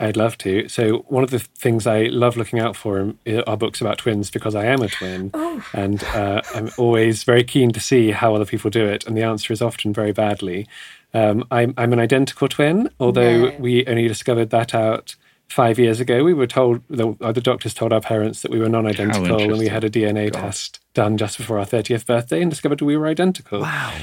I'd 0.00 0.16
love 0.16 0.36
to. 0.38 0.68
So 0.68 1.04
one 1.08 1.22
of 1.22 1.30
the 1.30 1.38
things 1.38 1.86
I 1.86 2.04
love 2.04 2.36
looking 2.36 2.58
out 2.58 2.76
for 2.76 3.14
are 3.46 3.56
books 3.56 3.80
about 3.80 3.98
twins 3.98 4.30
because 4.30 4.54
I 4.54 4.64
am 4.64 4.82
a 4.82 4.88
twin, 4.88 5.30
and 5.74 6.02
uh, 6.04 6.40
I'm 6.54 6.70
always 6.78 7.24
very 7.24 7.44
keen 7.44 7.72
to 7.72 7.80
see 7.80 8.10
how 8.10 8.34
other 8.34 8.46
people 8.46 8.70
do 8.70 8.86
it. 8.86 9.06
And 9.06 9.16
the 9.16 9.22
answer 9.22 9.52
is 9.52 9.60
often 9.60 9.92
very 9.92 10.12
badly. 10.12 10.66
Um, 11.14 11.44
I'm, 11.50 11.72
I'm 11.76 11.92
an 11.92 12.00
identical 12.00 12.48
twin, 12.48 12.90
although 13.00 13.46
No. 13.50 13.56
we 13.58 13.86
only 13.86 14.06
discovered 14.08 14.50
that 14.50 14.74
out 14.74 15.16
five 15.48 15.78
years 15.78 16.00
ago. 16.00 16.24
We 16.24 16.34
were 16.34 16.46
told 16.46 16.82
the, 16.88 17.16
uh, 17.20 17.32
the 17.32 17.40
doctors 17.40 17.72
told 17.72 17.92
our 17.92 18.00
parents 18.00 18.42
that 18.42 18.50
we 18.50 18.58
were 18.58 18.68
non-identical, 18.68 19.40
and 19.40 19.56
we 19.58 19.68
had 19.68 19.84
a 19.84 19.90
DNA 19.90 20.30
test 20.32 20.80
done 20.92 21.16
just 21.16 21.38
before 21.38 21.58
our 21.58 21.64
30th 21.66 22.04
birthday, 22.06 22.42
and 22.42 22.50
discovered 22.50 22.82
we 22.82 22.96
were 22.96 23.06
identical. 23.06 23.60
Wow. 23.60 23.94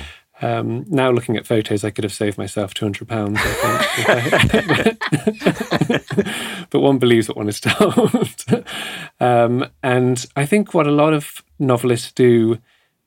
Um, 0.42 0.86
now 0.90 1.12
looking 1.12 1.38
at 1.38 1.46
photos, 1.46 1.84
I 1.86 1.92
could 1.92 2.04
have 2.04 2.12
saved 2.14 2.38
myself 2.38 2.74
two 2.74 2.84
hundred 2.86 3.08
pounds. 3.08 3.40
I 3.42 4.98
think, 4.98 6.68
but 6.70 6.80
one 6.80 6.98
believes 6.98 7.28
what 7.28 7.38
one 7.38 7.48
is 7.48 7.60
told. 7.62 8.44
um, 9.20 9.66
and 9.82 10.26
I 10.36 10.46
think 10.46 10.74
what 10.74 10.88
a 10.88 10.92
lot 10.92 11.14
of 11.14 11.42
novelists 11.60 12.12
do 12.12 12.58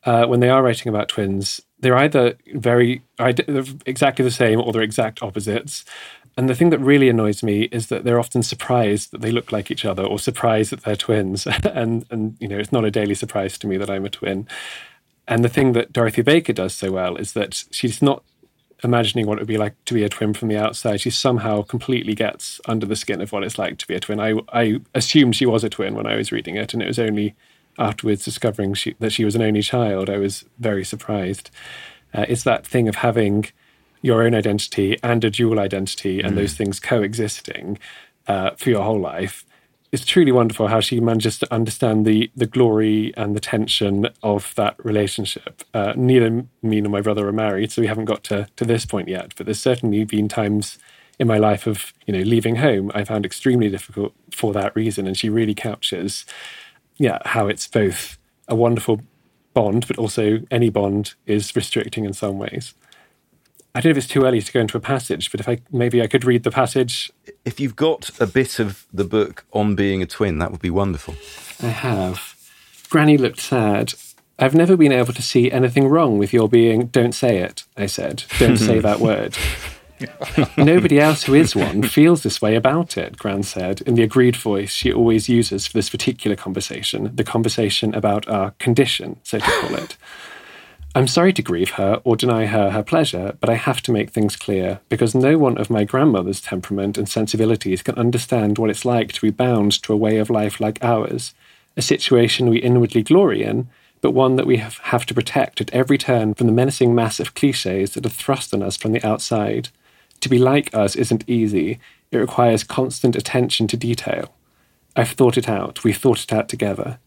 uh, 0.05 0.27
when 0.27 0.41
they 0.41 0.49
are 0.49 0.63
writing 0.63 0.89
about 0.89 1.09
twins, 1.09 1.61
they're 1.87 1.97
either 1.97 2.35
very 2.53 3.01
they're 3.17 3.65
exactly 3.87 4.25
the 4.25 4.31
same 4.33 4.61
or 4.61 4.73
they're 4.73 4.83
exact 4.83 5.23
opposites. 5.23 5.85
And 6.37 6.49
the 6.49 6.55
thing 6.57 6.71
that 6.71 6.81
really 6.81 7.09
annoys 7.09 7.45
me 7.45 7.69
is 7.71 7.87
that 7.87 8.03
they're 8.03 8.19
often 8.19 8.43
surprised 8.43 9.13
that 9.13 9.21
they 9.21 9.31
look 9.31 9.53
like 9.53 9.71
each 9.71 9.85
other, 9.85 10.05
or 10.05 10.19
surprised 10.19 10.73
that 10.73 10.83
they're 10.83 10.97
twins. 10.97 11.47
and 11.65 12.05
and 12.11 12.37
you 12.41 12.49
know, 12.49 12.59
it's 12.59 12.73
not 12.73 12.85
a 12.85 12.91
daily 12.91 13.15
surprise 13.15 13.57
to 13.59 13.69
me 13.69 13.77
that 13.77 13.89
I'm 13.89 14.05
a 14.05 14.11
twin. 14.11 14.49
And 15.29 15.45
the 15.45 15.49
thing 15.49 15.75
that 15.75 15.93
Dorothy 15.93 16.23
Baker 16.23 16.53
does 16.53 16.75
so 16.75 16.91
well 16.91 17.15
is 17.17 17.35
that 17.35 17.65
she's 17.71 18.03
not 18.03 18.25
imagining 18.83 19.27
what 19.27 19.39
it 19.39 19.43
would 19.43 19.49
be 19.49 19.57
like 19.57 19.77
to 19.85 19.95
be 19.95 20.03
a 20.03 20.09
twin 20.09 20.35
from 20.35 20.49
the 20.49 20.59
outside. 20.59 21.01
She 21.01 21.11
somehow 21.11 21.63
completely 21.63 22.17
gets 22.17 22.61
under 22.67 22.85
the 22.85 22.97
skin 22.97 23.21
of 23.21 23.31
what 23.31 23.45
it's 23.45 23.59
like 23.61 23.79
to 23.79 23.87
be 23.87 23.95
a 23.95 24.01
twin. 24.01 24.19
I, 24.19 24.35
I 24.53 24.81
assumed 24.93 25.37
she 25.37 25.47
was 25.47 25.63
a 25.63 25.71
twin 25.71 25.95
when 25.95 26.09
I 26.09 26.17
was 26.17 26.33
reading 26.33 26.57
it, 26.57 26.75
and 26.75 26.83
it 26.83 26.89
was 26.89 26.99
only 26.99 27.37
afterwards 27.79 28.25
discovering 28.25 28.75
she, 28.75 28.95
that 29.01 29.13
she 29.13 29.25
was 29.25 29.35
an 29.35 29.43
only 29.43 29.63
child 29.63 30.09
I 30.11 30.19
was 30.19 30.45
very 30.59 30.85
surprised. 30.85 31.51
Uh, 32.15 32.27
it's 32.29 32.45
that 32.45 32.67
thing 32.67 32.89
of 32.89 32.97
having 32.97 33.47
your 34.03 34.23
own 34.23 34.35
identity 34.35 34.97
and 35.03 35.25
a 35.25 35.31
dual 35.31 35.59
identity 35.59 36.21
and 36.21 36.37
those 36.37 36.55
things 36.55 36.79
coexisting 36.79 37.79
uh, 38.29 38.51
for 38.57 38.71
your 38.71 38.83
whole 38.83 39.01
life 39.01 39.45
it's 39.93 40.05
truly 40.05 40.33
wonderful 40.33 40.69
how 40.69 40.81
she 40.81 41.01
manages 41.01 41.39
to 41.39 41.53
understand 41.53 42.05
the 42.05 42.31
the 42.37 42.47
glory 42.47 43.15
and 43.17 43.35
the 43.35 43.41
tension 43.41 44.09
of 44.23 44.55
that 44.57 44.77
relationship. 44.85 45.63
Uh, 45.73 45.93
neither 45.97 46.45
me 46.63 46.81
nor 46.81 46.91
my 46.91 47.01
brother 47.01 47.27
are 47.29 47.33
married, 47.33 47.73
so 47.73 47.81
we 47.81 47.89
haven't 47.89 48.07
got 48.07 48.25
to 48.25 48.49
to 48.57 48.65
this 48.65 48.85
point 48.85 49.09
yet. 49.09 49.35
But 49.37 49.47
there's 49.47 49.61
certainly 49.61 50.05
been 50.05 50.29
times 50.29 50.79
in 51.19 51.27
my 51.27 51.39
life 51.39 51.67
of 51.67 51.93
you 52.07 52.13
know 52.13 52.21
leaving 52.21 52.57
home 52.57 52.91
I 52.95 53.05
found 53.05 53.25
extremely 53.25 53.71
difficult 53.71 54.13
for 54.33 54.53
that 54.53 54.75
reason, 54.75 55.07
and 55.07 55.17
she 55.17 55.29
really 55.29 55.55
captures 55.55 56.27
yeah 56.99 57.19
how 57.25 57.49
it's 57.49 57.67
both 57.67 58.19
a 58.49 58.55
wonderful 58.55 59.01
bond, 59.55 59.87
but 59.87 59.99
also 59.99 60.41
any 60.51 60.69
bond 60.71 61.15
is 61.27 61.57
restricting 61.57 62.05
in 62.05 62.13
some 62.13 62.39
ways. 62.39 62.75
I 63.75 63.81
don't 63.81 63.91
know 63.91 63.99
if 63.99 64.05
it's 64.05 64.07
too 64.07 64.25
early 64.25 64.41
to 64.41 64.53
go 64.53 64.61
into 64.61 64.77
a 64.79 64.81
passage, 64.81 65.31
but 65.31 65.41
if 65.41 65.49
I 65.49 65.59
maybe 65.71 66.01
I 66.01 66.07
could 66.07 66.25
read 66.25 66.45
the 66.45 66.51
passage. 66.51 67.13
If 67.45 67.61
you've 67.61 67.77
got 67.77 68.11
a 68.21 68.27
bit 68.27 68.59
of 68.59 68.87
the 68.93 69.05
book 69.05 69.45
on 69.53 69.75
being 69.75 70.03
a 70.03 70.07
twin, 70.07 70.39
that 70.39 70.51
would 70.51 70.63
be 70.63 70.71
wonderful. 70.71 71.15
I 71.63 71.71
have. 71.71 72.35
Granny 72.89 73.19
looked 73.19 73.41
sad. 73.41 73.95
I've 74.39 74.55
never 74.55 74.77
been 74.77 74.93
able 74.93 75.13
to 75.15 75.23
see 75.23 75.51
anything 75.51 75.89
wrong 75.89 76.19
with 76.19 76.33
your 76.33 76.49
being. 76.49 76.87
Don't 76.87 77.15
say 77.15 77.39
it, 77.39 77.65
I 77.77 77.87
said. 77.87 78.25
Don't 78.39 78.59
say 78.59 78.79
that 78.89 79.01
word. 79.01 79.37
Nobody 80.57 80.99
else 81.01 81.25
who 81.25 81.35
is 81.35 81.57
one 81.57 81.83
feels 81.83 82.23
this 82.23 82.43
way 82.43 82.55
about 82.55 82.97
it, 82.97 83.17
Gran 83.17 83.43
said, 83.43 83.81
in 83.83 83.95
the 83.95 84.03
agreed 84.03 84.37
voice 84.37 84.71
she 84.71 84.93
always 84.93 85.29
uses 85.29 85.67
for 85.67 85.73
this 85.73 85.91
particular 85.91 86.37
conversation, 86.37 87.15
the 87.15 87.25
conversation 87.25 87.95
about 87.95 88.29
our 88.29 88.51
condition, 88.53 89.19
so 89.23 89.39
to 89.39 89.45
call 89.45 89.75
it. 89.77 89.97
I'm 90.95 91.07
sorry 91.07 91.35
to 91.35 91.43
grieve 91.43 91.73
her 91.73 92.01
or 92.05 92.17
deny 92.17 92.47
her 92.47 92.71
her 92.71 92.83
pleasure, 92.83 93.37
but 93.41 93.51
I 93.51 93.55
have 93.55 93.83
to 93.83 93.93
make 93.93 94.11
things 94.11 94.35
clear, 94.35 94.81
because 94.89 95.15
no 95.15 95.37
one 95.37 95.59
of 95.59 95.69
my 95.69 95.85
grandmother's 95.85 96.41
temperament 96.41 96.97
and 96.97 97.09
sensibilities 97.09 97.83
can 97.83 97.97
understand 97.97 98.57
what 98.57 98.71
it's 98.71 98.85
like 98.85 99.13
to 99.13 99.21
be 99.21 99.31
bound 99.31 99.73
to 99.83 99.93
a 99.93 99.97
way 99.97 100.17
of 100.17 100.31
life 100.31 100.59
like 100.59 100.83
ours, 100.83 101.35
a 101.77 101.83
situation 101.83 102.49
we 102.49 102.59
inwardly 102.59 103.03
glory 103.03 103.43
in, 103.43 103.69
but 104.01 104.13
one 104.13 104.37
that 104.37 104.47
we 104.47 104.57
have, 104.57 105.07
to 105.07 105.15
protect 105.15 105.61
at 105.61 105.73
every 105.73 105.99
turn 105.99 106.33
from 106.33 106.47
the 106.47 106.53
menacing 106.53 106.95
mass 106.95 107.21
of 107.21 107.35
cliches 107.35 107.93
that 107.93 108.07
are 108.07 108.11
thrust 108.11 108.55
on 108.55 108.63
us 108.63 108.77
from 108.77 108.93
the 108.93 109.07
outside. 109.07 109.69
To 110.21 110.29
be 110.29 110.39
like 110.39 110.75
us 110.75 110.97
isn't 110.97 111.29
easy, 111.29 111.79
it 112.11 112.19
requires 112.19 112.65
constant 112.65 113.17
attention 113.17 113.67
to 113.69 113.77
detail. 113.77 114.35
I've 114.95 115.11
thought 115.11 115.37
it 115.37 115.49
out, 115.49 115.85
we've 115.85 115.97
thought 115.97 116.23
it 116.23 116.33
out 116.33 116.49
together. 116.49 116.99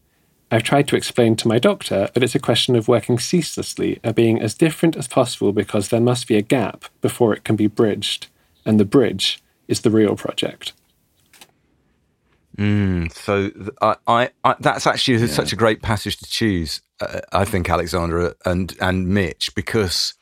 I've 0.52 0.62
tried 0.64 0.88
to 0.88 0.96
explain 0.96 1.36
to 1.36 1.48
my 1.48 1.58
doctor 1.58 2.10
that 2.12 2.22
it's 2.22 2.34
a 2.34 2.40
question 2.40 2.74
of 2.74 2.88
working 2.88 3.18
ceaselessly 3.18 4.00
at 4.02 4.16
being 4.16 4.40
as 4.40 4.54
different 4.54 4.96
as 4.96 5.06
possible 5.06 5.52
because 5.52 5.88
there 5.88 6.00
must 6.00 6.26
be 6.26 6.36
a 6.36 6.42
gap 6.42 6.86
before 7.00 7.32
it 7.34 7.44
can 7.44 7.54
be 7.54 7.68
bridged, 7.68 8.26
and 8.64 8.80
the 8.80 8.84
bridge 8.84 9.40
is 9.68 9.82
the 9.82 9.90
real 9.90 10.16
project. 10.16 10.72
Mm, 12.58 13.12
so 13.12 13.50
I, 13.80 13.96
I, 14.06 14.30
I, 14.44 14.56
that's 14.58 14.86
actually 14.86 15.18
yeah. 15.18 15.26
such 15.28 15.52
a 15.52 15.56
great 15.56 15.82
passage 15.82 16.16
to 16.18 16.28
choose. 16.28 16.82
Uh, 17.00 17.20
I 17.32 17.44
think 17.44 17.70
Alexandra 17.70 18.34
and 18.44 18.76
and 18.80 19.08
Mitch 19.08 19.54
because 19.54 20.14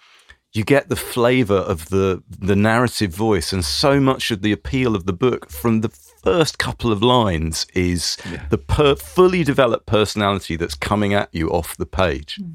you 0.59 0.65
get 0.65 0.89
the 0.89 0.97
flavor 0.97 1.55
of 1.55 1.89
the 1.89 2.23
the 2.39 2.57
narrative 2.57 3.15
voice 3.15 3.53
and 3.53 3.65
so 3.65 4.01
much 4.01 4.31
of 4.33 4.43
the 4.43 4.53
appeal 4.53 4.97
of 4.97 5.07
the 5.07 5.13
book 5.13 5.49
from 5.51 5.81
the 5.83 5.89
first 5.89 6.59
couple 6.59 6.91
of 6.91 7.01
lines 7.01 7.65
is 7.75 8.19
yeah. 8.31 8.45
the 8.51 8.59
per- 8.59 8.97
fully 8.97 9.45
developed 9.45 9.87
personality 9.87 10.57
that's 10.57 10.75
coming 10.75 11.15
at 11.15 11.33
you 11.33 11.49
off 11.49 11.77
the 11.77 11.87
page 11.87 12.41
hmm. 12.43 12.51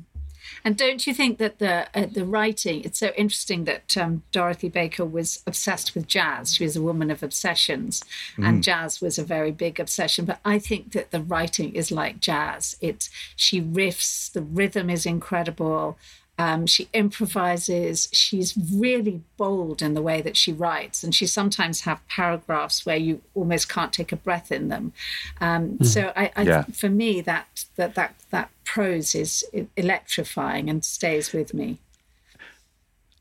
and 0.66 0.76
don't 0.76 1.08
you 1.08 1.14
think 1.14 1.38
that 1.38 1.60
the 1.60 1.88
uh, 1.96 2.06
the 2.06 2.26
writing 2.26 2.82
it's 2.84 3.00
so 3.00 3.12
interesting 3.16 3.64
that 3.64 3.96
um, 3.96 4.22
Dorothy 4.34 4.68
Baker 4.68 5.06
was 5.06 5.42
obsessed 5.48 5.96
with 5.96 6.06
jazz 6.06 6.56
she 6.56 6.66
was 6.66 6.76
a 6.76 6.82
woman 6.82 7.10
of 7.10 7.24
obsessions 7.24 8.04
mm. 8.36 8.46
and 8.46 8.62
jazz 8.62 9.00
was 9.00 9.18
a 9.18 9.24
very 9.24 9.52
big 9.52 9.80
obsession 9.80 10.26
but 10.26 10.42
I 10.44 10.60
think 10.60 10.92
that 10.92 11.12
the 11.12 11.22
writing 11.22 11.74
is 11.74 11.90
like 11.90 12.20
jazz 12.20 12.76
it 12.82 13.08
she 13.38 13.62
riffs 13.62 14.30
the 14.30 14.42
rhythm 14.42 14.90
is 14.90 15.06
incredible 15.06 15.98
um, 16.40 16.66
she 16.66 16.90
improvises. 16.94 18.10
She's 18.12 18.58
really 18.58 19.22
bold 19.38 19.82
in 19.82 19.94
the 19.94 20.02
way 20.02 20.22
that 20.22 20.36
she 20.36 20.52
writes, 20.52 21.04
and 21.04 21.14
she 21.14 21.28
sometimes 21.28 21.82
have 21.82 22.06
paragraphs 22.08 22.86
where 22.86 22.98
you 22.98 23.22
almost 23.36 23.70
can't 23.70 23.94
take 23.94 24.12
a 24.12 24.16
breath 24.16 24.52
in 24.52 24.70
them. 24.70 24.94
Um, 25.40 25.78
mm. 25.78 25.86
So, 25.86 26.12
I, 26.16 26.32
I 26.36 26.42
yeah. 26.42 26.64
for 26.64 26.90
me, 26.90 27.22
that 27.22 27.66
that 27.76 27.94
that 27.96 28.16
that 28.32 28.50
prose 28.66 29.14
is 29.14 29.46
electrifying 29.78 30.70
and 30.70 30.84
stays 30.84 31.34
with 31.34 31.54
me. 31.54 31.80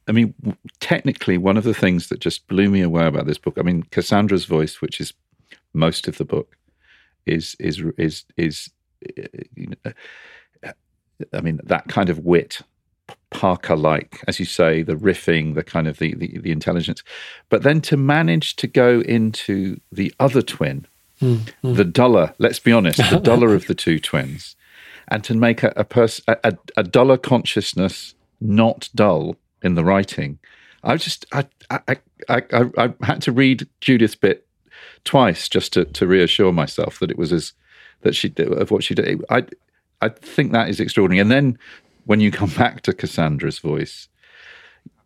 I 0.08 0.12
mean, 0.12 0.34
technically, 0.80 1.36
one 1.36 1.58
of 1.58 1.64
the 1.64 1.74
things 1.74 2.08
that 2.08 2.18
just 2.18 2.48
blew 2.48 2.70
me 2.70 2.80
away 2.80 3.06
about 3.06 3.26
this 3.26 3.38
book. 3.38 3.58
I 3.58 3.62
mean, 3.62 3.82
Cassandra's 3.84 4.46
voice, 4.46 4.80
which 4.80 5.00
is 5.00 5.12
most 5.74 6.08
of 6.08 6.16
the 6.16 6.24
book, 6.24 6.56
is 7.26 7.56
is 7.60 7.82
is 7.98 8.24
is. 8.38 8.70
You 9.54 9.72
know, 9.84 9.92
I 11.32 11.40
mean, 11.40 11.60
that 11.64 11.88
kind 11.88 12.08
of 12.08 12.20
wit 12.20 12.62
Parker 13.32 13.76
like, 13.76 14.22
as 14.26 14.38
you 14.38 14.44
say, 14.46 14.82
the 14.82 14.94
riffing, 14.94 15.54
the 15.54 15.64
kind 15.64 15.88
of 15.88 15.98
the, 15.98 16.14
the, 16.14 16.38
the 16.38 16.52
intelligence. 16.52 17.02
But 17.48 17.62
then 17.62 17.80
to 17.82 17.96
manage 17.96 18.56
to 18.56 18.66
go 18.66 19.00
into 19.00 19.80
the 19.90 20.14
other 20.20 20.42
twin, 20.42 20.86
mm, 21.20 21.40
mm. 21.62 21.76
the 21.76 21.84
duller, 21.84 22.34
let's 22.38 22.58
be 22.58 22.72
honest, 22.72 22.98
the 23.10 23.20
duller 23.22 23.54
of 23.54 23.66
the 23.66 23.74
two 23.74 23.98
twins, 23.98 24.56
and 25.08 25.24
to 25.24 25.34
make 25.34 25.62
a, 25.62 25.72
a, 25.76 25.84
pers- 25.84 26.22
a, 26.28 26.56
a 26.76 26.82
duller 26.82 27.18
consciousness 27.18 28.14
not 28.40 28.88
dull 28.94 29.36
in 29.62 29.74
the 29.74 29.84
writing. 29.84 30.38
I 30.84 30.96
just 30.96 31.26
I 31.32 31.46
I, 31.70 31.80
I 32.28 32.42
I, 32.52 32.70
I 32.76 32.94
had 33.02 33.22
to 33.22 33.32
read 33.32 33.68
Judith's 33.80 34.16
bit 34.16 34.46
twice 35.04 35.48
just 35.48 35.72
to, 35.74 35.84
to 35.84 36.06
reassure 36.06 36.52
myself 36.52 36.98
that 36.98 37.10
it 37.10 37.18
was 37.18 37.32
as 37.32 37.52
that 38.02 38.14
she 38.14 38.28
did 38.28 38.52
of 38.52 38.70
what 38.70 38.84
she 38.84 38.94
did. 38.94 39.24
I 39.30 39.44
I 40.00 40.08
think 40.08 40.52
that 40.52 40.68
is 40.68 40.80
extraordinary. 40.80 41.20
And 41.20 41.30
then 41.30 41.58
when 42.04 42.20
you 42.20 42.30
come 42.30 42.50
back 42.56 42.82
to 42.82 42.92
Cassandra's 42.92 43.58
voice, 43.58 44.08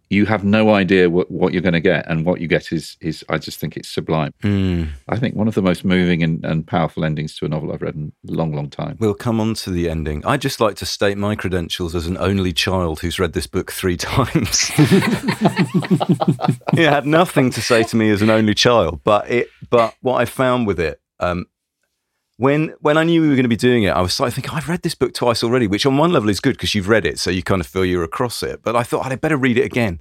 you 0.09 0.25
have 0.27 0.45
no 0.45 0.73
idea 0.73 1.11
what, 1.11 1.29
what 1.31 1.53
you're 1.53 1.63
going 1.63 1.75
to 1.75 1.81
get, 1.81 2.09
and 2.09 2.25
what 2.25 2.41
you 2.41 2.47
get 2.47 2.73
is 2.73 2.97
is 3.01 3.25
I 3.29 3.39
just 3.39 3.59
think 3.59 3.77
it's 3.77 3.89
sublime. 3.89 4.33
Mm. 4.43 4.91
I 5.09 5.19
think 5.19 5.35
one 5.35 5.49
of 5.49 5.55
the 5.55 5.63
most 5.63 5.85
moving 5.85 6.23
and, 6.23 6.45
and 6.45 6.65
powerful 6.67 7.05
endings 7.05 7.35
to 7.37 7.45
a 7.45 7.49
novel 7.49 7.73
I've 7.73 7.83
read 7.83 7.97
in 7.97 8.13
a 8.29 8.33
long, 8.33 8.53
long 8.53 8.71
time. 8.71 8.97
We'll 9.01 9.15
come 9.15 9.41
on 9.41 9.55
to 9.55 9.71
the 9.71 9.91
ending. 9.91 10.25
I'd 10.25 10.41
just 10.41 10.61
like 10.61 10.77
to 10.77 10.87
state 10.87 11.19
my 11.19 11.35
credentials 11.35 11.97
as 11.97 12.07
an 12.07 12.17
only 12.19 12.53
child 12.53 13.01
who's 13.01 13.19
read 13.19 13.33
this 13.33 13.49
book 13.49 13.73
three 13.73 13.97
times. 14.01 14.71
it 16.75 16.89
had 16.89 17.07
nothing 17.07 17.51
to 17.51 17.61
say 17.61 17.83
to 17.83 17.97
me 17.97 18.11
as 18.11 18.23
an 18.23 18.31
only 18.31 18.55
child, 18.55 19.01
but 19.03 19.29
it 19.29 19.49
but 19.71 19.95
what 20.03 20.21
I 20.21 20.25
found 20.25 20.69
with 20.69 20.79
it 20.79 21.01
um, 21.19 21.47
when 22.39 22.75
when 22.81 22.99
I 22.99 23.05
knew 23.05 23.23
we 23.23 23.29
were 23.29 23.35
going 23.35 23.45
to 23.45 23.49
be 23.49 23.57
doing 23.57 23.85
it, 23.85 23.91
I 23.91 24.01
was 24.01 24.19
like 24.21 24.33
thinking, 24.33 24.53
I've 24.53 24.69
read 24.69 24.83
this 24.83 24.95
book 24.95 25.15
twice 25.15 25.43
already, 25.43 25.67
which 25.67 25.87
on 25.87 25.97
one 25.97 26.13
level 26.13 26.29
is 26.29 26.41
good 26.41 26.53
because 26.53 26.75
you've 26.75 26.89
read 26.89 27.07
it, 27.07 27.19
so 27.19 27.31
you 27.31 27.43
kind 27.43 27.61
of 27.61 27.67
feel 27.67 27.85
you're 27.85 28.05
across 28.05 28.43
it. 28.43 28.63
But 28.63 28.77
I 28.77 28.83
thought 28.83 29.07
I'd 29.07 29.21
better 29.21 29.37
read 29.37 29.57
it 29.59 29.65
again. 29.65 30.01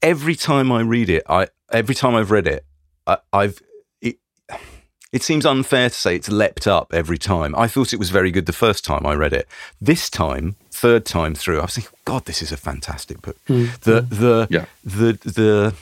Every 0.00 0.36
time 0.36 0.70
I 0.70 0.80
read 0.82 1.10
it, 1.10 1.24
I 1.28 1.48
every 1.72 1.94
time 1.94 2.14
I've 2.14 2.30
read 2.30 2.46
it, 2.46 2.64
I, 3.06 3.18
I've 3.32 3.60
it, 4.00 4.18
it 5.12 5.22
seems 5.22 5.44
unfair 5.44 5.88
to 5.88 5.94
say 5.94 6.14
it's 6.14 6.28
leapt 6.28 6.66
up 6.68 6.94
every 6.94 7.18
time. 7.18 7.54
I 7.56 7.66
thought 7.66 7.92
it 7.92 7.98
was 7.98 8.10
very 8.10 8.30
good 8.30 8.46
the 8.46 8.52
first 8.52 8.84
time 8.84 9.04
I 9.04 9.14
read 9.14 9.32
it. 9.32 9.48
This 9.80 10.08
time, 10.08 10.56
third 10.70 11.04
time 11.04 11.34
through, 11.34 11.58
I 11.58 11.62
was 11.62 11.74
thinking, 11.74 11.92
God, 12.04 12.26
this 12.26 12.40
is 12.40 12.52
a 12.52 12.56
fantastic 12.56 13.20
book. 13.20 13.36
Mm. 13.48 13.80
The 13.80 14.00
the 14.02 14.46
yeah. 14.48 14.66
the 14.84 15.18
the 15.24 15.74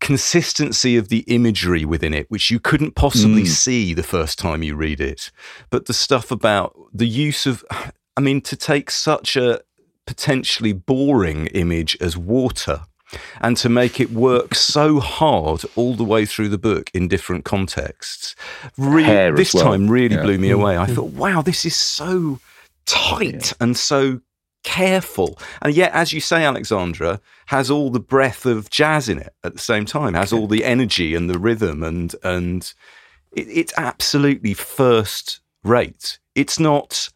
consistency 0.00 0.96
of 0.96 1.08
the 1.08 1.20
imagery 1.20 1.84
within 1.84 2.12
it, 2.12 2.30
which 2.30 2.50
you 2.50 2.60
couldn't 2.60 2.94
possibly 2.94 3.42
mm. 3.42 3.48
see 3.48 3.94
the 3.94 4.02
first 4.02 4.38
time 4.38 4.62
you 4.62 4.74
read 4.74 5.00
it. 5.00 5.30
But 5.70 5.86
the 5.86 5.94
stuff 5.94 6.30
about 6.30 6.76
the 6.92 7.06
use 7.06 7.46
of, 7.46 7.64
I 8.16 8.20
mean, 8.20 8.40
to 8.42 8.56
take 8.56 8.90
such 8.90 9.36
a 9.36 9.60
potentially 10.06 10.72
boring 10.72 11.46
image 11.48 11.96
as 12.00 12.16
water 12.16 12.82
and 13.40 13.56
to 13.56 13.68
make 13.68 14.00
it 14.00 14.10
work 14.10 14.54
so 14.54 15.00
hard 15.00 15.62
all 15.76 15.94
the 15.94 16.04
way 16.04 16.26
through 16.26 16.48
the 16.48 16.58
book 16.58 16.90
in 16.92 17.08
different 17.08 17.44
contexts. 17.44 18.34
Re- 18.76 19.30
this 19.30 19.54
well. 19.54 19.64
time 19.64 19.88
really 19.88 20.16
yeah. 20.16 20.22
blew 20.22 20.38
me 20.38 20.50
away. 20.50 20.76
I 20.76 20.86
mm. 20.86 20.94
thought, 20.94 21.12
wow, 21.12 21.42
this 21.42 21.64
is 21.64 21.76
so 21.76 22.40
tight 22.86 23.46
yeah. 23.46 23.52
and 23.60 23.76
so 23.76 24.20
careful. 24.64 25.38
And 25.62 25.74
yet, 25.74 25.92
as 25.92 26.12
you 26.12 26.20
say, 26.20 26.44
Alexandra 26.44 27.20
has 27.46 27.70
all 27.70 27.90
the 27.90 28.00
breath 28.00 28.44
of 28.44 28.70
jazz 28.70 29.08
in 29.08 29.18
it 29.18 29.32
at 29.44 29.52
the 29.52 29.60
same 29.60 29.84
time, 29.84 30.14
has 30.14 30.32
all 30.32 30.48
the 30.48 30.64
energy 30.74 31.14
and 31.14 31.30
the 31.30 31.38
rhythm, 31.38 31.84
and 31.84 32.14
and 32.24 32.74
it, 33.32 33.46
it's 33.48 33.72
absolutely 33.76 34.54
first 34.54 35.40
rate. 35.62 36.18
It's 36.34 36.58
not, 36.58 37.08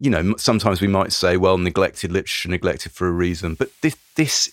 you 0.00 0.10
know, 0.10 0.34
sometimes 0.36 0.80
we 0.80 0.88
might 0.88 1.12
say, 1.12 1.36
well, 1.36 1.58
neglected 1.58 2.10
literature, 2.10 2.48
neglected 2.48 2.92
for 2.92 3.06
a 3.06 3.12
reason, 3.12 3.54
but 3.54 3.70
this 3.82 3.96
this. 4.16 4.52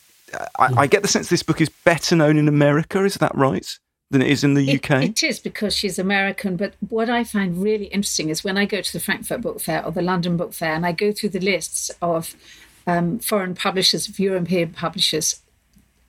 I, 0.58 0.66
I 0.66 0.68
hmm. 0.70 0.90
get 0.90 1.04
the 1.04 1.08
sense 1.08 1.30
this 1.30 1.44
book 1.44 1.62
is 1.62 1.70
better 1.70 2.16
known 2.16 2.38
in 2.38 2.48
America. 2.48 3.04
Is 3.04 3.16
that 3.16 3.36
right? 3.36 3.78
Than 4.14 4.22
it 4.22 4.30
is 4.30 4.44
in 4.44 4.54
the 4.54 4.76
UK? 4.76 5.04
It, 5.04 5.10
it 5.10 5.24
is 5.24 5.40
because 5.40 5.76
she's 5.76 6.00
American. 6.00 6.56
But 6.56 6.76
what 6.88 7.10
I 7.10 7.24
find 7.26 7.62
really 7.62 7.86
interesting 7.86 8.30
is 8.30 8.44
when 8.44 8.58
I 8.58 8.66
go 8.66 8.82
to 8.82 8.94
the 8.94 9.00
Frankfurt 9.00 9.42
Book 9.42 9.60
Fair 9.60 9.86
or 9.86 9.92
the 9.92 10.02
London 10.02 10.38
Book 10.38 10.54
Fair 10.54 10.74
and 10.74 10.86
I 10.86 10.94
go 10.94 11.12
through 11.12 11.30
the 11.30 11.40
lists 11.40 11.92
of 12.02 12.36
um, 12.88 13.20
foreign 13.20 13.56
publishers, 13.56 14.08
of 14.08 14.20
European 14.20 14.72
publishers, 14.72 15.42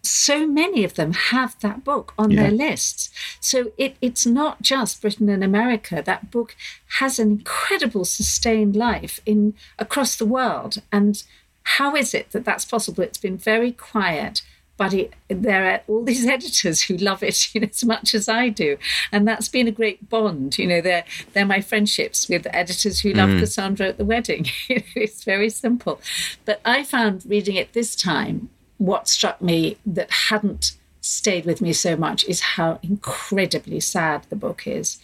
so 0.02 0.46
many 0.46 0.84
of 0.84 0.94
them 0.94 1.12
have 1.12 1.58
that 1.60 1.82
book 1.82 2.12
on 2.18 2.30
yeah. 2.30 2.42
their 2.42 2.50
lists. 2.50 3.10
So 3.40 3.72
it, 3.78 3.96
it's 4.00 4.26
not 4.26 4.62
just 4.62 5.00
Britain 5.00 5.28
and 5.28 5.42
America. 5.42 6.02
That 6.04 6.30
book 6.30 6.54
has 6.98 7.18
an 7.18 7.30
incredible 7.30 8.04
sustained 8.04 8.76
life 8.76 9.20
in 9.24 9.54
across 9.78 10.16
the 10.16 10.26
world. 10.26 10.82
And 10.92 11.22
how 11.62 11.96
is 11.96 12.12
it 12.12 12.32
that 12.32 12.44
that's 12.44 12.64
possible? 12.64 13.02
It's 13.02 13.18
been 13.18 13.38
very 13.38 13.72
quiet 13.72 14.42
but 14.76 14.92
it, 14.92 15.12
there 15.28 15.70
are 15.70 15.80
all 15.86 16.04
these 16.04 16.26
editors 16.36 16.82
who 16.82 16.96
love 16.96 17.22
it 17.22 17.54
you 17.54 17.60
know, 17.60 17.68
as 17.70 17.84
much 17.84 18.14
as 18.14 18.28
I 18.28 18.48
do, 18.48 18.76
and 19.12 19.26
that's 19.26 19.48
been 19.48 19.68
a 19.68 19.72
great 19.72 20.08
bond. 20.08 20.58
You 20.58 20.66
know, 20.66 20.80
they're 20.80 21.04
they're 21.32 21.46
my 21.46 21.60
friendships 21.60 22.28
with 22.28 22.46
editors 22.50 23.00
who 23.00 23.12
love 23.12 23.30
Cassandra 23.40 23.88
at 23.88 23.98
the 23.98 24.04
wedding. 24.04 24.46
it's 24.68 25.24
very 25.24 25.50
simple, 25.50 26.00
but 26.44 26.60
I 26.64 26.82
found 26.82 27.24
reading 27.26 27.56
it 27.56 27.72
this 27.72 27.94
time. 27.94 28.50
What 28.78 29.08
struck 29.08 29.40
me 29.40 29.76
that 29.86 30.10
hadn't 30.10 30.72
stayed 31.00 31.44
with 31.44 31.60
me 31.60 31.72
so 31.72 31.96
much 31.96 32.24
is 32.24 32.40
how 32.40 32.80
incredibly 32.82 33.78
sad 33.78 34.26
the 34.30 34.36
book 34.36 34.66
is, 34.66 34.98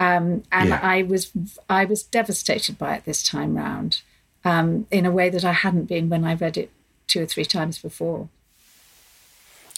um, 0.00 0.42
and 0.50 0.70
Yeah. 0.70 0.80
I 0.82 1.02
was 1.02 1.30
I 1.68 1.84
was 1.84 2.02
devastated 2.02 2.78
by 2.78 2.96
it 2.96 3.04
this 3.04 3.22
time 3.22 3.54
round, 3.56 4.02
um, 4.44 4.86
in 4.90 5.06
a 5.06 5.12
way 5.12 5.30
that 5.30 5.44
I 5.44 5.52
hadn't 5.52 5.84
been 5.84 6.08
when 6.08 6.24
I 6.24 6.34
read 6.34 6.56
it 6.56 6.70
two 7.06 7.22
or 7.22 7.26
three 7.26 7.44
times 7.44 7.78
before. 7.78 8.28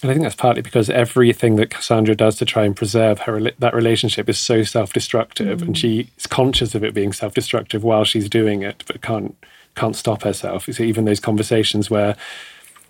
And 0.05 0.11
I 0.11 0.15
think 0.15 0.25
that's 0.25 0.35
partly 0.35 0.61
because 0.61 0.91
everything 0.91 1.57
that 1.57 1.71
Cassandra 1.71 2.15
does 2.15 2.37
to 2.37 2.45
try 2.45 2.67
and 2.67 2.77
preserve 2.77 3.21
her 3.21 3.41
that 3.41 3.73
relationship 3.73 4.29
is 4.29 4.37
so 4.37 4.63
self-destructive, 4.63 5.63
and 5.63 5.75
mm. 5.75 5.79
she 5.79 6.11
is 6.19 6.27
conscious 6.27 6.75
of 6.75 6.85
it 6.85 6.93
being 6.93 7.15
self-destructive 7.15 7.83
while 7.83 8.05
she's 8.05 8.29
doing 8.29 8.61
it, 8.61 8.85
but 8.87 9.01
can't 9.01 9.35
can't 9.75 9.97
stop 9.97 10.23
herself. 10.23 10.69
So 10.71 10.83
even 10.83 11.07
those 11.07 11.21
conversations 11.21 11.89
where 11.89 12.17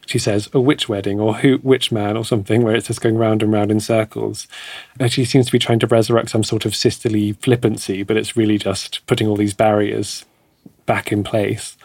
she 0.07 0.19
says, 0.19 0.51
"Oh, 0.55 0.61
which 0.61 0.89
wedding?" 0.89 1.21
or 1.21 1.35
"Who, 1.35 1.59
which 1.59 1.93
man?" 1.93 2.17
or 2.17 2.25
something, 2.25 2.63
where 2.65 2.75
it's 2.75 2.89
just 2.89 3.01
going 3.01 3.17
round 3.17 3.45
and 3.45 3.53
round 3.53 3.71
in 3.71 3.79
circles, 3.79 4.49
and 4.99 5.13
she 5.13 5.25
seems 5.25 5.47
to 5.47 5.53
be 5.53 5.61
trying 5.61 5.79
to 5.79 5.87
resurrect 5.87 6.31
some 6.31 6.43
sort 6.43 6.65
of 6.65 6.75
sisterly 6.75 7.35
flippancy, 7.35 8.03
but 8.03 8.17
it's 8.17 8.37
really 8.37 8.59
just 8.59 9.07
putting 9.07 9.29
all 9.29 9.37
these 9.37 9.55
barriers 9.55 10.25
back 10.85 11.13
in 11.13 11.23
place. 11.23 11.77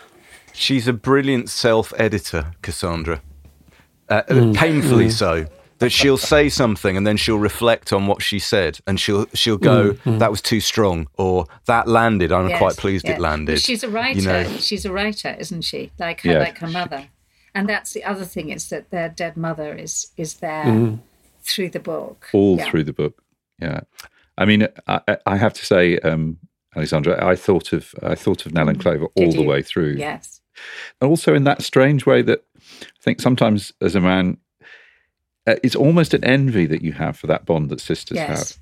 She's 0.53 0.87
a 0.87 0.93
brilliant 0.93 1.51
self 1.51 1.93
editor, 1.99 2.53
Cassandra. 2.63 3.21
Uh, 4.09 4.13
uh 4.13 4.33
mm. 4.33 4.55
painfully 4.55 5.07
mm. 5.07 5.11
so. 5.11 5.45
That 5.79 5.91
she'll 5.93 6.17
say 6.17 6.49
something 6.49 6.97
and 6.97 7.07
then 7.07 7.15
she'll 7.15 7.39
reflect 7.39 7.93
on 7.93 8.05
what 8.05 8.21
she 8.21 8.37
said 8.37 8.79
and 8.85 8.99
she'll 8.99 9.27
she'll 9.33 9.57
go, 9.57 9.93
mm, 10.03 10.19
that 10.19 10.29
was 10.29 10.41
too 10.41 10.59
strong, 10.59 11.07
or 11.17 11.45
that 11.67 11.87
landed, 11.87 12.33
I'm 12.33 12.49
Yes, 12.49 12.57
quite 12.57 12.75
pleased 12.75 13.05
yeah. 13.07 13.13
it 13.13 13.21
landed. 13.21 13.53
Well, 13.53 13.59
she's 13.59 13.83
a 13.85 13.89
writer. 13.89 14.19
You 14.19 14.25
know, 14.25 14.57
She's 14.57 14.83
a 14.83 14.91
writer, 14.91 15.37
isn't 15.39 15.61
she? 15.61 15.93
Like 15.97 16.19
her, 16.23 16.31
Yeah. 16.33 16.39
like 16.39 16.57
her 16.57 16.67
mother. 16.67 17.07
And 17.55 17.69
that's 17.69 17.93
the 17.93 18.03
other 18.03 18.25
thing 18.25 18.49
is 18.49 18.67
that 18.67 18.89
their 18.89 19.07
dead 19.07 19.37
mother 19.37 19.73
is 19.73 20.11
is 20.17 20.33
there 20.35 20.99
through 21.43 21.69
the 21.69 21.79
book. 21.79 22.27
all 22.33 22.57
Yeah. 22.57 22.69
through 22.69 22.83
the 22.83 22.91
book. 22.93 23.23
Yeah, 23.61 23.79
I 24.37 24.43
mean, 24.43 24.67
I, 24.85 24.99
I- 25.07 25.17
I 25.25 25.37
have 25.37 25.53
to 25.53 25.65
say, 25.65 25.97
um, 25.99 26.39
Alexandra, 26.75 27.25
I 27.25 27.37
thought 27.37 27.71
of 27.71 27.95
I 28.03 28.15
thought 28.15 28.45
of 28.45 28.53
Nell 28.53 28.67
and 28.67 28.81
Clover 28.81 29.05
all 29.05 29.25
Did 29.27 29.33
the 29.35 29.41
you? 29.43 29.47
way 29.47 29.61
through. 29.61 29.93
Yes. 29.97 30.41
And 30.99 31.09
also 31.09 31.33
in 31.33 31.45
that 31.45 31.61
strange 31.61 32.05
way 32.05 32.21
that 32.23 32.43
I 32.81 33.01
think 33.01 33.21
sometimes 33.21 33.73
as 33.81 33.95
a 33.95 34.01
man, 34.01 34.37
uh, 35.47 35.55
it's 35.63 35.75
almost 35.75 36.13
an 36.13 36.23
envy 36.23 36.65
that 36.65 36.81
you 36.81 36.91
have 36.93 37.17
for 37.17 37.27
that 37.27 37.45
bond 37.45 37.69
that 37.69 37.81
sisters 37.81 38.17
have. 38.17 38.29
Yes. 38.29 38.59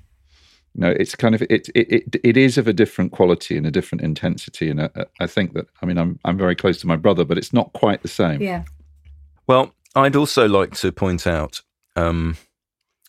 You 0.74 0.82
know, 0.82 0.90
it's 0.90 1.14
kind 1.14 1.34
of 1.34 1.42
it 1.42 1.68
it 1.74 1.92
it, 1.92 2.16
it 2.22 2.36
is 2.36 2.58
of 2.58 2.68
a 2.68 2.72
different 2.72 3.12
quality 3.12 3.56
and 3.56 3.66
a 3.66 3.70
different 3.70 4.02
intensity, 4.02 4.70
and 4.70 4.80
uh, 4.80 4.88
I 5.20 5.26
think 5.26 5.54
that 5.54 5.66
I 5.82 5.86
mean 5.86 5.98
I'm 5.98 6.18
I'm 6.24 6.38
very 6.38 6.54
close 6.54 6.78
to 6.80 6.86
my 6.86 6.96
brother, 6.96 7.24
but 7.24 7.38
it's 7.38 7.52
not 7.52 7.72
quite 7.72 8.02
the 8.02 8.08
same. 8.08 8.40
Yeah. 8.40 8.64
Well, 9.46 9.72
I'd 9.94 10.16
also 10.16 10.46
like 10.46 10.74
to 10.76 10.92
point 10.92 11.26
out 11.26 11.62
um, 11.96 12.36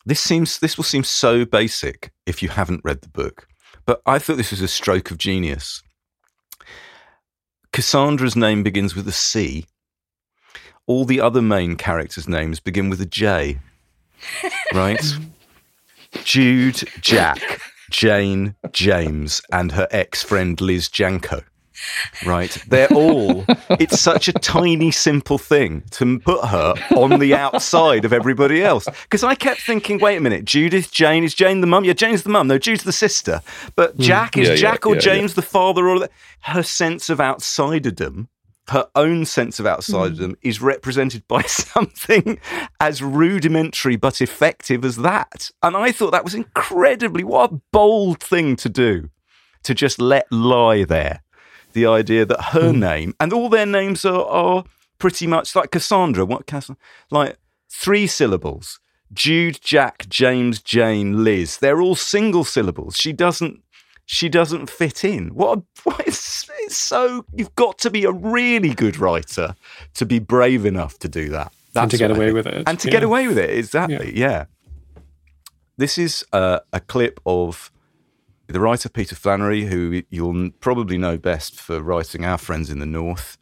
this 0.06 0.20
seems 0.20 0.60
this 0.60 0.78
will 0.78 0.84
seem 0.84 1.04
so 1.04 1.46
basic 1.46 2.12
if 2.26 2.42
you 2.42 2.50
haven't 2.50 2.84
read 2.84 3.02
the 3.02 3.10
book, 3.10 3.48
but 3.86 4.02
I 4.06 4.20
thought 4.20 4.38
this 4.38 4.52
was 4.52 4.62
a 4.62 4.68
stroke 4.68 5.12
of 5.12 5.18
genius. 5.18 5.84
Cassandra's 7.72 8.36
name 8.36 8.64
begins 8.64 8.96
with 8.96 9.08
a 9.08 9.12
C. 9.12 9.66
All 10.90 11.06
the 11.06 11.22
other 11.22 11.44
main 11.44 11.76
characters' 11.76 12.28
names 12.28 12.60
begin 12.60 12.90
with 12.90 13.00
a 13.00 13.06
J. 13.06 13.60
Right? 14.74 15.00
Jude, 16.24 16.84
Jack, 17.00 17.62
Jane, 17.92 18.56
James, 18.72 19.40
and 19.52 19.72
her 19.74 19.88
ex 19.92 20.24
friend 20.24 20.60
Liz 20.60 20.90
Janko. 20.90 21.44
Right? 22.26 22.58
They're 22.68 22.92
all, 22.92 23.46
it's 23.70 24.02
such 24.02 24.30
a 24.30 24.34
tiny, 24.34 24.90
simple 24.90 25.38
thing 25.38 25.84
to 25.92 26.18
put 26.22 26.44
her 26.46 26.74
on 26.98 27.20
the 27.20 27.36
outside 27.36 28.04
of 28.04 28.12
everybody 28.12 28.64
else. 28.64 28.86
Because 29.04 29.24
I 29.24 29.36
kept 29.36 29.62
thinking, 29.62 30.00
wait 30.00 30.18
a 30.18 30.22
minute, 30.22 30.44
Judith, 30.44 30.92
Jane, 30.92 31.24
is 31.24 31.36
Jane 31.36 31.62
the 31.62 31.68
mum? 31.68 31.86
Yeah, 31.86 31.94
Jane's 31.94 32.24
the 32.24 32.30
mum. 32.30 32.48
No, 32.48 32.58
Jude's 32.58 32.84
the 32.84 32.92
sister. 32.92 33.44
But 33.76 33.94
hmm. 33.94 34.02
Jack, 34.02 34.38
is 34.38 34.48
Yeah, 34.48 34.54
yeah, 34.56 34.60
Jack 34.60 34.88
or 34.88 34.96
yeah, 34.96 35.02
James 35.02 35.36
the 35.36 35.44
father 35.44 35.88
or 35.88 36.00
the, 36.00 36.10
her 36.42 36.64
sense 36.64 37.12
of 37.12 37.20
outsiderdom? 37.20 38.28
Her 38.70 38.88
own 38.96 39.26
sense 39.26 39.60
of 39.60 39.66
outsiderdom 39.66 40.30
hmm. 40.30 40.34
is 40.42 40.62
represented 40.62 41.28
by 41.28 41.42
something 41.48 42.40
as 42.80 43.02
rudimentary 43.02 43.96
but 43.96 44.22
effective 44.22 44.86
as 44.86 44.98
that. 44.98 45.52
And 45.62 45.76
I 45.76 45.92
thought 45.92 46.12
that 46.12 46.24
was 46.24 46.36
incredibly, 46.36 47.24
what 47.24 47.52
a 47.52 47.62
bold 47.72 48.22
thing 48.22 48.56
to 48.58 48.70
do 48.70 49.10
to 49.64 49.74
just 49.74 50.00
let 50.00 50.32
lie 50.32 50.84
there 50.84 51.22
the 51.74 51.86
idea 51.86 52.26
that 52.26 52.42
her 52.54 52.72
hmm. 52.72 52.80
name 52.80 53.16
and 53.20 53.32
all 53.34 53.50
their 53.50 53.66
names 53.66 54.06
are, 54.06 54.26
are 54.26 54.64
pretty 54.98 55.28
much 55.28 55.56
like 55.56 55.72
Cassandra. 55.72 56.26
What 56.26 56.46
Cassandra, 56.46 56.82
like 57.12 57.38
three 57.70 58.08
syllables. 58.08 58.80
Jude, 59.12 59.60
Jack, 59.62 60.08
James, 60.08 60.62
Jane, 60.62 61.24
Liz. 61.24 61.58
They're 61.58 61.82
all 61.82 61.96
single 61.96 62.44
syllables. 62.44 62.96
She 62.96 63.12
doesn't. 63.12 63.64
She 64.12 64.28
doesn't 64.28 64.72
fit 64.72 65.06
in. 65.06 65.36
What? 65.36 65.60
A, 65.60 65.64
what 65.84 66.08
is, 66.08 66.50
it's 66.62 66.76
so. 66.76 67.26
You've 67.32 67.54
got 67.54 67.78
to 67.78 67.92
be 67.92 68.06
a 68.06 68.12
really 68.12 68.74
good 68.74 68.98
writer 68.98 69.56
to 69.94 70.06
be 70.06 70.18
brave 70.18 70.66
enough 70.66 70.98
to 71.00 71.08
do 71.08 71.30
that. 71.30 71.54
And 71.76 71.92
to 71.92 71.98
get 71.98 72.10
I 72.10 72.16
away 72.16 72.32
with 72.32 72.48
it, 72.48 72.64
And 72.68 72.80
to 72.80 72.88
yeah. 72.88 72.92
get 72.92 73.04
away 73.04 73.28
with 73.28 73.38
it, 73.38 73.52
exactly. 73.52 74.18
Yeah. 74.18 74.46
This 75.78 76.00
is 76.00 76.26
uh, 76.34 76.62
a 76.74 76.80
clip 76.80 77.20
of 77.28 77.72
the 78.48 78.60
writer 78.60 78.90
Peter 78.90 79.14
Flannery, 79.14 79.66
who 79.66 80.02
you'll 80.10 80.50
probably 80.60 80.98
know 80.98 81.16
best 81.20 81.62
for 81.62 81.80
writing 81.80 82.26
Our 82.26 82.40
Friends 82.40 82.72
in 82.72 82.80
the 82.80 82.88
North. 82.88 83.38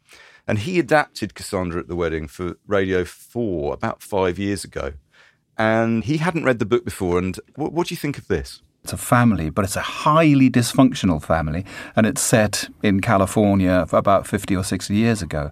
And 0.46 0.58
he 0.58 0.78
adapted 0.78 1.34
Cassandra 1.34 1.80
at 1.80 1.88
the 1.88 1.96
Wedding 1.96 2.28
for 2.28 2.58
Radio 2.66 3.06
4 3.06 3.72
about 3.72 4.02
five 4.02 4.38
years 4.38 4.64
ago. 4.64 4.92
And 5.56 6.04
he 6.04 6.18
hadn't 6.18 6.44
read 6.44 6.58
the 6.58 6.66
book 6.66 6.84
before. 6.84 7.18
And 7.18 7.40
what, 7.56 7.72
what 7.72 7.86
do 7.86 7.94
you 7.94 7.98
think 7.98 8.18
of 8.18 8.28
this? 8.28 8.60
It's 8.84 8.92
a 8.92 8.96
family, 8.96 9.50
but 9.50 9.64
it's 9.64 9.76
a 9.76 9.82
highly 9.82 10.48
dysfunctional 10.48 11.22
family, 11.22 11.64
and 11.94 12.06
it's 12.06 12.22
set 12.22 12.68
in 12.82 13.00
California 13.00 13.86
about 13.92 14.26
50 14.26 14.56
or 14.56 14.64
60 14.64 14.94
years 14.94 15.20
ago. 15.20 15.50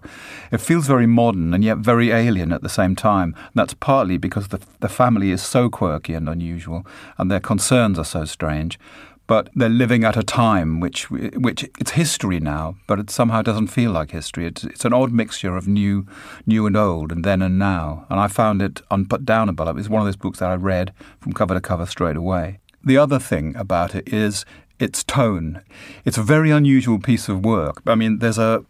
It 0.51 0.59
feels 0.59 0.87
very 0.87 1.05
modern 1.05 1.53
and 1.53 1.63
yet 1.63 1.77
very 1.77 2.11
alien 2.11 2.51
at 2.51 2.63
the 2.63 2.69
same 2.69 2.95
time. 2.95 3.35
And 3.35 3.53
that's 3.53 3.75
partly 3.75 4.17
because 4.17 4.47
the, 4.47 4.59
the 4.79 4.89
family 4.89 5.29
is 5.31 5.43
so 5.43 5.69
quirky 5.69 6.13
and 6.13 6.27
unusual, 6.27 6.85
and 7.17 7.29
their 7.29 7.39
concerns 7.39 7.99
are 7.99 8.05
so 8.05 8.25
strange. 8.25 8.79
But 9.27 9.49
they're 9.53 9.67
living 9.67 10.05
at 10.05 10.15
a 10.15 10.23
time 10.23 10.79
which, 10.79 11.11
which 11.11 11.63
it's 11.79 11.91
history 11.91 12.39
now, 12.39 12.77
but 12.87 12.97
it 12.97 13.09
somehow 13.09 13.41
doesn't 13.41 13.67
feel 13.67 13.91
like 13.91 14.11
history. 14.11 14.47
It's, 14.47 14.63
it's 14.63 14.85
an 14.85 14.93
odd 14.93 15.11
mixture 15.11 15.57
of 15.57 15.67
new, 15.67 16.07
new 16.45 16.65
and 16.65 16.77
old, 16.77 17.11
and 17.11 17.25
then 17.25 17.41
and 17.41 17.59
now. 17.59 18.05
And 18.09 18.21
I 18.21 18.29
found 18.29 18.61
it 18.61 18.81
unputdownable. 18.89 19.69
It 19.69 19.75
was 19.75 19.89
one 19.89 20.01
of 20.01 20.07
those 20.07 20.15
books 20.15 20.39
that 20.39 20.49
I 20.49 20.55
read 20.55 20.93
from 21.19 21.33
cover 21.33 21.53
to 21.53 21.61
cover 21.61 21.85
straight 21.85 22.15
away. 22.15 22.59
The 22.83 22.97
other 22.97 23.19
thing 23.19 23.55
about 23.55 23.95
it 23.95 24.11
is 24.13 24.45
its 24.79 25.03
tone. 25.03 25.61
It's 26.05 26.17
a 26.17 26.23
very 26.23 26.51
unusual 26.51 26.99
piece 26.99 27.29
of 27.29 27.43
work. 27.43 27.81
I 27.85 27.95
mean, 27.95 28.19
there's 28.19 28.37
a 28.37 28.63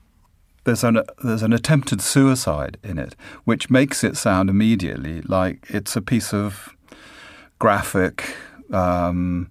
there's 0.64 0.84
an 0.84 1.01
there's 1.24 1.43
an 1.43 1.53
attempted 1.53 2.01
suicide 2.01 2.78
in 2.84 2.97
it, 2.97 3.16
which 3.45 3.70
makes 3.70 4.03
it 4.03 4.18
sound 4.18 4.49
immediately 4.49 5.22
like 5.22 5.66
it's 5.70 5.95
a 5.95 6.01
piece 6.01 6.34
of 6.34 6.76
graphic, 7.60 8.36
um, 8.72 9.49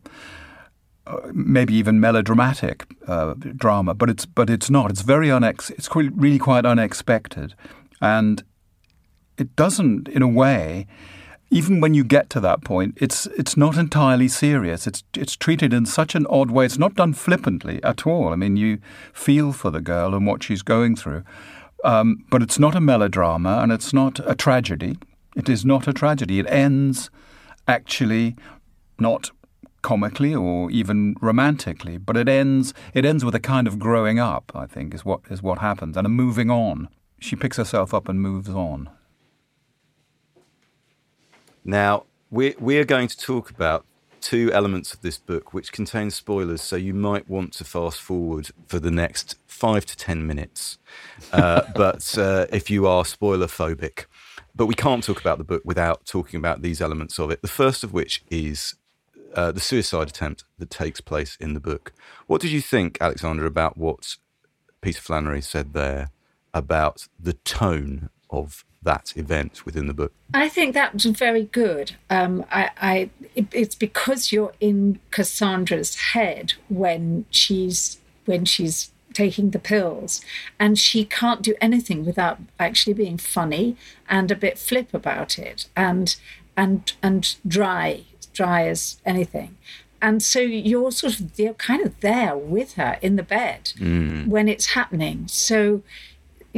uh, 1.06 1.18
maybe 1.32 1.74
even 1.74 2.00
melodramatic 2.00 2.86
uh, 3.06 3.34
drama. 3.34 3.94
But 3.94 4.10
it's 4.10 4.26
but 4.26 4.50
it's 4.50 4.70
not. 4.70 4.90
It's 4.90 5.02
very 5.02 5.28
unex. 5.28 5.70
It's 5.70 5.88
really 5.94 6.38
quite 6.38 6.66
unexpected, 6.66 7.54
and 8.00 8.42
it 9.38 9.54
doesn't, 9.56 10.08
in 10.08 10.22
a 10.22 10.28
way 10.28 10.86
even 11.50 11.80
when 11.80 11.94
you 11.94 12.02
get 12.02 12.28
to 12.30 12.40
that 12.40 12.64
point, 12.64 12.98
it's 13.00 13.26
it's 13.26 13.56
not 13.56 13.76
entirely 13.76 14.28
serious. 14.28 14.86
It's 14.86 15.04
it's 15.14 15.36
treated 15.36 15.72
in 15.72 15.86
such 15.86 16.14
an 16.14 16.26
odd 16.28 16.50
way. 16.50 16.66
It's 16.66 16.78
not 16.78 16.94
done 16.94 17.12
flippantly 17.12 17.82
at 17.84 18.06
all. 18.06 18.32
I 18.32 18.36
mean, 18.36 18.56
you 18.56 18.78
feel 19.12 19.52
for 19.52 19.70
the 19.70 19.80
girl 19.80 20.14
and 20.14 20.26
what 20.26 20.42
she's 20.42 20.62
going 20.62 20.96
through, 20.96 21.22
um, 21.84 22.24
but 22.30 22.42
it's 22.42 22.58
not 22.58 22.74
a 22.74 22.80
melodrama 22.80 23.58
and 23.62 23.70
it's 23.70 23.92
not 23.92 24.18
a 24.28 24.34
tragedy. 24.34 24.98
It 25.36 25.48
is 25.48 25.64
not 25.64 25.86
a 25.86 25.92
tragedy. 25.92 26.40
It 26.40 26.46
ends 26.48 27.10
actually 27.68 28.34
not 28.98 29.30
comically 29.82 30.34
or 30.34 30.68
even 30.72 31.14
romantically, 31.20 31.96
but 31.96 32.16
it 32.16 32.28
ends 32.28 32.74
it 32.92 33.04
ends 33.04 33.24
with 33.24 33.36
a 33.36 33.40
kind 33.40 33.68
of 33.68 33.78
growing 33.78 34.18
up. 34.18 34.50
I 34.52 34.66
think 34.66 34.94
is 34.94 35.04
what 35.04 35.20
is 35.30 35.44
what 35.44 35.58
happens 35.58 35.96
and 35.96 36.06
a 36.06 36.10
moving 36.10 36.50
on. 36.50 36.88
She 37.20 37.36
picks 37.36 37.56
herself 37.56 37.94
up 37.94 38.08
and 38.08 38.20
moves 38.20 38.48
on. 38.48 38.90
Now, 41.66 42.04
we're, 42.30 42.54
we're 42.60 42.84
going 42.84 43.08
to 43.08 43.18
talk 43.18 43.50
about 43.50 43.84
two 44.20 44.52
elements 44.52 44.94
of 44.94 45.02
this 45.02 45.18
book 45.18 45.52
which 45.52 45.72
contain 45.72 46.12
spoilers, 46.12 46.62
so 46.62 46.76
you 46.76 46.94
might 46.94 47.28
want 47.28 47.52
to 47.54 47.64
fast 47.64 48.00
forward 48.00 48.50
for 48.68 48.78
the 48.78 48.90
next 48.92 49.36
five 49.48 49.84
to 49.86 49.96
ten 49.96 50.28
minutes. 50.28 50.78
Uh, 51.32 51.62
but 51.74 52.16
uh, 52.16 52.46
if 52.52 52.70
you 52.70 52.86
are 52.86 53.04
spoiler 53.04 53.48
phobic, 53.48 54.06
but 54.54 54.66
we 54.66 54.74
can't 54.74 55.02
talk 55.02 55.20
about 55.20 55.38
the 55.38 55.44
book 55.44 55.62
without 55.64 56.06
talking 56.06 56.38
about 56.38 56.62
these 56.62 56.80
elements 56.80 57.18
of 57.18 57.32
it. 57.32 57.42
The 57.42 57.48
first 57.48 57.82
of 57.82 57.92
which 57.92 58.22
is 58.30 58.76
uh, 59.34 59.50
the 59.50 59.60
suicide 59.60 60.08
attempt 60.08 60.44
that 60.58 60.70
takes 60.70 61.00
place 61.00 61.36
in 61.40 61.54
the 61.54 61.60
book. 61.60 61.92
What 62.28 62.40
did 62.40 62.52
you 62.52 62.60
think, 62.60 62.96
Alexandra, 63.00 63.46
about 63.46 63.76
what 63.76 64.16
Peter 64.80 65.00
Flannery 65.00 65.42
said 65.42 65.72
there 65.72 66.10
about 66.54 67.08
the 67.18 67.32
tone 67.32 68.08
of 68.30 68.64
that 68.82 69.12
event 69.16 69.64
within 69.66 69.86
the 69.86 69.94
book? 69.94 70.12
I 70.32 70.48
think 70.48 70.74
that 70.74 70.94
was 70.94 71.04
very 71.06 71.44
good. 71.44 71.96
Um, 72.10 72.44
I, 72.50 72.70
I 72.80 73.10
it, 73.34 73.46
it's 73.52 73.74
because 73.74 74.32
you're 74.32 74.54
in 74.60 75.00
Cassandra's 75.10 75.96
head 75.96 76.54
when 76.68 77.26
she's 77.30 77.98
when 78.24 78.44
she's 78.44 78.90
taking 79.12 79.50
the 79.50 79.58
pills, 79.58 80.20
and 80.58 80.78
she 80.78 81.04
can't 81.04 81.42
do 81.42 81.54
anything 81.60 82.04
without 82.04 82.38
actually 82.58 82.92
being 82.92 83.18
funny 83.18 83.76
and 84.08 84.30
a 84.30 84.36
bit 84.36 84.58
flip 84.58 84.92
about 84.94 85.38
it, 85.38 85.66
and 85.76 86.16
and 86.56 86.92
and 87.02 87.36
dry, 87.46 88.04
dry 88.32 88.66
as 88.66 89.00
anything. 89.04 89.56
And 90.02 90.22
so 90.22 90.40
you're 90.40 90.92
sort 90.92 91.18
of 91.18 91.38
you're 91.38 91.54
kind 91.54 91.84
of 91.84 91.98
there 92.00 92.36
with 92.36 92.74
her 92.74 92.98
in 93.00 93.16
the 93.16 93.22
bed 93.22 93.72
when 94.28 94.48
it's 94.48 94.66
happening. 94.66 95.26
So 95.26 95.82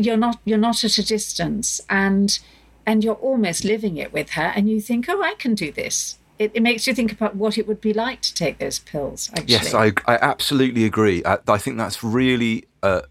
you're 0.04 0.16
not 0.16 0.38
you're 0.44 0.58
not 0.58 0.84
at 0.84 0.98
a 0.98 1.04
distance 1.04 1.80
and 1.88 2.38
and 2.86 3.04
you're 3.04 3.14
almost 3.14 3.64
living 3.64 3.96
it 3.96 4.12
with 4.12 4.30
her 4.30 4.52
and 4.54 4.68
you 4.68 4.80
think 4.80 5.08
oh 5.08 5.22
i 5.22 5.34
can 5.34 5.54
do 5.54 5.70
this 5.72 6.18
it, 6.38 6.52
it 6.54 6.62
makes 6.62 6.86
you 6.86 6.94
think 6.94 7.10
about 7.10 7.34
what 7.34 7.58
it 7.58 7.66
would 7.66 7.80
be 7.80 7.92
like 7.92 8.20
to 8.22 8.34
take 8.34 8.58
those 8.58 8.78
pills 8.78 9.30
actually 9.32 9.52
Yes, 9.52 9.74
I, 9.74 9.92
I 10.06 10.18
absolutely 10.20 10.84
agree. 10.84 11.22
I, 11.24 11.38
I 11.48 11.58
think 11.58 11.78
that's 11.78 12.04
really 12.04 12.66
uh, 12.82 13.02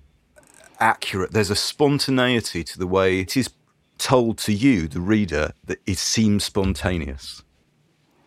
accurate. 0.79 1.31
There's 1.31 1.49
a 1.49 1.55
spontaneity 1.55 2.63
to 2.63 2.79
the 2.79 2.87
way 2.87 3.19
it 3.19 3.35
is 3.35 3.49
told 3.97 4.37
to 4.39 4.53
you, 4.53 4.87
the 4.87 5.01
reader, 5.01 5.53
that 5.65 5.79
it 5.85 5.97
seems 5.97 6.43
spontaneous. 6.43 7.43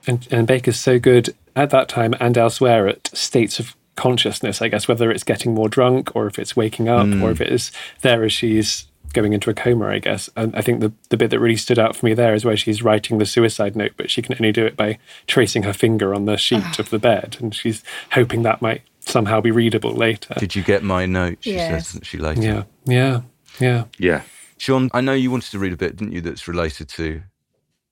And, 0.06 0.26
and 0.30 0.46
Baker's 0.46 0.78
so 0.78 0.98
good 0.98 1.34
at 1.56 1.70
that 1.70 1.88
time 1.88 2.14
and 2.20 2.36
elsewhere 2.36 2.88
at 2.88 3.08
states 3.16 3.58
of 3.58 3.76
consciousness, 4.00 4.62
I 4.62 4.68
guess, 4.68 4.88
whether 4.88 5.10
it's 5.10 5.24
getting 5.24 5.54
more 5.54 5.68
drunk 5.68 6.16
or 6.16 6.26
if 6.26 6.38
it's 6.38 6.56
waking 6.56 6.88
up 6.88 7.06
or 7.06 7.30
if 7.30 7.38
mm. 7.38 7.42
it 7.42 7.52
is 7.52 7.70
there 8.00 8.24
as 8.24 8.32
she's 8.32 8.86
going 9.12 9.34
into 9.34 9.50
a 9.50 9.54
coma, 9.54 9.88
I 9.88 9.98
guess. 9.98 10.30
And 10.36 10.56
I 10.56 10.62
think 10.62 10.80
the, 10.80 10.90
the 11.10 11.18
bit 11.18 11.30
that 11.30 11.38
really 11.38 11.56
stood 11.56 11.78
out 11.78 11.94
for 11.96 12.06
me 12.06 12.14
there 12.14 12.34
is 12.34 12.44
where 12.44 12.56
she's 12.56 12.82
writing 12.82 13.18
the 13.18 13.26
suicide 13.26 13.76
note, 13.76 13.92
but 13.98 14.10
she 14.10 14.22
can 14.22 14.34
only 14.36 14.52
do 14.52 14.64
it 14.64 14.74
by 14.74 14.98
tracing 15.26 15.64
her 15.64 15.74
finger 15.74 16.14
on 16.14 16.24
the 16.24 16.38
sheet 16.38 16.62
ah. 16.64 16.76
of 16.78 16.88
the 16.88 16.98
bed. 16.98 17.36
And 17.40 17.54
she's 17.54 17.84
hoping 18.12 18.42
that 18.42 18.62
might 18.62 18.82
somehow 19.00 19.42
be 19.42 19.50
readable 19.50 19.92
later. 19.92 20.34
Did 20.38 20.56
you 20.56 20.62
get 20.62 20.82
my 20.82 21.04
note? 21.04 21.38
She 21.40 21.52
Yes. 21.52 21.70
says, 21.70 21.86
doesn't 21.88 22.06
she, 22.06 22.16
later? 22.16 22.40
Yeah, 22.40 22.62
yeah, 22.86 23.20
yeah. 23.58 23.84
Yeah. 23.98 24.22
Sean, 24.56 24.88
I 24.94 25.02
know 25.02 25.12
you 25.12 25.30
wanted 25.30 25.50
to 25.50 25.58
read 25.58 25.72
a 25.72 25.76
bit, 25.76 25.96
didn't 25.96 26.12
you, 26.12 26.22
that's 26.22 26.48
related 26.48 26.88
to 26.90 27.22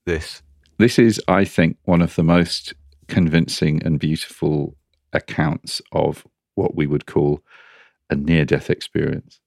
this? 0.06 0.42
This 0.78 0.98
is, 0.98 1.20
I 1.28 1.44
think, 1.44 1.76
one 1.84 2.00
of 2.00 2.14
the 2.14 2.22
most 2.22 2.72
convincing 3.08 3.82
and 3.82 3.98
beautiful 3.98 4.76
accounts 5.12 5.80
of 5.92 6.26
what 6.54 6.74
we 6.74 6.86
would 6.86 7.06
call 7.06 7.40
a 8.10 8.16
near 8.16 8.44
death 8.44 8.70
experience. 8.70 9.40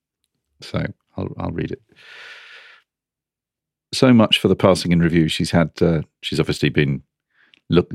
So 0.61 0.85
I'll, 1.17 1.29
I'll 1.37 1.51
read 1.51 1.71
it. 1.71 1.81
So 3.93 4.13
much 4.13 4.39
for 4.39 4.47
the 4.47 4.55
passing 4.55 4.91
in 4.91 4.99
review. 4.99 5.27
She's 5.27 5.51
had, 5.51 5.71
uh, 5.81 6.01
she's 6.21 6.39
obviously 6.39 6.69
been, 6.69 7.03
look, 7.69 7.91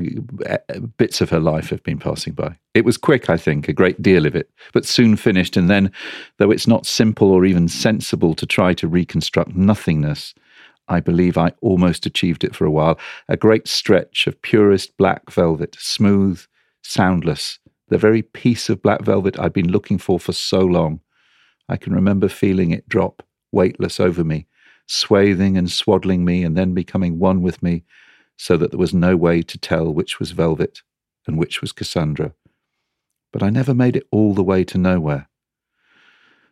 uh, 0.47 0.59
bits 0.99 1.21
of 1.21 1.31
her 1.31 1.41
life 1.41 1.71
have 1.71 1.83
been 1.83 1.99
passing 1.99 2.35
by. 2.35 2.59
It 2.75 2.85
was 2.85 2.99
quick, 2.99 3.31
I 3.31 3.39
think, 3.39 3.69
a 3.69 3.73
great 3.73 4.03
deal 4.03 4.27
of 4.27 4.37
it, 4.37 4.51
but 4.73 4.85
soon 4.85 5.17
finished. 5.17 5.57
And 5.57 5.71
then, 5.71 5.91
though 6.37 6.51
it's 6.51 6.67
not 6.67 6.85
simple 6.85 7.31
or 7.31 7.47
even 7.47 7.69
sensible 7.69 8.35
to 8.35 8.45
try 8.47 8.75
to 8.75 8.89
reconstruct 8.89 9.57
nothingness, 9.57 10.35
I 10.89 11.01
believe 11.01 11.39
I 11.39 11.53
almost 11.62 12.07
achieved 12.07 12.45
it 12.45 12.55
for 12.55 12.64
a 12.67 12.71
while. 12.71 12.99
A 13.29 13.37
great 13.37 13.67
stretch 13.67 14.27
of 14.27 14.41
purest 14.43 14.97
black 14.99 15.31
velvet, 15.31 15.77
smooth, 15.81 16.45
soundless, 16.87 17.59
the 17.89 17.99
very 17.99 18.22
piece 18.22 18.68
of 18.68 18.82
black 18.82 19.03
velvet 19.03 19.39
I'd 19.39 19.53
been 19.53 19.70
looking 19.70 19.99
for 19.99 20.18
for 20.18 20.32
so 20.32 20.61
long. 20.61 21.01
I 21.68 21.76
can 21.76 21.95
remember 21.95 22.28
feeling 22.28 22.70
it 22.70 22.89
drop, 22.89 23.22
weightless 23.53 24.01
over 24.01 24.24
me, 24.24 24.47
swathing 24.87 25.57
and 25.57 25.70
swaddling 25.70 26.24
me, 26.24 26.45
and 26.45 26.57
then 26.57 26.74
becoming 26.74 27.18
one 27.18 27.43
with 27.43 27.62
me, 27.62 27.84
so 28.37 28.57
that 28.57 28.70
there 28.70 28.78
was 28.78 28.95
no 28.95 29.16
way 29.16 29.43
to 29.43 29.59
tell 29.59 29.93
which 29.93 30.18
was 30.18 30.30
velvet 30.30 30.82
and 31.26 31.39
which 31.39 31.61
was 31.61 31.72
Cassandra. 31.72 32.34
But 33.32 33.43
I 33.43 33.51
never 33.51 33.74
made 33.74 33.97
it 33.97 34.07
all 34.11 34.34
the 34.34 34.45
way 34.45 34.64
to 34.64 34.78
nowhere. 34.78 35.28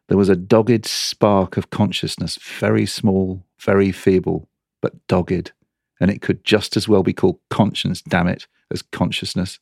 There 0.09 0.19
was 0.19 0.29
a 0.29 0.37
dogged 0.37 0.85
spark 0.85 1.57
of 1.57 1.71
consciousness, 1.71 2.39
very 2.59 2.87
small, 2.87 3.47
very 3.61 3.93
feeble, 3.93 4.49
but 4.83 5.07
dogged, 5.07 5.53
and 6.01 6.11
it 6.11 6.21
could 6.21 6.45
just 6.45 6.77
as 6.77 6.89
well 6.89 7.03
be 7.03 7.13
called 7.13 7.39
conscience, 7.49 8.03
damn 8.03 8.27
it, 8.27 8.47
as 8.71 8.83
consciousness, 8.83 9.61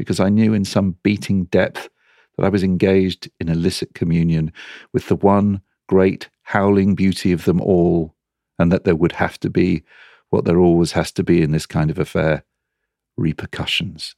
because 0.00 0.18
I 0.18 0.30
knew 0.30 0.54
in 0.54 0.64
some 0.64 0.96
beating 1.02 1.44
depth 1.44 1.90
that 2.38 2.46
I 2.46 2.48
was 2.48 2.62
engaged 2.62 3.28
in 3.38 3.50
illicit 3.50 3.92
communion 3.92 4.50
with 4.94 5.08
the 5.08 5.14
one 5.14 5.60
great 5.90 6.30
howling 6.44 6.94
beauty 6.94 7.32
of 7.32 7.44
them 7.44 7.60
all, 7.60 8.14
and 8.58 8.72
that 8.72 8.84
there 8.84 8.96
would 8.96 9.12
have 9.12 9.38
to 9.40 9.50
be 9.50 9.82
what 10.30 10.46
there 10.46 10.58
always 10.58 10.92
has 10.92 11.12
to 11.12 11.22
be 11.22 11.42
in 11.42 11.50
this 11.50 11.66
kind 11.66 11.90
of 11.90 11.98
affair 11.98 12.44
repercussions. 13.18 14.16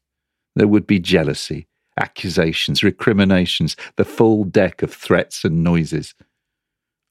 There 0.54 0.68
would 0.68 0.86
be 0.86 1.00
jealousy, 1.00 1.66
accusations, 1.98 2.84
recriminations, 2.84 3.74
the 3.96 4.04
full 4.04 4.44
deck 4.44 4.84
of 4.84 4.94
threats 4.94 5.44
and 5.44 5.64
noises. 5.64 6.14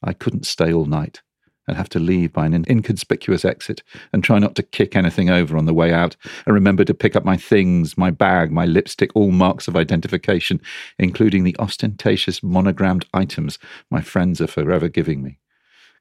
I 0.02 0.14
couldn't 0.14 0.46
stay 0.46 0.72
all 0.72 0.86
night 0.86 1.22
and 1.68 1.78
have 1.78 1.89
to 1.89 1.99
leave 1.99 2.34
by 2.34 2.45
an 2.45 2.66
inconspicuous 2.68 3.45
exit 3.45 3.84
and 4.12 4.24
try 4.24 4.39
not 4.39 4.55
to 4.55 4.64
kick 4.64 4.95
anything 4.95 5.30
over 5.30 5.57
on 5.57 5.66
the 5.66 5.74
way 5.74 5.93
out 5.93 6.16
and 6.45 6.53
remember 6.53 6.84
to 6.84 6.93
pick 6.93 7.16
up 7.16 7.24
my 7.24 7.38
things, 7.38 7.97
my 7.97 8.12
bag, 8.12 8.51
my 8.51 8.66
lipstick, 8.66 9.12
all 9.16 9.32
marks 9.32 9.68
of 9.68 9.76
identification, 9.76 10.59
including 10.97 11.43
the 11.43 11.55
ostentatious 11.59 12.41
monogrammed 12.41 13.05
items 13.14 13.59
my 13.89 14.01
friends 14.01 14.41
are 14.41 14.47
forever 14.47 14.88
giving 14.88 15.22
me. 15.22 15.38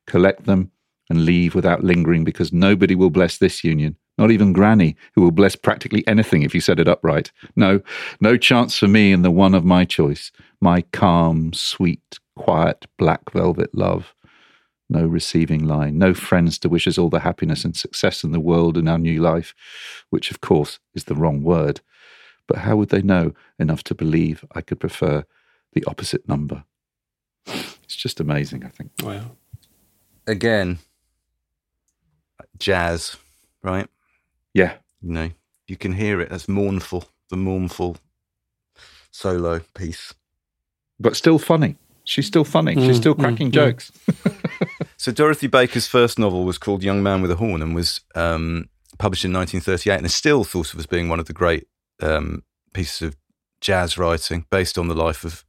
Collect 0.07 0.45
them 0.47 0.71
and 1.09 1.25
leave 1.25 1.55
without 1.55 1.85
lingering 1.85 2.25
because 2.25 2.53
nobody 2.53 2.95
will 2.95 3.11
bless 3.11 3.39
this 3.39 3.65
union, 3.65 3.97
not 4.17 4.31
even 4.31 4.53
Granny, 4.53 4.97
who 5.15 5.23
will 5.23 5.33
bless 5.33 5.57
practically 5.57 6.07
anything 6.07 6.43
if 6.43 6.55
you 6.55 6.61
set 6.61 6.79
it 6.79 6.89
up 6.89 7.01
right. 7.03 7.31
No, 7.57 7.81
no 8.21 8.37
chance 8.37 8.79
for 8.79 8.89
me 8.89 9.13
in 9.13 9.23
the 9.23 9.31
one 9.31 9.55
of 9.55 9.65
my 9.65 9.85
choice, 9.85 10.31
my 10.61 10.83
calm, 10.93 11.53
sweet, 11.53 12.19
quiet, 12.37 12.87
black 12.97 13.31
velvet 13.33 13.75
love. 13.75 14.15
No 14.91 15.07
receiving 15.07 15.65
line, 15.67 15.97
no 15.99 16.13
friends 16.15 16.59
to 16.59 16.69
wish 16.69 16.87
us 16.89 16.99
all 16.99 17.09
the 17.11 17.21
happiness 17.21 17.65
and 17.65 17.77
success 17.77 18.25
in 18.25 18.33
the 18.33 18.41
world 18.41 18.77
in 18.77 18.89
our 18.89 18.99
new 18.99 19.23
life, 19.23 19.55
which 20.11 20.31
of 20.33 20.41
course 20.41 20.81
is 20.95 21.05
the 21.05 21.15
wrong 21.15 21.43
word. 21.45 21.81
But 22.49 22.59
how 22.59 22.75
would 22.77 22.89
they 22.89 23.01
know 23.03 23.33
enough 23.59 23.85
to 23.85 23.95
believe 23.95 24.45
I 24.55 24.61
could 24.63 24.81
prefer 24.81 25.25
the 25.73 25.85
opposite 25.87 26.29
number? 26.29 26.65
It's 27.47 27.95
just 27.97 28.19
amazing, 28.21 28.65
I 28.65 28.69
think. 28.69 28.91
Wow. 29.03 29.31
Again, 30.27 30.79
jazz, 32.59 33.17
right? 33.63 33.89
Yeah, 34.55 34.75
You 35.01 35.13
know, 35.13 35.31
you 35.69 35.77
can 35.77 35.93
hear 35.93 36.21
it 36.21 36.33
as 36.33 36.49
mournful, 36.49 37.05
the 37.29 37.37
mournful 37.37 37.97
solo 39.13 39.61
piece. 39.75 40.15
but 40.99 41.15
still 41.17 41.39
funny. 41.39 41.77
She's 42.05 42.27
still 42.27 42.45
funny. 42.45 42.75
She's 42.75 42.97
Mm, 42.97 43.01
still 43.01 43.15
mm, 43.15 43.21
cracking 43.21 43.51
mm. 43.51 43.55
jokes. 43.55 43.93
So 45.01 45.11
Dorothy 45.11 45.47
Baker's 45.47 45.87
first 45.87 46.19
novel 46.19 46.45
was 46.45 46.59
called 46.59 46.83
Young 46.83 47.03
Man 47.03 47.23
with 47.23 47.31
a 47.31 47.37
Horn 47.37 47.63
and 47.63 47.75
was 47.75 48.03
um, 48.15 48.69
published 48.99 49.25
in 49.25 49.33
1938 49.33 49.97
and 49.97 50.05
is 50.05 50.13
still 50.13 50.45
thought 50.45 50.75
of 50.75 50.79
as 50.79 50.85
being 50.85 51.09
one 51.09 51.19
of 51.19 51.25
the 51.25 51.33
great 51.33 51.69
um, 52.03 52.43
pieces 52.75 53.01
of 53.01 53.17
jazz 53.63 53.97
writing 53.97 54.45
based 54.51 54.77
on 54.77 54.89
the 54.89 54.95
life 54.95 55.25
of 55.25 55.43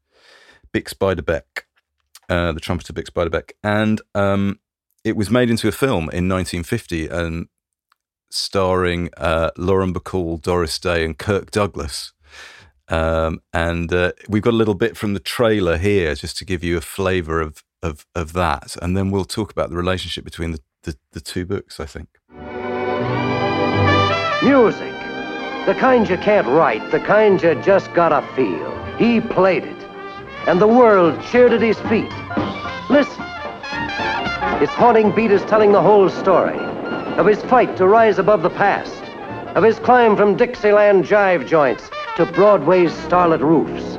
Bix 0.73 0.93
Beiderbecke, 0.93 1.63
uh, 2.29 2.53
the 2.53 2.61
trumpeter 2.61 2.93
Bix 2.93 3.09
Beiderbecke. 3.09 3.51
And 3.61 3.99
um, 4.15 4.59
it 5.03 5.17
was 5.17 5.29
made 5.29 5.49
into 5.49 5.67
a 5.67 5.73
film 5.73 6.03
in 6.03 6.29
1950 6.29 7.09
and 7.09 7.49
starring 8.29 9.09
uh, 9.17 9.51
Lauren 9.57 9.93
Bacall, 9.93 10.41
Doris 10.41 10.79
Day 10.79 11.03
and 11.03 11.17
Kirk 11.17 11.51
Douglas. 11.51 12.13
Um, 12.87 13.41
and 13.51 13.91
uh, 13.91 14.13
we've 14.29 14.43
got 14.43 14.53
a 14.53 14.55
little 14.55 14.75
bit 14.75 14.95
from 14.95 15.13
the 15.13 15.19
trailer 15.19 15.77
here 15.77 16.15
just 16.15 16.37
to 16.37 16.45
give 16.45 16.63
you 16.63 16.77
a 16.77 16.81
flavour 16.81 17.41
of, 17.41 17.65
of, 17.83 18.05
of 18.15 18.33
that. 18.33 18.75
And 18.81 18.95
then 18.95 19.11
we'll 19.11 19.25
talk 19.25 19.51
about 19.51 19.69
the 19.69 19.75
relationship 19.75 20.23
between 20.23 20.51
the, 20.51 20.59
the, 20.83 20.97
the 21.11 21.21
two 21.21 21.45
books, 21.45 21.79
I 21.79 21.85
think. 21.85 22.09
Music. 24.43 24.91
The 25.65 25.75
kind 25.79 26.09
you 26.09 26.17
can't 26.17 26.47
write, 26.47 26.89
the 26.91 26.99
kind 26.99 27.41
you 27.41 27.53
just 27.61 27.93
gotta 27.93 28.25
feel. 28.35 28.71
He 28.97 29.21
played 29.21 29.63
it. 29.63 29.83
And 30.47 30.59
the 30.59 30.67
world 30.67 31.21
cheered 31.23 31.53
at 31.53 31.61
his 31.61 31.79
feet. 31.81 32.11
Listen. 32.89 33.23
Its 34.61 34.73
haunting 34.73 35.13
beat 35.13 35.31
is 35.31 35.43
telling 35.43 35.71
the 35.71 35.81
whole 35.81 36.09
story 36.09 36.57
of 37.17 37.25
his 37.25 37.41
fight 37.43 37.77
to 37.77 37.87
rise 37.87 38.17
above 38.17 38.41
the 38.41 38.49
past, 38.49 39.03
of 39.55 39.63
his 39.63 39.77
climb 39.79 40.15
from 40.15 40.37
Dixieland 40.37 41.03
jive 41.03 41.47
joints 41.47 41.89
to 42.15 42.25
Broadway's 42.25 42.93
starlit 42.93 43.41
roofs, 43.41 43.90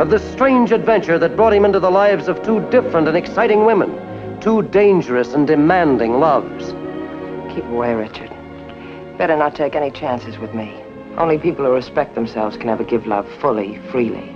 of 0.00 0.10
the 0.10 0.18
strange 0.32 0.72
adventure 0.72 1.18
that 1.18 1.36
brought 1.36 1.52
him 1.52 1.64
into 1.64 1.78
the 1.78 1.90
lives 1.90 2.26
of 2.26 2.42
two 2.42 2.60
different 2.70 3.06
and 3.06 3.16
exciting 3.16 3.64
women, 3.64 4.40
two 4.40 4.62
dangerous 4.62 5.34
and 5.34 5.46
demanding 5.46 6.18
loves 6.18 6.72
Keep 7.54 7.64
away, 7.64 7.92
Richard. 7.94 8.30
Better 9.18 9.36
not 9.36 9.56
take 9.56 9.74
any 9.74 9.90
chances 9.90 10.38
with 10.38 10.54
me. 10.54 10.72
Only 11.16 11.36
people 11.36 11.64
who 11.64 11.72
respect 11.72 12.14
themselves 12.14 12.56
can 12.56 12.68
ever 12.68 12.84
give 12.84 13.08
love 13.08 13.28
fully, 13.40 13.78
freely. 13.90 14.30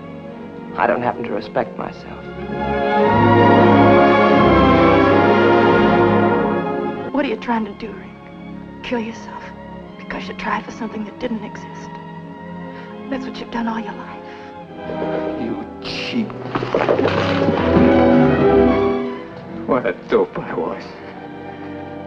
I 0.76 0.88
don't 0.88 1.00
happen 1.00 1.22
to 1.22 1.30
respect 1.30 1.78
myself. 1.78 2.24
What 7.14 7.24
are 7.24 7.28
you 7.28 7.36
trying 7.36 7.66
to 7.66 7.74
do, 7.74 7.92
Rick? 7.92 8.82
Kill 8.82 8.98
yourself? 8.98 9.44
Because 9.98 10.26
you 10.26 10.34
tried 10.34 10.64
for 10.64 10.72
something 10.72 11.04
that 11.04 11.20
didn't 11.20 11.44
exist. 11.44 11.90
That's 13.10 13.24
what 13.24 13.38
you've 13.38 13.52
done 13.52 13.68
all 13.68 13.78
your 13.78 13.94
life. 13.94 14.24
You 15.41 15.66
cheap. 15.82 16.28
What 19.66 19.87
a 19.87 19.93
dope 20.09 20.39
I 20.39 20.55
was. 20.55 20.85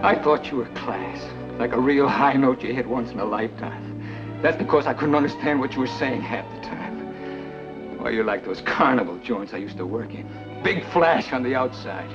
I 0.04 0.16
thought 0.16 0.52
you 0.52 0.58
were 0.58 0.68
class, 0.68 1.26
like 1.60 1.74
a 1.74 1.80
real 1.80 2.08
high 2.08 2.34
note 2.34 2.62
you 2.62 2.74
hit 2.74 2.88
once 2.88 3.12
in 3.12 3.20
a 3.20 3.26
lifetime. 3.26 4.04
That's 4.42 4.58
because 4.58 4.86
I 4.86 4.94
couldn't 4.94 5.16
understand 5.16 5.60
what 5.60 5.74
you 5.74 5.80
were 5.80 5.88
saying 5.88 6.22
half 6.22 6.46
the 6.56 6.62
time. 6.62 7.98
Well, 8.00 8.12
you're 8.12 8.24
like 8.24 8.46
those 8.46 8.62
carnival 8.62 9.18
joints 9.18 9.54
I 9.54 9.58
used 9.58 9.78
to 9.78 9.86
work 9.86 10.14
in. 10.14 10.30
Big 10.64 10.86
flash 10.92 11.34
on 11.34 11.44
the 11.44 11.56
outside, 11.56 12.10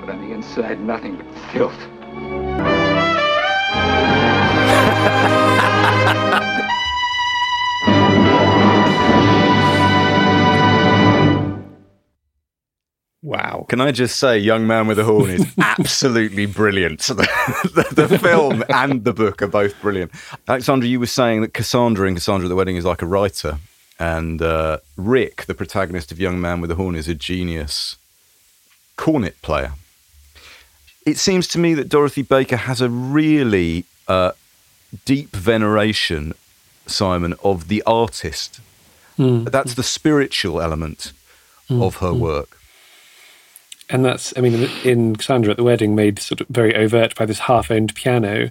but 0.00 0.08
on 0.10 0.26
the 0.26 0.34
inside, 0.34 0.80
nothing 0.80 1.16
but 1.16 1.26
filth. 1.52 1.74
Wow. 13.38 13.66
Can 13.68 13.80
I 13.80 13.92
just 13.92 14.16
say, 14.18 14.38
Young 14.38 14.66
Man 14.66 14.86
with 14.86 14.98
a 14.98 15.04
Horn 15.04 15.30
is 15.30 15.46
absolutely 15.58 16.46
brilliant. 16.46 17.00
the, 17.06 17.86
the, 17.94 18.06
the 18.06 18.18
film 18.18 18.64
and 18.68 19.04
the 19.04 19.12
book 19.12 19.40
are 19.42 19.46
both 19.48 19.80
brilliant. 19.80 20.10
Alexandra, 20.48 20.88
you 20.88 20.98
were 20.98 21.06
saying 21.06 21.42
that 21.42 21.54
Cassandra 21.54 22.08
in 22.08 22.14
Cassandra 22.14 22.46
at 22.46 22.48
the 22.48 22.56
Wedding 22.56 22.76
is 22.76 22.84
like 22.84 23.00
a 23.02 23.06
writer, 23.06 23.58
and 23.98 24.42
uh, 24.42 24.78
Rick, 24.96 25.44
the 25.46 25.54
protagonist 25.54 26.10
of 26.12 26.18
Young 26.20 26.40
Man 26.40 26.60
with 26.60 26.70
a 26.70 26.74
Horn, 26.74 26.94
is 26.96 27.06
a 27.08 27.14
genius 27.14 27.96
cornet 28.96 29.40
player. 29.42 29.72
It 31.06 31.16
seems 31.18 31.46
to 31.48 31.58
me 31.58 31.74
that 31.74 31.88
Dorothy 31.88 32.22
Baker 32.22 32.56
has 32.56 32.80
a 32.80 32.88
really 32.88 33.84
uh, 34.08 34.32
deep 35.04 35.30
veneration, 35.30 36.34
Simon, 36.86 37.34
of 37.44 37.68
the 37.68 37.82
artist. 37.86 38.60
Mm. 39.18 39.50
That's 39.50 39.74
the 39.74 39.82
spiritual 39.82 40.60
element 40.60 41.12
Mm. 41.70 41.82
of 41.86 41.96
her 41.96 42.14
work. 42.14 42.57
And 43.90 44.04
that's 44.04 44.32
i 44.36 44.40
mean 44.40 44.68
in 44.84 45.16
cassandra 45.16 45.50
at 45.50 45.56
the 45.56 45.64
wedding 45.64 45.94
made 45.94 46.18
sort 46.18 46.40
of 46.40 46.46
very 46.48 46.74
overt 46.74 47.14
by 47.14 47.26
this 47.26 47.40
half-owned 47.40 47.94
piano 47.94 48.50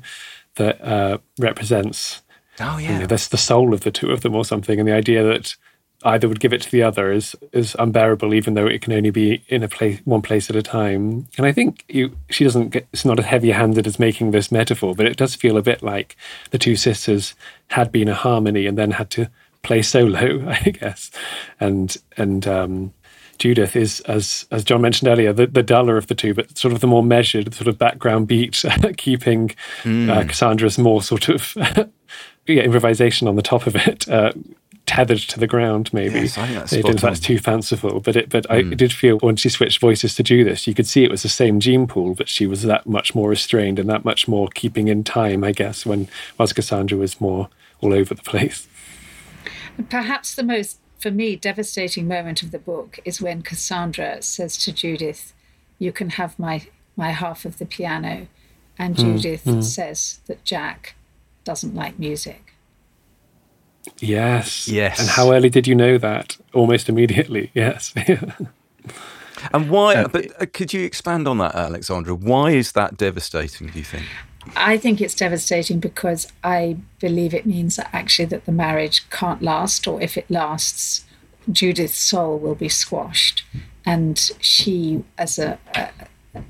that 0.55 0.81
uh, 0.83 1.17
represents 1.39 2.21
oh 2.59 2.77
you 2.77 2.89
know, 2.89 3.05
that's 3.05 3.29
the 3.29 3.37
soul 3.37 3.73
of 3.73 3.81
the 3.81 3.91
two 3.91 4.11
of 4.11 4.21
them 4.21 4.35
or 4.35 4.45
something. 4.45 4.79
And 4.79 4.87
the 4.87 4.93
idea 4.93 5.23
that 5.23 5.55
either 6.03 6.27
would 6.27 6.39
give 6.39 6.53
it 6.53 6.61
to 6.61 6.71
the 6.71 6.83
other 6.83 7.11
is 7.11 7.35
is 7.51 7.75
unbearable 7.79 8.33
even 8.33 8.53
though 8.53 8.67
it 8.67 8.81
can 8.81 8.93
only 8.93 9.09
be 9.09 9.43
in 9.47 9.63
a 9.63 9.67
place 9.67 9.99
one 10.05 10.21
place 10.21 10.49
at 10.49 10.55
a 10.55 10.61
time. 10.61 11.27
And 11.37 11.45
i 11.45 11.51
think 11.51 11.83
you 11.87 12.15
she 12.29 12.43
doesn't 12.43 12.69
get 12.69 12.87
it's 12.93 13.05
not 13.05 13.19
as 13.19 13.25
heavy-handed 13.25 13.87
as 13.87 13.99
making 13.99 14.31
this 14.31 14.51
metaphor 14.51 14.93
but 14.95 15.05
it 15.05 15.17
does 15.17 15.35
feel 15.35 15.57
a 15.57 15.61
bit 15.61 15.81
like 15.81 16.15
the 16.51 16.59
two 16.59 16.75
sisters 16.75 17.33
had 17.67 17.91
been 17.91 18.07
a 18.07 18.13
harmony 18.13 18.67
and 18.67 18.77
then 18.77 18.91
had 18.91 19.09
to 19.11 19.29
play 19.63 19.81
solo 19.81 20.47
i 20.47 20.69
guess. 20.69 21.11
And 21.59 21.95
and 22.15 22.47
um 22.47 22.93
Judith 23.37 23.75
is, 23.75 23.99
as 24.01 24.45
as 24.51 24.63
John 24.63 24.81
mentioned 24.81 25.09
earlier, 25.09 25.31
the, 25.33 25.47
the 25.47 25.63
duller 25.63 25.97
of 25.97 26.07
the 26.07 26.15
two, 26.15 26.33
but 26.33 26.57
sort 26.57 26.73
of 26.73 26.79
the 26.79 26.87
more 26.87 27.03
measured, 27.03 27.53
sort 27.53 27.67
of 27.67 27.77
background 27.77 28.27
beat, 28.27 28.63
keeping 28.97 29.51
Hmm. 29.83 30.09
uh, 30.09 30.23
Cassandra's 30.23 30.77
more 30.77 31.01
sort 31.01 31.29
of 31.29 31.53
yeah, 32.47 32.63
improvisation 32.63 33.27
on 33.27 33.35
the 33.35 33.41
top 33.41 33.67
of 33.67 33.75
it, 33.75 34.07
uh, 34.09 34.31
tethered 34.85 35.19
to 35.19 35.37
the 35.39 35.47
ground. 35.47 35.93
Maybe 35.93 36.21
Yes, 36.21 36.37
I 36.37 36.45
think 36.47 36.59
that's 36.59 36.71
didn't- 36.71 37.01
that's 37.01 37.19
too 37.19 37.39
fanciful, 37.39 37.99
but 37.99 38.15
it 38.15 38.29
but 38.29 38.49
I 38.49 38.61
Hmm. 38.61 38.69
did 38.71 38.93
feel 38.93 39.17
when 39.19 39.35
she 39.35 39.49
switched 39.49 39.79
voices 39.79 40.15
to 40.15 40.23
do 40.23 40.43
this, 40.43 40.65
you 40.65 40.73
could 40.73 40.87
see 40.87 41.03
it 41.03 41.11
was 41.11 41.23
the 41.23 41.29
same 41.29 41.59
gene 41.59 41.87
pool, 41.87 42.15
but 42.15 42.29
she 42.29 42.47
was 42.47 42.63
that 42.63 42.87
much 42.87 43.13
more 43.13 43.29
restrained 43.29 43.79
and 43.79 43.89
that 43.89 44.05
much 44.05 44.27
more 44.27 44.47
keeping 44.55 44.87
in 44.87 45.03
time, 45.03 45.43
I 45.43 45.51
guess. 45.51 45.85
When 45.85 46.07
whilst 46.37 46.55
Cassandra 46.55 46.97
was 46.97 47.19
more 47.19 47.49
all 47.81 47.93
over 47.93 48.13
the 48.15 48.23
place. 48.23 48.67
Perhaps 49.89 50.33
the 50.35 50.43
most, 50.43 50.79
for 50.99 51.11
me, 51.11 51.35
devastating 51.35 52.07
moment 52.07 52.43
of 52.43 52.51
the 52.51 52.59
book 52.59 52.99
is 53.05 53.21
when 53.21 53.41
Cassandra 53.41 54.21
says 54.21 54.57
to 54.57 54.71
Judith, 54.71 55.33
You 55.79 55.91
can 55.91 56.11
have 56.11 56.37
my, 56.39 56.67
my 56.95 57.11
half 57.11 57.45
of 57.45 57.57
the 57.59 57.65
piano. 57.65 58.27
And 58.79 58.95
Mm, 58.95 58.99
Judith 59.19 59.45
mm. 59.45 59.63
says 59.63 60.19
that 60.27 60.43
Jack 60.43 60.95
doesn't 61.43 61.75
like 61.75 61.97
music. 61.97 62.53
Yes. 63.99 64.67
Yes. 64.67 64.99
And 64.99 65.09
how 65.09 65.31
early 65.31 65.49
did 65.49 65.65
you 65.67 65.75
know 65.75 65.97
that? 65.97 66.37
Almost 66.53 66.89
immediately. 66.89 67.51
Yes. 67.55 67.93
And 69.53 69.69
why? 69.69 70.05
but 70.05 70.41
uh, 70.41 70.45
could 70.51 70.73
you 70.73 70.83
expand 70.83 71.27
on 71.27 71.37
that, 71.37 71.53
Alexandra? 71.55 72.15
Why 72.15 72.51
is 72.51 72.71
that 72.71 72.97
devastating? 72.97 73.67
Do 73.67 73.77
you 73.77 73.85
think? 73.85 74.05
I 74.55 74.77
think 74.77 75.01
it's 75.01 75.15
devastating 75.15 75.79
because 75.79 76.31
I 76.43 76.77
believe 76.99 77.33
it 77.33 77.45
means 77.45 77.75
that 77.75 77.89
actually 77.93 78.25
that 78.25 78.45
the 78.45 78.51
marriage 78.51 79.09
can't 79.09 79.41
last, 79.41 79.87
or 79.87 80.01
if 80.01 80.17
it 80.17 80.29
lasts, 80.29 81.05
Judith's 81.51 81.97
soul 81.97 82.37
will 82.37 82.55
be 82.55 82.69
squashed, 82.69 83.43
and 83.85 84.17
she, 84.39 85.03
as 85.17 85.39
a, 85.39 85.59
a 85.75 85.89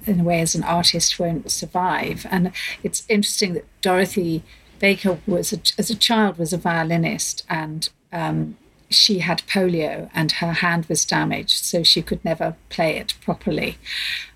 in 0.06 0.20
a 0.20 0.24
way, 0.24 0.42
as 0.42 0.56
an 0.56 0.64
artist, 0.64 1.20
won't 1.20 1.50
survive. 1.52 2.26
And 2.30 2.52
it's 2.84 3.06
interesting 3.08 3.54
that 3.54 3.66
Dorothy 3.82 4.44
Baker 4.80 5.20
was, 5.26 5.54
a, 5.54 5.60
as 5.78 5.90
a 5.90 5.96
child, 5.96 6.38
was 6.38 6.54
a 6.54 6.58
violinist, 6.58 7.46
and 7.50 7.90
um, 8.12 8.58
she 8.90 9.20
had 9.20 9.44
polio, 9.48 10.10
and 10.14 10.34
her 10.34 10.54
hand 10.54 10.86
was 10.88 11.06
damaged, 11.06 11.64
so 11.64 11.84
she 11.84 12.02
could 12.02 12.24
never 12.26 12.56
play 12.70 12.98
it 12.98 13.14
properly. 13.22 13.78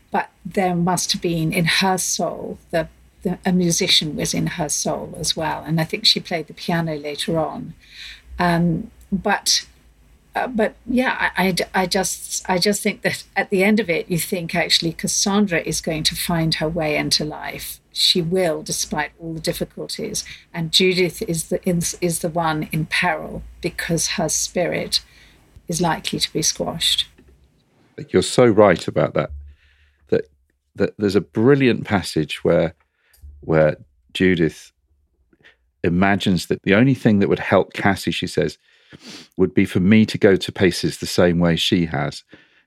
But 0.10 0.30
there 0.46 0.76
must 0.76 1.12
have 1.14 1.22
been 1.22 1.54
in 1.54 1.66
her 1.66 1.98
soul 1.98 2.60
the 2.72 2.88
the, 3.24 3.38
a 3.46 3.52
musician 3.52 4.16
was 4.16 4.34
in 4.34 4.48
her 4.48 4.70
soul 4.70 5.16
as 5.18 5.36
well, 5.36 5.64
and 5.64 5.80
I 5.80 5.84
think 5.84 6.06
she 6.06 6.20
played 6.20 6.48
the 6.48 6.54
piano 6.54 6.96
later 6.96 7.38
on. 7.38 7.74
Um, 8.40 8.92
but 9.12 9.66
uh, 10.34 10.48
but 10.48 10.76
yeah, 10.86 11.32
I, 11.36 11.48
I, 11.48 11.82
I 11.82 11.86
just 11.86 12.50
I 12.50 12.58
just 12.58 12.82
think 12.82 13.02
that 13.02 13.24
at 13.36 13.50
the 13.50 13.64
end 13.64 13.80
of 13.80 13.90
it, 13.90 14.10
you 14.10 14.18
think 14.18 14.56
actually 14.56 14.94
Cassandra 14.94 15.60
is 15.62 15.82
going 15.82 16.04
to 16.04 16.16
find 16.16 16.56
her 16.56 16.70
way 16.70 16.96
into 16.96 17.26
life. 17.26 17.80
She 17.92 18.22
will, 18.22 18.64
despite 18.64 19.12
all 19.20 19.34
the 19.34 19.42
difficulties, 19.42 20.24
and 20.54 20.72
Judith 20.72 21.22
is 21.24 21.50
the 21.50 21.60
is, 21.68 22.20
the 22.20 22.30
one 22.30 22.70
in 22.72 22.86
peril 22.86 23.44
because 23.60 24.12
her 24.12 24.30
spirit 24.30 25.02
is 25.68 25.82
likely 25.82 26.20
to 26.20 26.32
be 26.32 26.42
squashed. 26.42 27.10
You're 28.10 28.22
so 28.22 28.46
right 28.46 28.88
about 28.88 29.14
that. 29.16 29.32
That 30.08 30.30
that 30.76 30.94
there's 30.98 31.18
a 31.18 31.22
brilliant 31.22 31.84
passage 31.84 32.42
where 32.46 32.74
where 33.42 33.78
Judith 34.14 34.72
imagines 35.84 36.48
that 36.48 36.62
the 36.64 36.76
only 36.76 36.94
thing 36.94 37.20
that 37.20 37.30
would 37.30 37.40
help 37.40 37.74
Cassie, 37.74 38.12
she 38.12 38.28
says, 38.28 38.58
would 39.38 39.54
be 39.54 39.66
for 39.66 39.80
me 39.80 40.06
to 40.06 40.18
go 40.18 40.36
to 40.36 40.52
paces 40.52 40.98
the 40.98 41.06
same 41.06 41.40
way 41.40 41.56
she 41.56 41.86
has. 41.86 42.24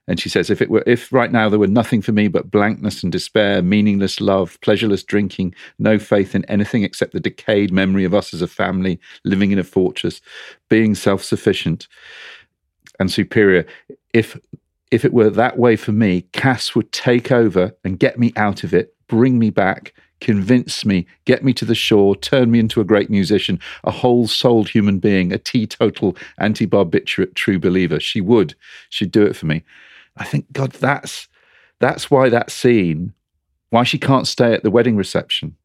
And 0.07 0.19
she 0.19 0.29
says, 0.29 0.49
if 0.49 0.61
it 0.61 0.69
were, 0.69 0.83
if 0.85 1.11
right 1.11 1.31
now 1.31 1.49
there 1.49 1.59
were 1.59 1.65
nothing 1.67 2.01
for 2.01 2.11
me 2.11 2.27
but 2.27 2.51
blankness 2.51 3.01
and 3.01 3.11
despair, 3.11 3.63
meaningless 3.63 4.21
love, 4.21 4.59
pleasureless 4.61 5.03
drinking, 5.03 5.55
no 5.79 5.97
faith 5.97 6.35
in 6.35 6.45
anything 6.45 6.83
except 6.83 7.13
the 7.13 7.19
decayed 7.19 7.71
memory 7.71 8.05
of 8.05 8.13
us 8.13 8.33
as 8.33 8.41
a 8.41 8.47
family, 8.47 8.99
living 9.23 9.51
in 9.51 9.57
a 9.57 9.63
fortress, 9.63 10.21
being 10.69 10.93
self-sufficient 10.93 11.87
and 12.99 13.11
superior, 13.11 13.65
if 14.13 14.37
if 14.91 15.03
it 15.03 15.13
were 15.13 15.31
that 15.31 15.57
way 15.57 15.75
for 15.75 15.91
me, 15.91 16.21
Cass 16.31 16.75
would 16.75 16.91
take 16.91 17.31
over 17.31 17.75
and 17.83 17.99
get 17.99 18.19
me 18.19 18.31
out 18.35 18.63
of 18.63 18.73
it, 18.73 18.95
bring 19.07 19.39
me 19.39 19.49
back, 19.49 19.93
convince 20.21 20.85
me, 20.85 21.05
get 21.25 21.43
me 21.43 21.53
to 21.53 21.65
the 21.65 21.75
shore, 21.75 22.15
turn 22.15 22.51
me 22.51 22.59
into 22.59 22.81
a 22.81 22.85
great 22.85 23.09
musician, 23.09 23.59
a 23.83 23.91
whole 23.91 24.27
souled 24.27 24.69
human 24.69 24.99
being, 24.99 25.31
a 25.31 25.37
teetotal 25.37 26.15
anti 26.37 26.65
barbiturate 26.65 27.35
true 27.35 27.59
believer. 27.59 27.99
She 27.99 28.21
would. 28.21 28.55
She'd 28.89 29.11
do 29.11 29.25
it 29.25 29.35
for 29.35 29.45
me. 29.45 29.63
I 30.17 30.23
think, 30.23 30.51
God, 30.51 30.71
that's 30.71 31.27
that's 31.79 32.09
why 32.09 32.29
that 32.29 32.51
scene, 32.51 33.13
why 33.69 33.83
she 33.83 33.97
can't 33.97 34.27
stay 34.27 34.53
at 34.53 34.63
the 34.63 34.71
wedding 34.71 34.95
reception. 34.95 35.55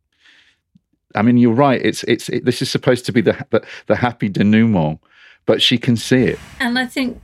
I 1.14 1.22
mean, 1.22 1.38
you're 1.38 1.52
right. 1.52 1.80
It's 1.84 2.04
it's 2.04 2.28
it, 2.28 2.44
this 2.44 2.62
is 2.62 2.70
supposed 2.70 3.06
to 3.06 3.12
be 3.12 3.20
the, 3.20 3.46
the 3.50 3.64
the 3.86 3.96
happy 3.96 4.28
denouement, 4.28 5.00
but 5.46 5.62
she 5.62 5.78
can 5.78 5.96
see 5.96 6.24
it. 6.24 6.38
And 6.58 6.78
I 6.78 6.86
think 6.86 7.20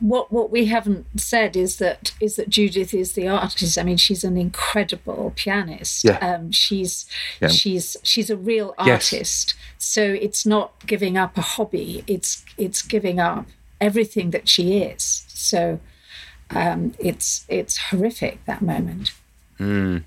what 0.00 0.32
what 0.32 0.50
we 0.50 0.66
haven't 0.66 1.06
said 1.20 1.56
is 1.56 1.76
that 1.76 2.12
is 2.20 2.36
that 2.36 2.48
Judith 2.48 2.92
is 2.94 3.12
the 3.12 3.28
artist. 3.28 3.78
I 3.78 3.82
mean, 3.84 3.96
she's 3.96 4.24
an 4.24 4.36
incredible 4.36 5.32
pianist. 5.36 6.04
Yeah. 6.04 6.18
Um, 6.18 6.50
she's 6.50 7.06
Yeah. 7.40 7.48
she's 7.48 7.96
she's 8.02 8.28
a 8.30 8.36
real 8.36 8.74
artist. 8.78 9.12
Yes. 9.12 9.12
artist. 9.12 9.54
So 9.78 10.02
it's 10.02 10.44
not 10.46 10.86
giving 10.86 11.16
up 11.16 11.36
a 11.38 11.42
hobby. 11.42 12.04
It's 12.06 12.44
it's 12.58 12.82
giving 12.82 13.20
up 13.20 13.46
everything 13.80 14.30
that 14.30 14.48
she 14.48 14.78
is. 14.78 15.24
So 15.28 15.80
um, 16.50 16.94
it's 16.98 17.44
it's 17.48 17.78
horrific 17.90 18.44
that 18.46 18.62
moment. 18.62 19.12
And 19.58 20.04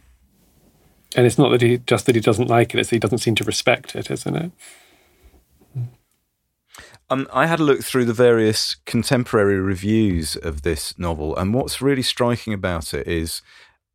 And 1.16 1.26
it's 1.26 1.38
not 1.38 1.50
that 1.52 1.62
he 1.62 1.78
just 1.88 2.06
that 2.06 2.16
he 2.16 2.22
doesn't 2.22 2.48
like 2.50 2.74
it; 2.74 2.80
it's 2.80 2.90
that 2.90 2.96
he 2.96 3.00
doesn't 3.00 3.20
seem 3.20 3.36
to 3.36 3.44
respect 3.44 3.96
it, 3.96 4.12
isn't 4.12 4.36
it? 4.36 4.52
Um, 7.10 7.28
I 7.32 7.48
had 7.48 7.62
a 7.62 7.64
look 7.64 7.84
through 7.84 8.04
the 8.06 8.14
various 8.14 8.76
contemporary 8.86 9.60
reviews 9.60 10.36
of 10.36 10.64
this 10.64 10.98
novel, 11.00 11.38
and 11.38 11.54
what's 11.54 11.82
really 11.82 12.02
striking 12.02 12.54
about 12.54 12.94
it 12.94 13.08
is, 13.08 13.42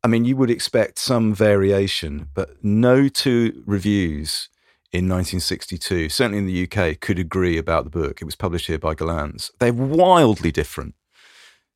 I 0.03 0.07
mean, 0.07 0.25
you 0.25 0.35
would 0.35 0.49
expect 0.49 0.97
some 0.97 1.35
variation, 1.35 2.29
but 2.33 2.63
no 2.63 3.07
two 3.07 3.63
reviews 3.67 4.49
in 4.91 5.07
1962, 5.07 6.09
certainly 6.09 6.39
in 6.39 6.47
the 6.47 6.67
UK, 6.67 6.99
could 6.99 7.19
agree 7.19 7.57
about 7.57 7.83
the 7.83 7.91
book. 7.91 8.19
It 8.19 8.25
was 8.25 8.35
published 8.35 8.65
here 8.65 8.79
by 8.79 8.95
Gollancz. 8.95 9.51
They're 9.59 9.73
wildly 9.73 10.51
different. 10.51 10.95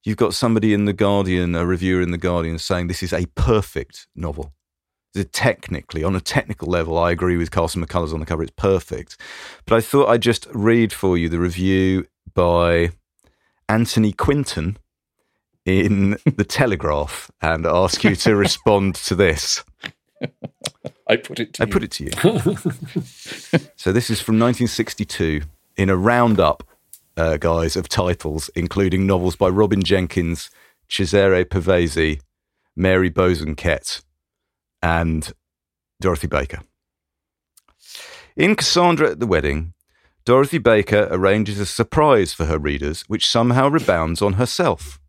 You've 0.03 0.17
got 0.17 0.33
somebody 0.33 0.73
in 0.73 0.85
The 0.85 0.93
Guardian, 0.93 1.53
a 1.53 1.65
reviewer 1.65 2.01
in 2.01 2.11
The 2.11 2.17
Guardian, 2.17 2.57
saying 2.57 2.87
this 2.87 3.03
is 3.03 3.13
a 3.13 3.25
perfect 3.35 4.07
novel. 4.15 4.53
Technically, 5.31 6.03
on 6.03 6.15
a 6.15 6.21
technical 6.21 6.67
level, 6.69 6.97
I 6.97 7.11
agree 7.11 7.37
with 7.37 7.49
Carson 7.49 7.83
McCullers 7.83 8.13
on 8.13 8.19
the 8.19 8.25
cover. 8.25 8.43
It's 8.43 8.51
perfect. 8.55 9.17
But 9.65 9.75
I 9.75 9.81
thought 9.81 10.09
I'd 10.09 10.21
just 10.21 10.47
read 10.53 10.93
for 10.93 11.17
you 11.17 11.27
the 11.27 11.39
review 11.39 12.05
by 12.33 12.91
Anthony 13.67 14.11
Quinton 14.13 14.77
in 15.65 16.17
The 16.37 16.45
Telegraph 16.45 17.31
and 17.41 17.65
ask 17.65 18.03
you 18.03 18.15
to 18.17 18.35
respond 18.35 18.95
to 18.95 19.15
this. 19.15 19.63
I 21.07 21.15
put 21.15 21.39
it 21.39 21.53
to 21.55 21.63
I 21.63 21.65
you. 21.65 21.71
put 21.71 21.83
it 21.83 21.91
to 21.91 22.03
you. 22.05 22.11
so 23.75 23.91
this 23.91 24.09
is 24.09 24.19
from 24.21 24.35
1962 24.39 25.41
in 25.77 25.89
a 25.89 25.95
roundup, 25.97 26.63
uh, 27.15 27.37
guys, 27.37 27.75
of 27.75 27.87
titles, 27.89 28.49
including 28.55 29.05
novels 29.07 29.35
by 29.35 29.47
Robin 29.47 29.83
Jenkins, 29.83 30.49
Cesare 30.89 31.45
Pavese, 31.45 32.19
Mary 32.75 33.09
Bosanquet, 33.09 34.01
and 34.81 35.31
Dorothy 35.99 36.27
Baker. 36.27 36.61
In 38.35 38.55
Cassandra 38.55 39.11
at 39.11 39.19
the 39.19 39.27
Wedding, 39.27 39.73
Dorothy 40.25 40.57
Baker 40.57 41.07
arranges 41.09 41.59
a 41.59 41.65
surprise 41.65 42.33
for 42.33 42.45
her 42.45 42.59
readers, 42.59 43.03
which 43.07 43.27
somehow 43.27 43.69
rebounds 43.69 44.21
on 44.21 44.33
herself. 44.33 44.99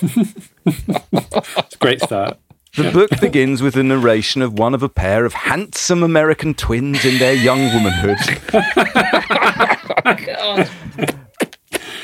It's 0.66 1.74
a 1.74 1.78
great 1.78 2.00
start. 2.00 2.38
The 2.76 2.90
book 2.90 3.10
begins 3.20 3.62
with 3.62 3.76
a 3.76 3.84
narration 3.84 4.42
of 4.42 4.58
one 4.58 4.74
of 4.74 4.82
a 4.82 4.88
pair 4.88 5.24
of 5.24 5.32
handsome 5.34 6.02
American 6.02 6.54
twins 6.54 7.04
in 7.04 7.18
their 7.18 7.34
young 7.34 7.60
womanhood. 7.72 8.16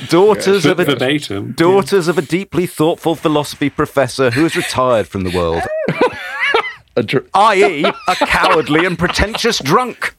Daughters 0.08 0.66
of 0.66 0.80
a 0.80 0.84
Verbatim. 0.84 1.52
daughters 1.52 2.08
of 2.08 2.18
a 2.18 2.22
deeply 2.22 2.66
thoughtful 2.66 3.14
philosophy 3.14 3.70
professor 3.70 4.30
who 4.30 4.42
has 4.42 4.56
retired 4.56 5.06
from 5.08 5.24
the 5.24 5.30
world, 5.36 5.62
A 6.96 7.02
dr- 7.02 7.28
i.e., 7.34 7.84
a 7.84 8.14
cowardly 8.16 8.84
and 8.84 8.98
pretentious 8.98 9.58
drunk. 9.58 10.16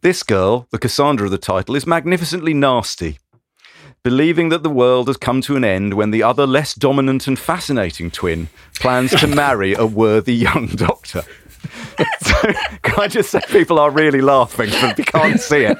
this 0.00 0.22
girl, 0.22 0.66
the 0.70 0.78
Cassandra 0.78 1.26
of 1.26 1.30
the 1.30 1.38
title, 1.38 1.76
is 1.76 1.86
magnificently 1.86 2.54
nasty. 2.54 3.18
Believing 4.02 4.48
that 4.48 4.62
the 4.62 4.70
world 4.70 5.08
has 5.08 5.16
come 5.16 5.40
to 5.42 5.56
an 5.56 5.64
end 5.64 5.94
when 5.94 6.10
the 6.10 6.22
other, 6.22 6.46
less 6.46 6.72
dominant 6.72 7.26
and 7.26 7.38
fascinating 7.38 8.10
twin 8.10 8.48
plans 8.76 9.10
to 9.20 9.26
marry 9.26 9.74
a 9.74 9.84
worthy 9.84 10.34
young 10.34 10.68
doctor. 10.68 11.24
so, 12.20 12.52
can 12.82 13.00
I 13.00 13.08
just 13.08 13.30
say 13.30 13.40
people 13.48 13.78
are 13.78 13.90
really 13.90 14.20
laughing, 14.20 14.70
but 14.80 14.96
we 14.96 15.04
can't 15.04 15.40
see 15.40 15.64
it. 15.68 15.78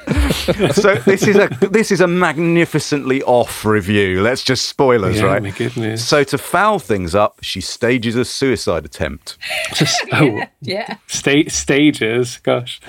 So 0.75 0.95
this 0.97 1.27
is 1.27 1.37
a 1.37 1.49
this 1.71 1.91
is 1.91 2.01
a 2.01 2.07
magnificently 2.07 3.23
off 3.23 3.65
review. 3.65 4.23
Let's 4.23 4.43
just 4.43 4.67
spoilers, 4.67 5.17
Yeah, 5.19 5.25
right? 5.25 5.43
my 5.43 5.51
goodness. 5.51 6.07
So 6.07 6.25
to 6.25 6.39
foul 6.39 6.79
things 6.79 7.15
up, 7.15 7.39
she 7.43 7.61
stages 7.61 8.17
a 8.17 8.25
suicide 8.25 8.85
attempt. 8.85 9.37
Just, 9.75 10.01
oh, 10.13 10.43
Yeah. 10.61 10.97
sta- 11.07 11.49
stages. 11.49 12.39
Gosh. 12.39 12.81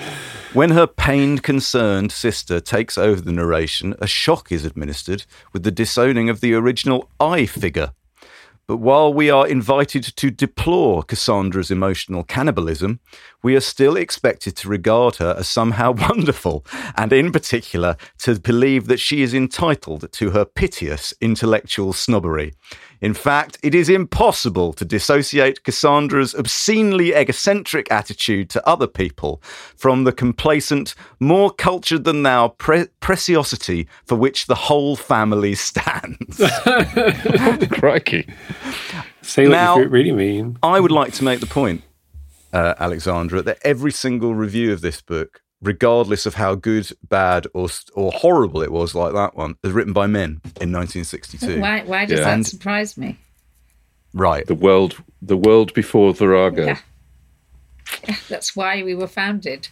When 0.52 0.70
her 0.70 0.86
pained, 0.86 1.42
concerned 1.42 2.10
sister 2.12 2.60
takes 2.60 2.98
over 2.98 3.20
the 3.20 3.32
narration, 3.32 3.94
a 4.00 4.06
shock 4.06 4.50
is 4.50 4.64
administered 4.64 5.24
with 5.52 5.62
the 5.62 5.70
disowning 5.70 6.28
of 6.28 6.40
the 6.40 6.54
original 6.54 7.08
I 7.20 7.46
figure. 7.46 7.92
But 8.70 8.76
while 8.76 9.12
we 9.12 9.30
are 9.30 9.48
invited 9.48 10.04
to 10.14 10.30
deplore 10.30 11.02
Cassandra's 11.02 11.72
emotional 11.72 12.22
cannibalism, 12.22 13.00
we 13.42 13.56
are 13.56 13.60
still 13.60 13.96
expected 13.96 14.54
to 14.58 14.68
regard 14.68 15.16
her 15.16 15.34
as 15.36 15.48
somehow 15.48 15.90
wonderful, 16.08 16.64
and 16.94 17.12
in 17.12 17.32
particular, 17.32 17.96
to 18.18 18.38
believe 18.38 18.86
that 18.86 19.00
she 19.00 19.22
is 19.22 19.34
entitled 19.34 20.12
to 20.12 20.30
her 20.30 20.44
piteous 20.44 21.12
intellectual 21.20 21.92
snobbery. 21.92 22.54
In 23.00 23.14
fact, 23.14 23.56
it 23.62 23.74
is 23.74 23.88
impossible 23.88 24.72
to 24.74 24.84
dissociate 24.84 25.64
Cassandra's 25.64 26.34
obscenely 26.34 27.14
egocentric 27.14 27.90
attitude 27.90 28.50
to 28.50 28.68
other 28.68 28.86
people 28.86 29.40
from 29.76 30.04
the 30.04 30.12
complacent, 30.12 30.94
more 31.18 31.50
cultured 31.50 32.04
than 32.04 32.22
thou 32.22 32.48
pre- 32.48 32.88
preciosity 33.00 33.88
for 34.04 34.16
which 34.16 34.46
the 34.46 34.54
whole 34.54 34.96
family 34.96 35.54
stands. 35.54 36.36
crikey. 37.70 38.28
Say 39.22 39.44
what 39.46 39.52
Now- 39.52 39.78
you 39.78 39.88
really 39.88 40.12
mean. 40.12 40.58
I 40.62 40.80
would 40.80 40.92
like 40.92 41.12
to 41.14 41.24
make 41.24 41.40
the 41.40 41.46
point, 41.46 41.82
uh, 42.52 42.74
Alexandra, 42.78 43.42
that 43.42 43.58
every 43.62 43.92
single 43.92 44.34
review 44.34 44.72
of 44.72 44.80
this 44.82 45.00
book, 45.00 45.40
regardless 45.62 46.24
of 46.26 46.34
how 46.34 46.54
good, 46.54 46.90
bad, 47.08 47.46
or 47.54 47.68
or 47.94 48.12
horrible 48.12 48.62
it 48.62 48.72
was, 48.72 48.94
like 48.94 49.12
that 49.12 49.36
one, 49.36 49.56
is 49.62 49.72
written 49.72 49.92
by 49.92 50.06
men 50.06 50.40
in 50.60 50.72
1962. 50.72 51.60
Why, 51.60 51.82
why 51.84 52.04
does 52.06 52.18
Yeah. 52.18 52.24
that 52.26 52.34
And- 52.34 52.46
surprise 52.46 52.96
me? 52.96 53.18
Right. 54.12 54.46
The 54.46 54.54
world, 54.56 54.96
the 55.22 55.36
world 55.36 55.72
before 55.74 56.12
Virago. 56.14 56.66
Yeah. 56.66 56.78
That's 58.28 58.56
why 58.56 58.82
we 58.82 58.94
were 58.94 59.06
founded. 59.06 59.68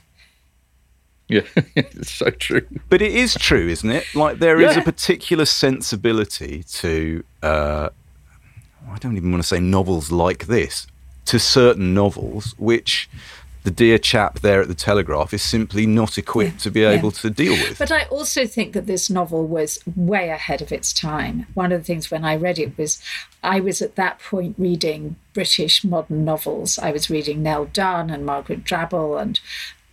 Yeah, 1.29 1.43
it's 1.77 2.11
so 2.11 2.31
true. 2.31 2.63
But 2.89 3.03
it 3.03 3.13
is 3.15 3.35
true, 3.35 3.69
isn't 3.69 3.91
it? 3.91 4.05
Like 4.15 4.39
there 4.39 4.61
is 4.61 4.77
Yeah. 4.77 4.81
a 4.83 4.85
particular 4.85 5.45
sensibility 5.45 6.63
to 6.75 7.23
uh, 7.43 7.89
I 8.91 8.97
don't 8.99 9.17
even 9.17 9.31
want 9.31 9.43
to 9.43 9.47
say 9.49 9.61
novels 9.61 10.11
like 10.11 10.47
this, 10.47 10.87
to 11.27 11.39
certain 11.39 11.93
novels 11.93 12.55
which 12.59 13.11
the 13.65 13.71
dear 13.71 13.99
chap 13.99 14.41
there 14.41 14.61
at 14.61 14.69
the 14.69 14.75
Telegraph 14.75 15.35
is 15.35 15.43
simply 15.43 15.87
not 15.87 16.17
equipped 16.17 16.61
to 16.61 16.71
be 16.71 16.85
able 16.85 17.11
to 17.13 17.31
deal 17.31 17.53
with. 17.53 17.79
But 17.79 17.93
I 17.93 18.05
also 18.05 18.47
think 18.47 18.73
that 18.73 18.87
this 18.87 19.11
novel 19.11 19.47
was 19.47 19.79
way 19.97 20.31
ahead 20.31 20.63
of 20.63 20.73
its 20.73 20.93
time. 20.93 21.47
One 21.55 21.73
of 21.73 21.81
the 21.81 21.85
things 21.85 22.11
when 22.11 22.25
I 22.25 22.37
read 22.37 22.59
it 22.59 22.79
was 22.79 23.03
I 23.43 23.61
was 23.61 23.83
at 23.83 23.97
that 23.97 24.21
point 24.21 24.55
reading 24.59 25.17
British 25.35 25.85
modern 25.85 26.25
novels. 26.25 26.79
I 26.79 26.93
was 26.93 27.11
reading 27.11 27.43
Nell 27.43 27.67
Dunn 27.67 28.11
and 28.11 28.25
Margaret 28.25 28.65
Drabble 28.65 29.21
and 29.21 29.41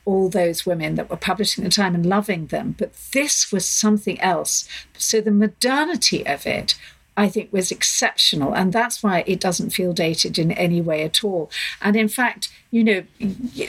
all 0.06 0.30
those 0.30 0.66
women 0.66 0.96
that 0.96 1.10
were 1.10 1.18
publishing 1.18 1.64
at 1.64 1.72
the 1.72 1.76
time 1.76 1.96
and 1.96 2.06
loving 2.06 2.48
them. 2.48 2.76
But 2.78 2.94
this 3.12 3.52
was 3.52 3.66
something 3.66 4.20
else. 4.22 4.70
So 4.98 5.20
the 5.20 5.32
modernity 5.32 6.26
of 6.26 6.46
it 6.46 6.76
I 7.18 7.30
think 7.30 7.54
was 7.54 7.72
exceptional. 7.72 8.54
And 8.54 8.74
that's 8.74 9.02
why 9.02 9.24
it 9.26 9.40
doesn't 9.40 9.72
feel 9.72 9.94
dated 9.94 10.38
in 10.38 10.52
any 10.52 10.82
way 10.82 11.04
at 11.04 11.24
all. 11.24 11.50
And 11.82 11.96
in 11.96 12.08
fact, 12.08 12.52
you 12.72 12.84
know, 12.84 13.04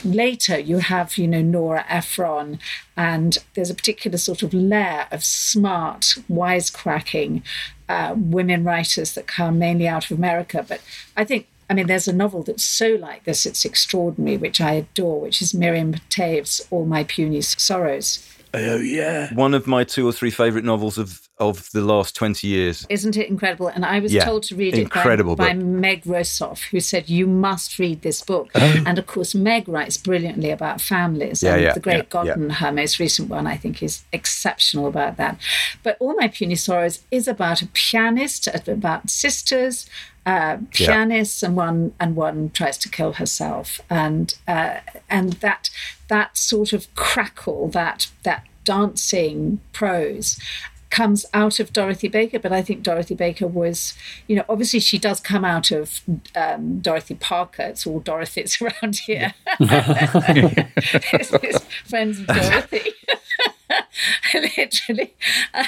later 0.03 0.59
you 0.59 0.79
have, 0.79 1.17
you 1.17 1.27
know, 1.27 1.41
Nora 1.41 1.85
Ephron, 1.87 2.59
and 2.95 3.37
there's 3.53 3.69
a 3.69 3.75
particular 3.75 4.17
sort 4.17 4.43
of 4.43 4.53
layer 4.53 5.07
of 5.11 5.23
smart, 5.23 6.15
wisecracking 6.29 7.41
uh, 7.87 8.15
women 8.17 8.63
writers 8.63 9.13
that 9.13 9.27
come 9.27 9.57
mainly 9.59 9.87
out 9.87 10.11
of 10.11 10.17
America. 10.17 10.65
But 10.67 10.81
I 11.15 11.23
think 11.23 11.47
I 11.69 11.73
mean, 11.73 11.87
there's 11.87 12.07
a 12.07 12.13
novel 12.13 12.43
that's 12.43 12.63
so 12.63 12.91
like 12.91 13.25
this, 13.25 13.45
it's 13.45 13.65
extraordinary, 13.65 14.37
which 14.37 14.61
I 14.61 14.73
adore, 14.73 15.19
which 15.19 15.41
is 15.41 15.53
Miriam 15.53 15.95
Toews's 16.09 16.65
All 16.71 16.85
My 16.85 17.03
Puny 17.03 17.41
Sorrows. 17.41 18.25
Oh 18.53 18.77
yeah, 18.77 19.33
one 19.33 19.53
of 19.53 19.67
my 19.67 19.83
two 19.83 20.07
or 20.07 20.13
three 20.13 20.31
favourite 20.31 20.63
novels 20.63 20.97
of 20.97 21.26
of 21.39 21.69
the 21.71 21.81
last 21.81 22.15
twenty 22.15 22.47
years. 22.47 22.85
Isn't 22.89 23.15
it 23.15 23.29
incredible? 23.29 23.67
And 23.67 23.85
I 23.85 23.99
was 23.99 24.11
Yeah, 24.13 24.25
told 24.25 24.43
to 24.43 24.55
read 24.55 24.73
it 24.73 24.77
by, 24.77 24.81
incredible 24.81 25.35
by. 25.35 25.53
Meg 25.53 26.03
Rosoff, 26.03 26.69
who 26.69 26.79
said, 26.79 27.09
You 27.09 27.27
must 27.27 27.77
read 27.77 28.01
this 28.01 28.21
book. 28.21 28.49
Oh. 28.55 28.83
And 28.85 28.97
of 28.97 29.05
course, 29.05 29.35
Meg 29.35 29.67
writes 29.67 29.97
brilliantly 29.97 30.49
about 30.49 30.81
families. 30.81 31.43
Yeah, 31.43 31.53
and 31.53 31.63
yeah, 31.63 31.73
The 31.73 31.79
Great 31.79 31.93
yeah, 31.93 31.97
yeah. 31.99 32.09
Godden, 32.09 32.49
her 32.49 32.71
most 32.71 32.99
recent 32.99 33.29
one, 33.29 33.45
I 33.45 33.55
think, 33.57 33.83
is 33.83 34.03
exceptional 34.11 34.87
about 34.87 35.17
that. 35.17 35.39
But 35.83 35.97
All 35.99 36.15
My 36.15 36.27
Puny 36.27 36.55
Sorrows 36.55 37.03
is 37.11 37.27
about 37.27 37.61
a 37.61 37.67
pianist, 37.67 38.47
about 38.67 39.09
sisters. 39.09 39.87
Uh, 40.25 40.57
pianists 40.73 41.41
and 41.41 41.55
one 41.55 41.93
and 42.01 42.13
one 42.13 42.49
tries 42.49 42.77
to 42.77 42.89
kill 42.89 43.13
herself 43.13 43.79
and 43.89 44.35
uh, 44.45 44.79
and 45.09 45.33
that 45.35 45.69
that 46.09 46.35
sort 46.35 46.73
of 46.73 46.93
crackle 46.95 47.69
that 47.69 48.09
that 48.23 48.43
dancing 48.65 49.61
prose 49.71 50.37
comes 50.89 51.25
out 51.33 51.59
of 51.59 51.73
Dorothy 51.73 52.07
Baker, 52.07 52.39
but 52.39 52.51
I 52.51 52.61
think 52.61 52.83
Dorothy 52.83 53.15
Baker 53.15 53.47
was, 53.47 53.93
you 54.27 54.35
know, 54.35 54.45
obviously 54.47 54.79
she 54.79 54.97
does 54.97 55.19
come 55.19 55.43
out 55.43 55.71
of 55.71 56.01
um, 56.35 56.79
Dorothy 56.79 57.15
Parker. 57.15 57.63
It's 57.63 57.85
all 57.85 57.99
Dorothy's 57.99 58.61
around 58.61 58.97
here. 58.97 59.33
it's, 59.59 61.33
it's 61.43 61.63
friends 61.85 62.19
of 62.19 62.27
Dorothy. 62.27 62.91
literally 64.33 65.13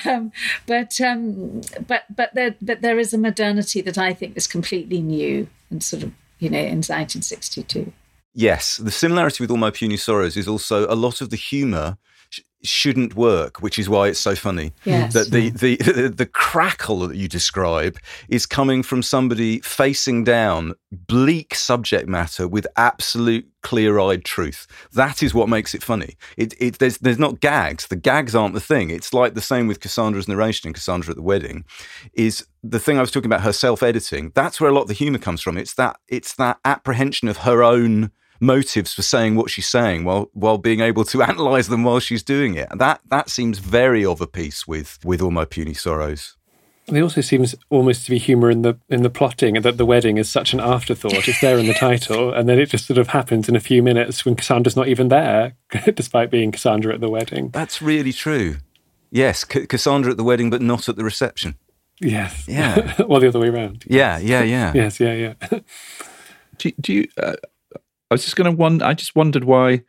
um, 0.05 0.31
but 0.65 1.01
um, 1.01 1.61
but 1.85 2.03
but 2.15 2.33
there 2.33 2.55
but 2.61 2.81
there 2.81 2.97
is 2.97 3.13
a 3.13 3.17
modernity 3.17 3.81
that 3.81 3.97
I 3.97 4.13
think 4.13 4.37
is 4.37 4.47
completely 4.47 5.01
new 5.01 5.47
and 5.69 5.83
sort 5.83 6.03
of 6.03 6.13
you 6.39 6.49
know, 6.49 6.57
in 6.57 6.77
1962. 6.77 7.91
Yes, 8.33 8.77
the 8.77 8.91
similarity 8.91 9.43
with 9.43 9.51
All 9.51 9.57
My 9.57 9.71
Puny 9.71 9.97
Sorrows 9.97 10.37
is 10.37 10.47
also 10.47 10.87
a 10.87 10.95
lot 10.95 11.21
of 11.21 11.29
the 11.29 11.35
humour 11.35 11.97
sh- 12.29 12.41
shouldn't 12.61 13.15
work, 13.15 13.61
which 13.61 13.79
is 13.79 13.87
why 13.87 14.07
it's 14.07 14.19
so 14.19 14.35
funny. 14.35 14.73
Yes. 14.83 15.13
That 15.13 15.31
the, 15.31 15.49
the 15.49 15.77
the 15.77 16.09
the 16.09 16.25
crackle 16.25 17.07
that 17.07 17.15
you 17.15 17.27
describe 17.27 17.97
is 18.27 18.45
coming 18.45 18.83
from 18.83 19.01
somebody 19.01 19.59
facing 19.61 20.25
down 20.25 20.73
bleak 20.91 21.55
subject 21.55 22.09
matter 22.09 22.47
with 22.47 22.67
absolute 22.75 23.47
clear-eyed 23.61 24.25
truth. 24.25 24.67
That 24.93 25.23
is 25.23 25.33
what 25.33 25.49
makes 25.49 25.73
it 25.73 25.83
funny. 25.83 26.17
It, 26.37 26.53
it 26.59 26.79
there's 26.79 26.97
there's 26.97 27.19
not 27.19 27.39
gags. 27.39 27.87
The 27.87 27.95
gags 27.95 28.35
aren't 28.35 28.55
the 28.55 28.61
thing. 28.61 28.89
It's 28.89 29.13
like 29.13 29.35
the 29.35 29.41
same 29.41 29.67
with 29.67 29.79
Cassandra's 29.79 30.27
narration 30.27 30.67
in 30.67 30.73
Cassandra 30.73 31.11
at 31.11 31.17
the 31.17 31.23
wedding. 31.23 31.63
Is 32.13 32.45
the 32.61 32.79
thing 32.79 32.97
I 32.97 33.01
was 33.01 33.11
talking 33.11 33.31
about 33.31 33.41
her 33.41 33.53
self-editing. 33.53 34.33
That's 34.35 34.59
where 34.59 34.69
a 34.69 34.73
lot 34.73 34.81
of 34.81 34.87
the 34.89 34.93
humour 34.93 35.19
comes 35.19 35.41
from. 35.41 35.57
It's 35.57 35.75
that 35.75 35.97
it's 36.09 36.35
that 36.35 36.59
apprehension 36.65 37.29
of 37.29 37.37
her 37.37 37.63
own 37.63 38.11
motives 38.39 38.93
for 38.93 39.01
saying 39.01 39.35
what 39.35 39.49
she's 39.49 39.67
saying 39.67 40.03
while 40.03 40.29
while 40.33 40.57
being 40.57 40.79
able 40.79 41.03
to 41.05 41.21
analyze 41.31 41.67
them 41.67 41.83
while 41.83 41.99
she's 41.99 42.23
doing 42.23 42.55
it. 42.55 42.69
That 42.77 43.01
that 43.09 43.29
seems 43.29 43.59
very 43.59 44.05
of 44.05 44.21
a 44.21 44.27
piece 44.27 44.67
with 44.67 44.99
with 45.03 45.21
all 45.21 45.31
my 45.31 45.45
puny 45.45 45.73
sorrows. 45.73 46.35
There 46.87 47.03
also 47.03 47.21
seems 47.21 47.53
almost 47.69 48.05
to 48.05 48.11
be 48.11 48.17
humour 48.17 48.49
in 48.49 48.63
the 48.63 48.77
in 48.89 49.03
the 49.03 49.09
plotting, 49.09 49.55
and 49.55 49.65
that 49.65 49.77
the 49.77 49.85
wedding 49.85 50.17
is 50.17 50.29
such 50.29 50.53
an 50.53 50.59
afterthought. 50.59 51.27
It's 51.27 51.41
there 51.41 51.59
in 51.59 51.67
the 51.67 51.73
title, 51.73 52.33
and 52.33 52.49
then 52.49 52.59
it 52.59 52.67
just 52.67 52.87
sort 52.87 52.97
of 52.97 53.09
happens 53.09 53.47
in 53.47 53.55
a 53.55 53.59
few 53.59 53.83
minutes 53.83 54.25
when 54.25 54.35
Cassandra's 54.35 54.75
not 54.75 54.87
even 54.87 55.09
there, 55.09 55.53
despite 55.93 56.31
being 56.31 56.51
Cassandra 56.51 56.93
at 56.93 56.99
the 56.99 57.09
wedding. 57.09 57.49
That's 57.49 57.81
really 57.81 58.13
true. 58.13 58.57
Yes, 59.11 59.45
C- 59.51 59.67
Cassandra 59.67 60.11
at 60.11 60.17
the 60.17 60.23
wedding, 60.23 60.49
but 60.49 60.61
not 60.61 60.89
at 60.89 60.95
the 60.95 61.03
reception. 61.03 61.55
Yes. 61.99 62.47
Yeah. 62.47 63.03
well, 63.07 63.19
the 63.19 63.27
other 63.27 63.39
way 63.39 63.49
around. 63.49 63.83
Yeah, 63.87 64.17
yeah, 64.17 64.43
yeah. 64.43 64.71
Yes, 64.73 64.99
yeah, 64.99 65.13
yeah. 65.13 65.59
Do, 66.57 66.71
do 66.79 66.93
you? 66.93 67.07
Uh, 67.21 67.35
I 68.11 68.13
was 68.15 68.23
just 68.23 68.35
going 68.35 68.49
to 68.49 68.55
wonder. 68.55 68.85
I 68.85 68.93
just 68.93 69.15
wondered 69.15 69.43
why 69.43 69.83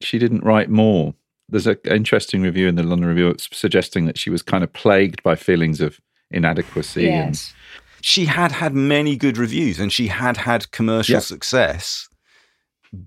she 0.00 0.18
didn't 0.18 0.44
write 0.44 0.68
more. 0.70 1.14
There's 1.48 1.66
an 1.66 1.78
interesting 1.86 2.42
review 2.42 2.68
in 2.68 2.74
the 2.74 2.82
London 2.82 3.08
Review 3.08 3.34
suggesting 3.38 4.06
that 4.06 4.18
she 4.18 4.30
was 4.30 4.42
kind 4.42 4.64
of 4.64 4.72
plagued 4.72 5.22
by 5.22 5.36
feelings 5.36 5.80
of 5.80 6.00
inadequacy. 6.30 7.04
Yes. 7.04 7.54
She 8.02 8.24
had 8.26 8.52
had 8.52 8.74
many 8.74 9.16
good 9.16 9.38
reviews 9.38 9.78
and 9.80 9.92
she 9.92 10.08
had 10.08 10.36
had 10.36 10.70
commercial 10.72 11.14
Yeah. 11.14 11.18
success, 11.20 12.08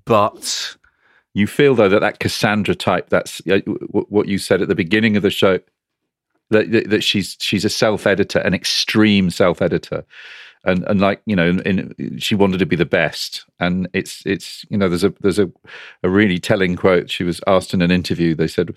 but 0.06 0.76
You 1.34 1.47
feel 1.47 1.76
though 1.76 1.89
that 1.89 2.00
that 2.00 2.20
Cassandra 2.20 2.76
type, 2.76 3.10
that's 3.10 3.39
uh, 3.41 3.60
w- 3.60 3.78
w- 3.80 4.06
what 4.10 4.28
you 4.28 4.38
said 4.39 4.62
at 4.62 4.68
the 4.68 4.76
beginning 4.76 5.16
of 5.16 5.22
the 5.22 5.30
show, 5.30 5.60
that 6.50 6.72
that, 6.72 6.89
that 6.89 7.04
she's 7.04 7.38
she's 7.39 7.64
a 7.64 7.70
self 7.70 8.08
editor, 8.08 8.39
an 8.39 8.54
extreme 8.54 9.30
self 9.30 9.62
editor, 9.62 10.04
and 10.66 10.84
and 10.88 10.99
like 11.01 11.22
you 11.26 11.36
know, 11.36 11.47
in, 11.47 11.60
in, 11.62 12.18
she 12.20 12.36
wanted 12.36 12.57
to 12.60 12.66
be 12.66 12.76
the 12.76 12.86
best, 12.86 13.45
and 13.60 13.88
it's 13.93 14.22
it's 14.26 14.66
you 14.70 14.78
know, 14.78 14.89
there's 14.89 15.03
a 15.03 15.14
there's 15.22 15.39
a 15.39 15.49
a 16.03 16.10
really 16.10 16.39
telling 16.39 16.76
quote. 16.76 17.10
She 17.10 17.24
was 17.24 17.39
asked 17.47 17.74
in 17.74 17.82
an 17.82 17.91
interview. 17.91 18.36
They 18.36 18.47
said, 18.47 18.70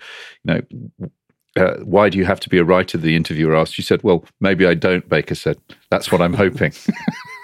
you 0.43 0.53
know. 0.53 1.09
Uh, 1.55 1.75
why 1.83 2.09
do 2.09 2.17
you 2.17 2.25
have 2.25 2.39
to 2.39 2.49
be 2.49 2.57
a 2.57 2.63
writer? 2.63 2.97
The 2.97 3.15
interviewer 3.15 3.55
asked. 3.55 3.75
She 3.75 3.83
said, 3.83 4.01
"Well, 4.01 4.25
maybe 4.41 4.65
I 4.65 4.73
don't." 4.73 5.07
Baker 5.07 5.35
said, 5.35 5.59
"That's 5.91 6.11
what 6.11 6.19
I'm 6.19 6.33
hoping." 6.33 6.73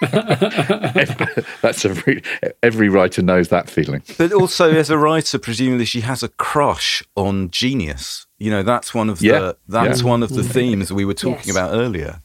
That's 1.62 1.84
a 1.84 1.94
re- 2.06 2.22
every 2.62 2.88
writer 2.88 3.22
knows 3.22 3.48
that 3.48 3.68
feeling. 3.70 4.02
but 4.18 4.32
also 4.32 4.70
as 4.72 4.90
a 4.90 4.98
writer, 4.98 5.38
presumably 5.38 5.84
she 5.84 6.00
has 6.00 6.22
a 6.22 6.28
crush 6.28 7.02
on 7.16 7.50
genius. 7.50 8.26
You 8.38 8.50
know, 8.50 8.62
that's 8.62 8.94
one 8.94 9.10
of 9.10 9.20
Yeah, 9.22 9.38
the 9.38 9.56
that's 9.68 10.00
yeah. 10.02 10.08
one 10.08 10.22
of 10.22 10.30
the 10.30 10.42
themes 10.42 10.92
we 10.92 11.04
were 11.04 11.14
talking 11.14 11.46
Yes. 11.48 11.56
about 11.56 11.72
earlier. 11.74 12.20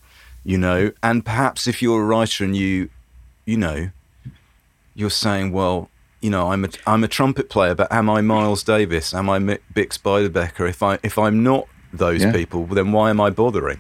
You 0.48 0.60
know, 0.60 0.91
and 1.02 1.26
perhaps 1.26 1.66
if 1.66 1.82
you're 1.82 2.02
a 2.04 2.06
writer 2.06 2.43
and 2.43 2.56
you, 2.56 2.89
you 3.46 3.58
know, 3.58 3.89
you're 4.93 5.10
saying, 5.10 5.52
well, 5.52 5.89
you 6.22 6.30
know, 6.30 6.52
I'm 6.52 6.64
a 6.66 6.70
I'm 6.86 7.04
a 7.04 7.08
trumpet 7.08 7.50
player, 7.50 7.74
but 7.74 7.91
am 7.91 8.10
I 8.12 8.22
Miles 8.22 8.64
Davis? 8.64 9.14
Am 9.14 9.28
I 9.30 9.39
Mick 9.39 9.60
Bix 9.74 9.98
Beiderbecke? 10.00 10.70
If 10.70 10.84
I 10.84 11.00
if 11.04 11.18
I'm 11.18 11.43
not 11.43 11.68
those 11.91 12.24
Yeah. 12.24 12.32
people, 12.32 12.66
then 12.68 12.91
why 12.91 13.10
am 13.10 13.20
I 13.20 13.32
bothering? 13.32 13.80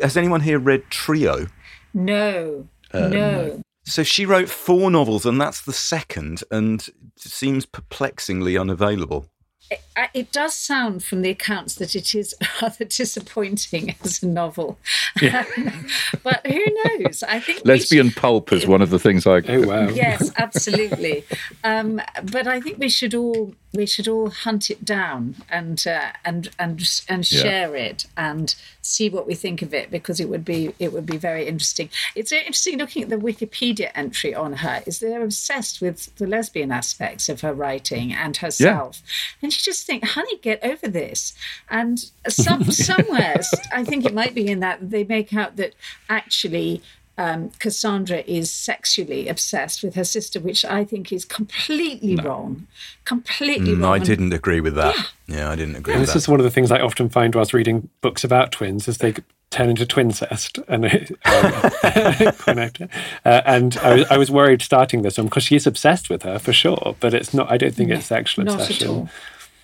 Has 0.00 0.16
anyone 0.16 0.42
here 0.42 0.58
read 0.60 0.84
Trio? 0.90 1.46
No, 1.92 2.68
Uh, 2.94 3.08
no. 3.08 3.62
So 3.84 4.02
she 4.02 4.26
wrote 4.26 4.48
four 4.48 4.90
novels, 4.90 5.24
and 5.26 5.40
that's 5.40 5.60
the 5.60 5.72
second, 5.72 6.42
and 6.50 6.86
seems 7.16 7.66
perplexingly 7.66 8.56
unavailable. 8.58 9.26
It, 9.70 9.80
it 10.14 10.32
does 10.32 10.54
sound 10.54 11.02
from 11.02 11.22
the 11.22 11.30
accounts 11.30 11.74
that 11.76 11.96
it 11.96 12.14
is 12.14 12.34
rather 12.62 12.84
disappointing 12.84 13.94
as 14.04 14.22
a 14.22 14.26
novel. 14.26 14.78
but 15.20 16.46
who 16.46 16.64
knows? 16.84 17.22
I 17.22 17.40
think 17.40 17.64
we 17.64 17.72
Lesbian 17.72 18.10
pulp 18.10 18.52
is 18.52 18.66
one 18.66 18.82
of 18.82 18.90
the 18.90 18.98
things 18.98 19.26
I. 19.26 19.42
Oh 19.48 19.66
wow. 19.66 19.88
yes, 19.88 20.30
absolutely. 20.36 21.24
Um, 21.64 22.00
but 22.30 22.46
I 22.46 22.60
think 22.60 22.78
we 22.78 22.88
should 22.88 23.14
all 23.14 23.54
we 23.76 23.86
should 23.86 24.08
all 24.08 24.30
hunt 24.30 24.70
it 24.70 24.84
down 24.84 25.36
and 25.48 25.86
uh, 25.86 26.12
and 26.24 26.48
and 26.58 26.80
and 27.08 27.30
Yeah. 27.30 27.42
share 27.42 27.76
it 27.76 28.06
and 28.16 28.54
see 28.82 29.08
what 29.10 29.26
we 29.26 29.34
think 29.34 29.62
of 29.62 29.74
it 29.74 29.90
because 29.90 30.20
it 30.20 30.28
would 30.28 30.44
be 30.44 30.74
it 30.78 30.92
would 30.92 31.06
be 31.06 31.16
very 31.16 31.46
interesting. 31.46 31.88
It's 32.14 32.32
interesting 32.32 32.78
looking 32.78 33.02
at 33.02 33.08
the 33.08 33.16
Wikipedia 33.16 33.90
entry 33.94 34.34
on 34.34 34.54
her. 34.54 34.82
Is 34.86 34.98
they're 35.00 35.22
obsessed 35.22 35.80
with 35.80 36.14
the 36.16 36.26
lesbian 36.26 36.70
aspects 36.72 37.28
of 37.28 37.40
her 37.42 37.52
writing 37.52 38.12
and 38.12 38.36
herself, 38.36 39.02
and 39.42 39.52
you 39.52 39.58
just 39.58 39.86
think, 39.86 40.04
honey, 40.04 40.38
get 40.38 40.62
over 40.64 40.88
this. 40.88 41.34
And 41.68 42.04
some 42.28 42.64
somewhere, 42.72 43.40
I 43.72 43.84
think 43.84 44.04
it 44.04 44.14
might 44.14 44.34
be 44.34 44.48
in 44.48 44.60
that 44.60 44.90
they 44.90 45.04
make 45.04 45.34
out 45.34 45.56
that 45.56 45.74
actually 46.08 46.82
um, 47.18 47.50
Cassandra 47.58 48.22
is 48.26 48.52
sexually 48.52 49.26
obsessed 49.28 49.82
with 49.82 49.94
her 49.94 50.04
sister, 50.04 50.38
which 50.40 50.64
I 50.64 50.84
think 50.84 51.12
is 51.12 51.24
completely 51.24 52.16
wrong. 52.16 52.66
Completely 53.04 53.74
Mm, 53.74 53.82
wrong. 53.82 53.92
I 53.94 53.98
didn't 53.98 54.32
agree 54.32 54.60
with 54.60 54.74
that. 54.74 54.94
Yeah, 55.26 55.36
yeah 55.36 55.50
I 55.50 55.56
didn't 55.56 55.76
agree 55.76 55.94
And 55.94 56.00
with 56.02 56.10
this 56.10 56.16
is 56.24 56.28
one 56.28 56.40
of 56.40 56.44
the 56.44 56.50
things 56.50 56.70
I 56.70 56.80
often 56.80 57.08
find 57.08 57.34
whilst 57.34 57.54
reading 57.54 57.88
books 58.02 58.22
about 58.22 58.52
twins, 58.52 58.86
is 58.86 58.98
they 58.98 59.14
turn 59.50 59.70
into 59.70 59.86
twincest. 59.86 60.58
And 60.68 60.84
um, 60.84 60.90
uh, 63.24 63.42
and 63.46 63.76
I 63.78 63.94
was, 63.94 64.04
I 64.10 64.18
was 64.18 64.30
worried 64.30 64.60
starting 64.60 65.02
this 65.02 65.16
one 65.16 65.26
because 65.28 65.44
she 65.44 65.56
is 65.56 65.66
obsessed 65.66 66.10
with 66.10 66.22
her 66.22 66.38
for 66.38 66.52
sure, 66.52 66.96
but 67.00 67.14
it's 67.14 67.32
not. 67.32 67.50
I 67.50 67.56
don't 67.56 67.74
think 67.74 67.90
it's 67.90 68.06
sexual 68.06 68.44
Not 68.44 68.60
obsession. 68.60 68.86
at 68.88 68.90
all. 68.90 69.08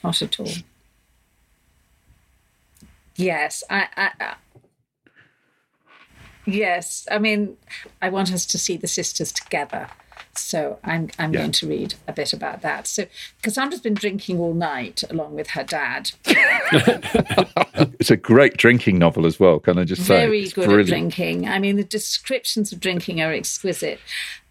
Not 0.05 0.23
at 0.23 0.41
all. 0.41 0.49
Yes, 3.17 3.63
I, 3.69 3.89
I, 3.97 4.11
I. 4.21 4.35
Yes, 6.45 7.07
I 7.11 7.19
mean, 7.19 7.57
I 8.01 8.09
want 8.09 8.33
us 8.33 8.45
to 8.47 8.59
see 8.59 8.77
the 8.77 8.89
sisters 8.89 9.33
together. 9.33 9.89
So 10.35 10.79
I'm 10.83 11.11
I'm 11.19 11.33
Yeah. 11.33 11.41
going 11.41 11.53
to 11.53 11.69
read 11.69 11.95
a 12.09 12.13
bit 12.13 12.33
about 12.33 12.63
that. 12.63 12.87
So 12.87 13.05
Cassandra's 13.43 13.81
been 13.83 13.95
drinking 13.95 14.39
all 14.41 14.55
night 14.55 15.03
along 15.11 15.35
with 15.35 15.51
her 15.51 15.63
dad. 15.65 16.11
It's 18.01 18.11
a 18.11 18.17
great 18.17 18.57
drinking 18.57 18.99
novel 18.99 19.27
as 19.27 19.39
well. 19.39 19.59
Can 19.61 19.79
I 19.79 19.85
just 19.85 20.03
say? 20.07 20.19
Very 20.27 20.43
It's 20.43 20.53
good 20.53 20.65
brilliant. 20.67 20.89
at 20.89 20.93
drinking. 20.93 21.49
I 21.49 21.59
mean, 21.59 21.77
the 21.77 21.85
descriptions 21.85 22.73
of 22.73 22.81
drinking 22.81 23.21
are 23.21 23.33
exquisite. 23.33 24.01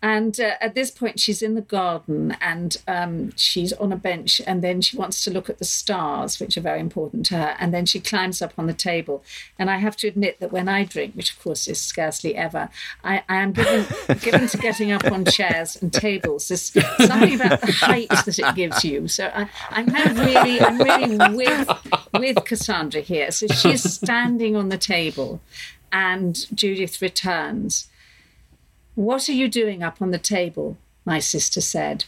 And 0.02 0.40
uh, 0.40 0.54
at 0.60 0.74
this 0.74 0.90
point, 0.90 1.20
she's 1.20 1.44
in 1.44 1.54
the 1.54 1.62
garden 1.62 2.36
and 2.42 2.76
um, 2.88 3.36
she's 3.36 3.72
on 3.74 3.92
a 3.92 3.96
bench, 3.96 4.42
and 4.48 4.64
then 4.64 4.82
she 4.82 4.98
wants 4.98 5.24
to 5.24 5.32
look 5.32 5.48
at 5.50 5.60
the 5.60 5.66
stars, 5.66 6.40
which 6.40 6.58
are 6.58 6.62
very 6.62 6.80
important 6.80 7.26
to 7.28 7.38
her. 7.38 7.56
And 7.60 7.72
then 7.72 7.86
she 7.86 8.00
climbs 8.00 8.42
up 8.42 8.54
on 8.58 8.66
the 8.66 8.74
table. 8.74 9.24
And 9.60 9.70
I 9.70 9.78
have 9.78 9.96
to 9.98 10.08
admit 10.08 10.40
that 10.40 10.52
when 10.52 10.68
I 10.68 10.86
drink, 10.86 11.16
which 11.16 11.34
of 11.34 11.40
course 11.40 11.68
is 11.68 11.80
scarcely 11.80 12.36
ever, 12.36 12.70
I, 13.04 13.24
I 13.30 13.38
am 13.38 13.52
given 13.52 13.86
given 14.22 14.48
to 14.48 14.58
getting 14.58 14.92
up 14.92 15.06
on 15.12 15.26
chairs 15.26 15.80
and 15.80 15.94
tables. 15.94 16.48
There's 16.48 16.74
something 17.06 17.36
about 17.36 17.62
the 17.62 17.72
height 17.72 18.10
that 18.10 18.40
it 18.40 18.56
gives 18.56 18.84
you. 18.84 19.08
So 19.08 19.32
I, 19.34 19.50
I'm 19.70 19.88
kind 19.88 20.12
of 20.12 20.20
really, 20.20 20.62
I'm 20.62 20.80
really 20.80 21.36
with 21.36 21.70
with 22.14 22.44
Cassandra 22.46 23.02
here. 23.02 23.30
So 23.30 23.48
she's 23.48 23.84
standing 23.84 24.56
on 24.56 24.70
the 24.70 24.78
table, 24.80 25.42
and 25.92 26.48
Judith 26.56 27.02
returns. 27.02 27.88
What 28.96 29.30
are 29.30 29.34
you 29.34 29.48
doing 29.48 29.82
up 29.82 30.02
on 30.02 30.12
the 30.12 30.20
table? 30.20 30.78
My 31.06 31.20
sister 31.20 31.62
said. 31.62 32.06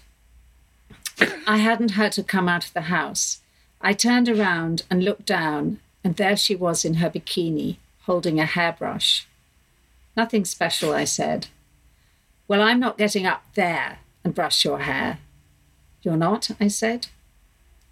I 1.48 1.58
hadn't 1.58 1.92
heard 1.92 2.16
her 2.16 2.24
come 2.24 2.50
out 2.50 2.66
of 2.66 2.74
the 2.74 2.82
house. 2.82 3.42
I 3.80 3.94
turned 3.94 4.28
around 4.28 4.84
and 4.90 5.04
looked 5.04 5.26
down, 5.26 5.80
and 6.04 6.16
there 6.16 6.36
she 6.36 6.56
was 6.56 6.84
in 6.84 6.96
her 6.96 7.10
bikini, 7.10 7.78
holding 8.02 8.40
a 8.40 8.46
hairbrush. 8.46 9.28
Nothing 10.16 10.46
special, 10.46 10.94
I 10.94 11.06
said. 11.06 11.48
Well, 12.48 12.62
I'm 12.62 12.80
not 12.80 12.98
getting 12.98 13.26
up 13.26 13.44
there 13.56 14.00
and 14.24 14.36
brush 14.36 14.66
your 14.66 14.80
hair. 14.80 15.20
You're 16.02 16.18
not, 16.18 16.52
I 16.60 16.68
said, 16.68 17.08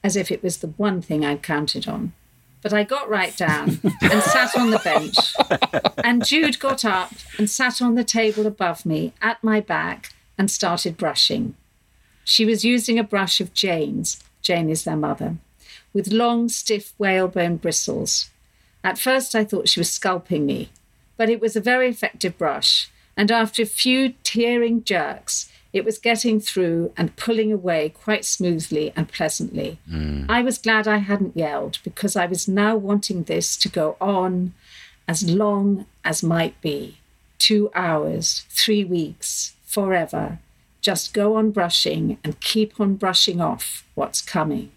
as 0.04 0.16
if 0.16 0.32
it 0.32 0.44
was 0.44 0.58
the 0.58 0.68
one 0.68 1.02
thing 1.02 1.26
I'd 1.26 1.42
counted 1.42 1.88
on. 1.88 2.14
But 2.62 2.74
I 2.74 2.84
got 2.84 3.10
right 3.10 3.36
down 3.36 3.80
and 4.02 4.22
sat 4.22 4.56
on 4.56 4.70
the 4.70 4.80
bench. 4.80 5.18
And 6.04 6.26
Jude 6.26 6.60
got 6.60 6.86
up 6.86 7.12
and 7.38 7.50
sat 7.50 7.82
on 7.82 7.96
the 7.96 8.04
table 8.04 8.46
above 8.46 8.86
me 8.86 9.14
at 9.22 9.44
my 9.44 9.60
back 9.60 10.14
and 10.38 10.50
started 10.50 10.98
brushing. 10.98 11.56
She 12.24 12.46
was 12.46 12.64
using 12.64 13.00
a 13.00 13.04
brush 13.04 13.42
of 13.42 13.54
Jane's, 13.54 14.24
Jane 14.42 14.70
is 14.70 14.84
their 14.84 14.96
mother, 14.96 15.38
with 15.94 16.12
long, 16.12 16.50
stiff 16.50 16.94
whalebone 16.98 17.58
bristles. 17.58 18.30
At 18.84 18.98
first, 18.98 19.36
I 19.36 19.44
thought 19.44 19.70
she 19.70 19.80
was 19.80 19.90
sculpting 19.90 20.46
me, 20.46 20.70
but 21.18 21.30
it 21.30 21.42
was 21.42 21.56
a 21.56 21.62
very 21.62 21.90
effective 21.90 22.38
brush, 22.38 22.90
and 23.18 23.32
after 23.32 23.64
a 23.64 23.68
few 23.68 24.14
tearing 24.24 24.84
jerks, 24.84 25.52
it 25.74 25.86
was 25.86 25.98
getting 25.98 26.40
through 26.40 26.92
and 26.98 27.16
pulling 27.16 27.52
away 27.52 27.90
quite 27.90 28.26
smoothly 28.26 28.92
and 28.96 29.12
pleasantly. 29.12 29.80
Hmm. 29.90 30.26
I 30.28 30.42
was 30.42 30.58
glad 30.58 30.88
I 30.88 30.98
hadn't 30.98 31.38
yelled 31.38 31.80
because 31.84 32.16
I 32.16 32.26
was 32.26 32.48
now 32.48 32.76
wanting 32.76 33.24
this 33.24 33.56
to 33.58 33.70
go 33.70 33.96
on 34.02 34.54
as 35.08 35.30
long 35.30 35.86
as 36.04 36.24
might 36.24 36.60
be 36.62 36.98
two 37.38 37.72
hours, 37.74 38.46
three 38.50 38.84
weeks, 38.84 39.56
forever. 39.64 40.40
Just 40.82 41.14
go 41.14 41.36
on 41.36 41.52
brushing 41.52 42.18
and 42.24 42.40
keep 42.40 42.80
on 42.80 42.96
brushing 42.96 43.40
off 43.40 43.86
what's 43.96 44.22
coming. 44.22 44.72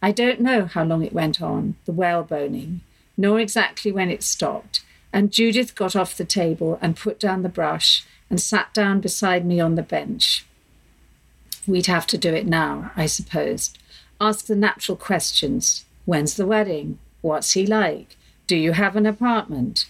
I 0.00 0.10
don't 0.10 0.40
know 0.40 0.66
how 0.66 0.84
long 0.84 1.04
it 1.04 1.12
went 1.12 1.40
on, 1.40 1.76
the 1.84 1.92
whale 1.92 2.24
boning, 2.24 2.80
nor 3.16 3.38
exactly 3.38 3.92
when 3.92 4.10
it 4.10 4.22
stopped. 4.22 4.82
And 5.12 5.30
Judith 5.30 5.74
got 5.74 5.94
off 5.94 6.16
the 6.16 6.24
table 6.24 6.78
and 6.80 6.96
put 6.96 7.20
down 7.20 7.42
the 7.42 7.48
brush 7.48 8.04
and 8.32 8.40
sat 8.40 8.72
down 8.72 8.98
beside 8.98 9.44
me 9.44 9.60
on 9.60 9.74
the 9.74 9.82
bench. 9.82 10.46
We'd 11.66 11.84
have 11.84 12.06
to 12.06 12.16
do 12.16 12.32
it 12.32 12.46
now, 12.46 12.90
I 12.96 13.04
supposed. 13.04 13.78
Ask 14.18 14.46
the 14.46 14.56
natural 14.56 14.96
questions. 14.96 15.84
When's 16.06 16.36
the 16.36 16.46
wedding? 16.46 16.98
What's 17.20 17.52
he 17.52 17.66
like? 17.66 18.16
Do 18.46 18.56
you 18.56 18.72
have 18.72 18.96
an 18.96 19.04
apartment? 19.04 19.84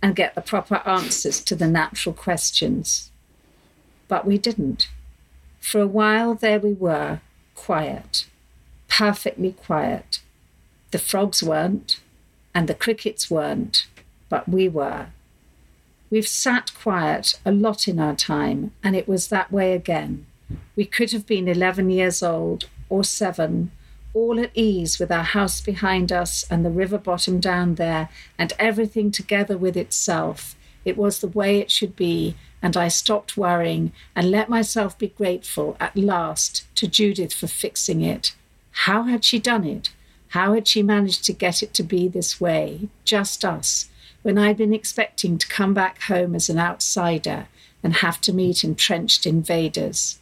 And 0.00 0.14
get 0.14 0.36
the 0.36 0.40
proper 0.40 0.76
answers 0.86 1.42
to 1.42 1.56
the 1.56 1.66
natural 1.66 2.14
questions. 2.14 3.10
But 4.06 4.24
we 4.24 4.38
didn't. 4.38 4.86
For 5.58 5.80
a 5.80 5.86
while 5.88 6.36
there 6.36 6.60
we 6.60 6.74
were, 6.74 7.20
quiet, 7.56 8.26
perfectly 8.86 9.50
quiet. 9.50 10.20
The 10.92 11.00
frogs 11.00 11.42
weren't, 11.42 11.98
and 12.54 12.68
the 12.68 12.74
crickets 12.74 13.28
weren't, 13.28 13.88
but 14.28 14.48
we 14.48 14.68
were. 14.68 15.08
We've 16.10 16.26
sat 16.26 16.72
quiet 16.74 17.38
a 17.44 17.52
lot 17.52 17.86
in 17.86 18.00
our 18.00 18.16
time, 18.16 18.72
and 18.82 18.96
it 18.96 19.06
was 19.06 19.28
that 19.28 19.52
way 19.52 19.74
again. 19.74 20.24
We 20.74 20.86
could 20.86 21.12
have 21.12 21.26
been 21.26 21.46
11 21.48 21.90
years 21.90 22.22
old 22.22 22.66
or 22.88 23.04
seven, 23.04 23.72
all 24.14 24.40
at 24.40 24.50
ease 24.54 24.98
with 24.98 25.12
our 25.12 25.22
house 25.22 25.60
behind 25.60 26.10
us 26.10 26.46
and 26.50 26.64
the 26.64 26.70
river 26.70 26.96
bottom 26.96 27.40
down 27.40 27.74
there, 27.74 28.08
and 28.38 28.54
everything 28.58 29.10
together 29.10 29.58
with 29.58 29.76
itself. 29.76 30.56
It 30.82 30.96
was 30.96 31.18
the 31.18 31.28
way 31.28 31.58
it 31.58 31.70
should 31.70 31.94
be, 31.94 32.36
and 32.62 32.74
I 32.74 32.88
stopped 32.88 33.36
worrying 33.36 33.92
and 34.16 34.30
let 34.30 34.48
myself 34.48 34.96
be 34.96 35.08
grateful 35.08 35.76
at 35.78 35.94
last 35.94 36.64
to 36.76 36.88
Judith 36.88 37.34
for 37.34 37.48
fixing 37.48 38.00
it. 38.00 38.34
How 38.70 39.02
had 39.02 39.24
she 39.24 39.38
done 39.38 39.64
it? 39.64 39.90
How 40.28 40.54
had 40.54 40.66
she 40.66 40.82
managed 40.82 41.24
to 41.24 41.32
get 41.34 41.62
it 41.62 41.74
to 41.74 41.82
be 41.82 42.08
this 42.08 42.40
way, 42.40 42.88
just 43.04 43.44
us, 43.44 43.90
when 44.22 44.38
I'd 44.38 44.56
been 44.56 44.74
expecting 44.74 45.38
to 45.38 45.48
come 45.48 45.74
back 45.74 46.02
home 46.02 46.34
as 46.34 46.48
an 46.48 46.58
outsider 46.58 47.48
and 47.82 47.94
have 47.96 48.20
to 48.22 48.32
meet 48.32 48.64
entrenched 48.64 49.26
invaders? 49.26 50.18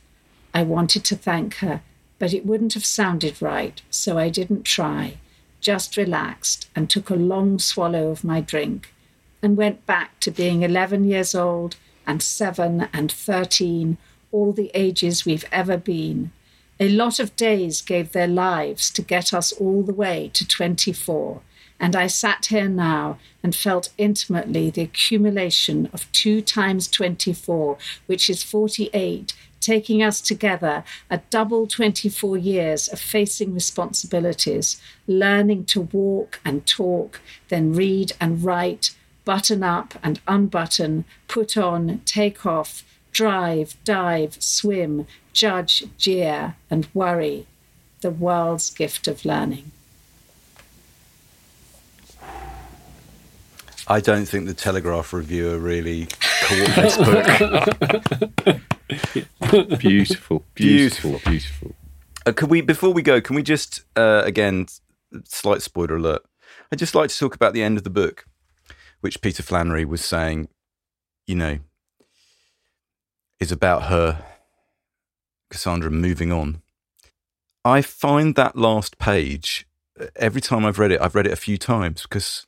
I 0.53 0.62
wanted 0.62 1.05
to 1.05 1.16
thank 1.16 1.57
her, 1.57 1.82
but 2.18 2.32
it 2.32 2.47
wouldn't 2.47 2.74
have 2.74 2.84
sounded 2.84 3.40
right, 3.42 3.80
so 3.90 4.18
I 4.18 4.28
didn't 4.28 4.64
try. 4.64 5.18
Just 5.61 5.97
relaxed 5.97 6.68
and 6.74 6.88
took 6.88 7.11
a 7.11 7.14
long 7.14 7.59
swallow 7.59 8.11
of 8.11 8.24
my 8.24 8.40
drink 8.40 8.92
and 9.42 9.57
went 9.57 9.86
back 9.86 10.18
to 10.20 10.30
being 10.30 10.62
11 10.62 11.05
years 11.05 11.34
old 11.34 11.76
and 12.07 12.22
7 12.22 12.88
and 12.92 13.12
13, 13.12 13.99
all 14.32 14.53
the 14.53 14.70
ages 14.74 15.24
we've 15.24 15.44
ever 15.51 15.76
been. 15.76 16.30
A 16.78 16.88
lot 16.88 17.18
of 17.18 17.36
days 17.36 17.80
gave 17.80 18.12
their 18.12 18.28
lives 18.28 18.90
to 18.90 19.03
get 19.03 19.32
us 19.32 19.53
all 19.53 19.82
the 19.82 19.94
way 19.94 20.30
to 20.34 20.47
24. 20.47 21.40
And 21.79 21.95
I 21.95 22.07
sat 22.07 22.47
here 22.47 22.68
now 22.68 23.18
and 23.43 23.55
felt 23.55 23.91
intimately 23.99 24.70
the 24.70 24.83
accumulation 24.83 25.89
of 25.93 26.11
2 26.12 26.41
times 26.41 26.89
24, 26.89 27.77
which 28.07 28.31
is 28.31 28.43
48, 28.43 29.35
taking 29.61 30.03
us 30.03 30.20
together 30.20 30.85
a 31.11 31.20
double 31.31 31.66
24 31.66 32.39
years 32.39 32.89
of 32.89 32.99
facing 32.99 33.53
responsibilities, 33.53 34.81
learning 35.07 35.64
to 35.66 35.83
walk 35.83 36.41
and 36.45 36.66
talk, 36.66 37.20
then 37.49 37.72
read 37.72 38.12
and 38.20 38.43
write, 38.43 38.95
button 39.24 39.62
up 39.62 39.95
and 40.03 40.20
unbutton, 40.27 41.05
put 41.29 41.57
on, 41.57 42.01
take 42.05 42.47
off, 42.47 42.85
drive, 43.12 43.77
dive, 43.85 44.37
swim, 44.41 45.07
judge, 45.33 45.85
jeer, 45.99 46.55
and 46.70 46.89
worry. 46.95 47.47
The 48.03 48.11
world's 48.11 48.70
gift 48.70 49.09
of 49.09 49.24
learning. 49.24 49.72
I 53.89 54.01
don't 54.01 54.26
think 54.26 54.47
the 54.47 54.55
Telegraph 54.55 55.12
reviewer 55.12 55.59
really 55.59 56.09
caught 56.43 56.74
this 56.74 56.97
book. 56.97 57.26
Beautiful, 59.78 60.45
beautiful, 60.55 61.20
beautiful. 61.24 61.74
Uh, 62.26 62.32
could 62.32 62.51
we, 62.51 62.61
before 62.61 62.93
we 62.93 63.03
go, 63.03 63.20
can 63.20 63.37
we 63.37 63.43
just, 63.43 63.82
uh, 63.95 64.22
again, 64.24 64.66
slight 65.24 65.62
spoiler 65.62 65.97
alert, 65.97 66.22
I'd 66.72 66.78
just 66.78 66.95
like 66.95 67.11
to 67.11 67.18
talk 67.18 67.37
about 67.37 67.53
the 67.53 67.62
end 67.62 67.78
of 67.78 67.84
the 67.84 67.91
book, 67.91 68.26
which 69.01 69.20
Peter 69.20 69.43
Flannery 69.43 69.84
was 69.84 70.05
saying, 70.05 70.49
you 71.26 71.37
know, 71.37 71.59
is 73.39 73.53
about 73.53 73.84
her, 73.84 74.24
Cassandra, 75.51 75.91
moving 75.91 76.32
on. 76.32 76.62
I 77.64 77.82
find 77.82 78.34
that 78.34 78.57
last 78.57 78.99
page, 78.99 79.66
uh, 80.01 80.07
every 80.16 80.41
time 80.41 80.64
I've 80.64 80.78
read 80.78 80.91
it, 80.91 81.01
I've 81.01 81.14
read 81.14 81.26
it 81.26 81.32
a 81.32 81.37
few 81.37 81.57
times 81.57 82.03
because 82.03 82.45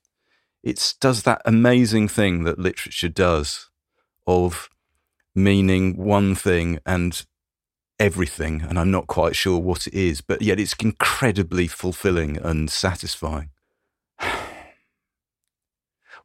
it 0.69 0.95
does 1.01 1.23
that 1.23 1.41
amazing 1.45 2.09
thing 2.09 2.45
that 2.45 2.59
literature 2.59 3.09
does 3.09 3.71
of 4.27 4.69
meaning 5.35 5.97
one 5.97 6.35
thing 6.35 6.79
and 6.85 7.25
everything, 7.99 8.63
and 8.63 8.79
I'm 8.79 8.91
not 8.91 9.07
quite 9.07 9.35
sure 9.35 9.59
what 9.59 9.87
it 9.87 9.95
is, 9.95 10.21
but 10.21 10.43
yet 10.43 10.61
it's 10.61 10.75
incredibly 10.75 11.67
fulfilling 11.67 12.37
and 12.37 12.71
satisfying. 12.71 13.51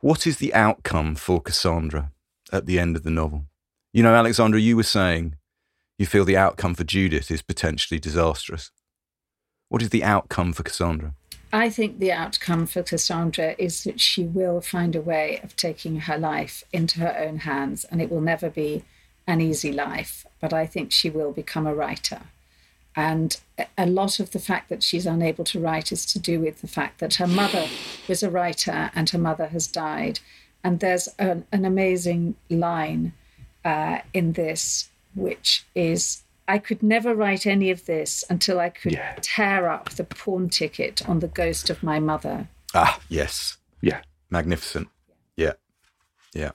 what 0.02 0.28
is 0.28 0.38
the 0.38 0.54
outcome 0.54 1.16
for 1.16 1.42
Cassandra 1.42 2.12
at 2.52 2.66
the 2.66 2.80
end 2.80 2.96
of 2.96 3.04
the 3.04 3.10
novel? 3.10 3.46
You 3.94 4.04
know, 4.04 4.14
Alexandra, 4.14 4.60
you 4.60 4.76
were 4.76 4.84
saying 4.84 5.36
you 5.98 6.06
feel 6.06 6.26
the 6.26 6.38
outcome 6.38 6.76
for 6.76 6.84
Judith 6.84 7.32
is 7.32 7.42
potentially 7.42 8.00
disastrous. 8.00 8.72
What 9.70 9.82
is 9.82 9.90
the 9.90 10.04
outcome 10.04 10.52
for 10.52 10.64
Cassandra? 10.64 11.14
I 11.54 11.70
think 11.70 12.00
the 12.00 12.12
outcome 12.12 12.66
for 12.66 12.82
Cassandra 12.82 13.54
is 13.60 13.84
that 13.84 14.02
she 14.02 14.24
will 14.24 14.60
find 14.60 14.96
a 14.96 15.02
way 15.02 15.40
of 15.44 15.56
taking 15.56 16.02
her 16.02 16.18
life 16.18 16.64
into 16.74 17.00
her 17.02 17.16
own 17.16 17.38
hands, 17.38 17.86
and 17.86 18.02
it 18.02 18.10
will 18.10 18.22
never 18.22 18.50
be 18.50 18.84
an 19.28 19.40
easy 19.40 19.72
life. 19.72 20.26
But 20.42 20.52
I 20.52 20.66
think 20.66 20.92
she 20.92 21.12
will 21.12 21.32
become 21.32 21.68
a 21.68 21.76
writer. 21.76 22.22
And 22.96 23.40
a 23.78 23.86
lot 23.86 24.20
of 24.20 24.32
the 24.32 24.40
fact 24.40 24.70
that 24.70 24.82
she's 24.82 25.06
unable 25.06 25.44
to 25.46 25.60
write 25.60 25.92
is 25.92 26.08
to 26.08 26.20
do 26.20 26.40
with 26.40 26.62
the 26.62 26.68
fact 26.68 27.00
that 27.00 27.16
her 27.16 27.28
mother 27.28 27.68
was 28.08 28.24
a 28.24 28.32
writer 28.32 28.90
and 28.96 29.08
her 29.12 29.20
mother 29.20 29.48
has 29.48 29.68
died. 29.68 30.20
And 30.64 30.80
there's 30.80 31.08
an, 31.20 31.46
an 31.52 31.66
amazing 31.66 32.36
line 32.50 33.14
uh, 33.64 34.00
in 34.12 34.34
this, 34.34 34.90
which 35.14 35.66
is 35.76 36.24
I 36.48 36.58
could 36.58 36.84
never 36.84 37.16
write 37.16 37.46
any 37.48 37.72
of 37.72 37.86
this 37.86 38.24
until 38.30 38.60
I 38.60 38.70
could 38.70 38.94
Yeah. 38.94 39.16
tear 39.22 39.70
up 39.70 39.90
the 39.92 40.04
pawn 40.04 40.50
ticket 40.50 41.08
on 41.08 41.20
the 41.20 41.28
ghost 41.28 41.70
of 41.70 41.82
my 41.84 42.00
mother. 42.00 42.48
Ah, 42.74 43.00
yes. 43.10 43.58
Yeah. 43.82 44.02
Magnificent. 44.30 44.90
Yeah. 45.38 45.54
Yeah. 46.34 46.52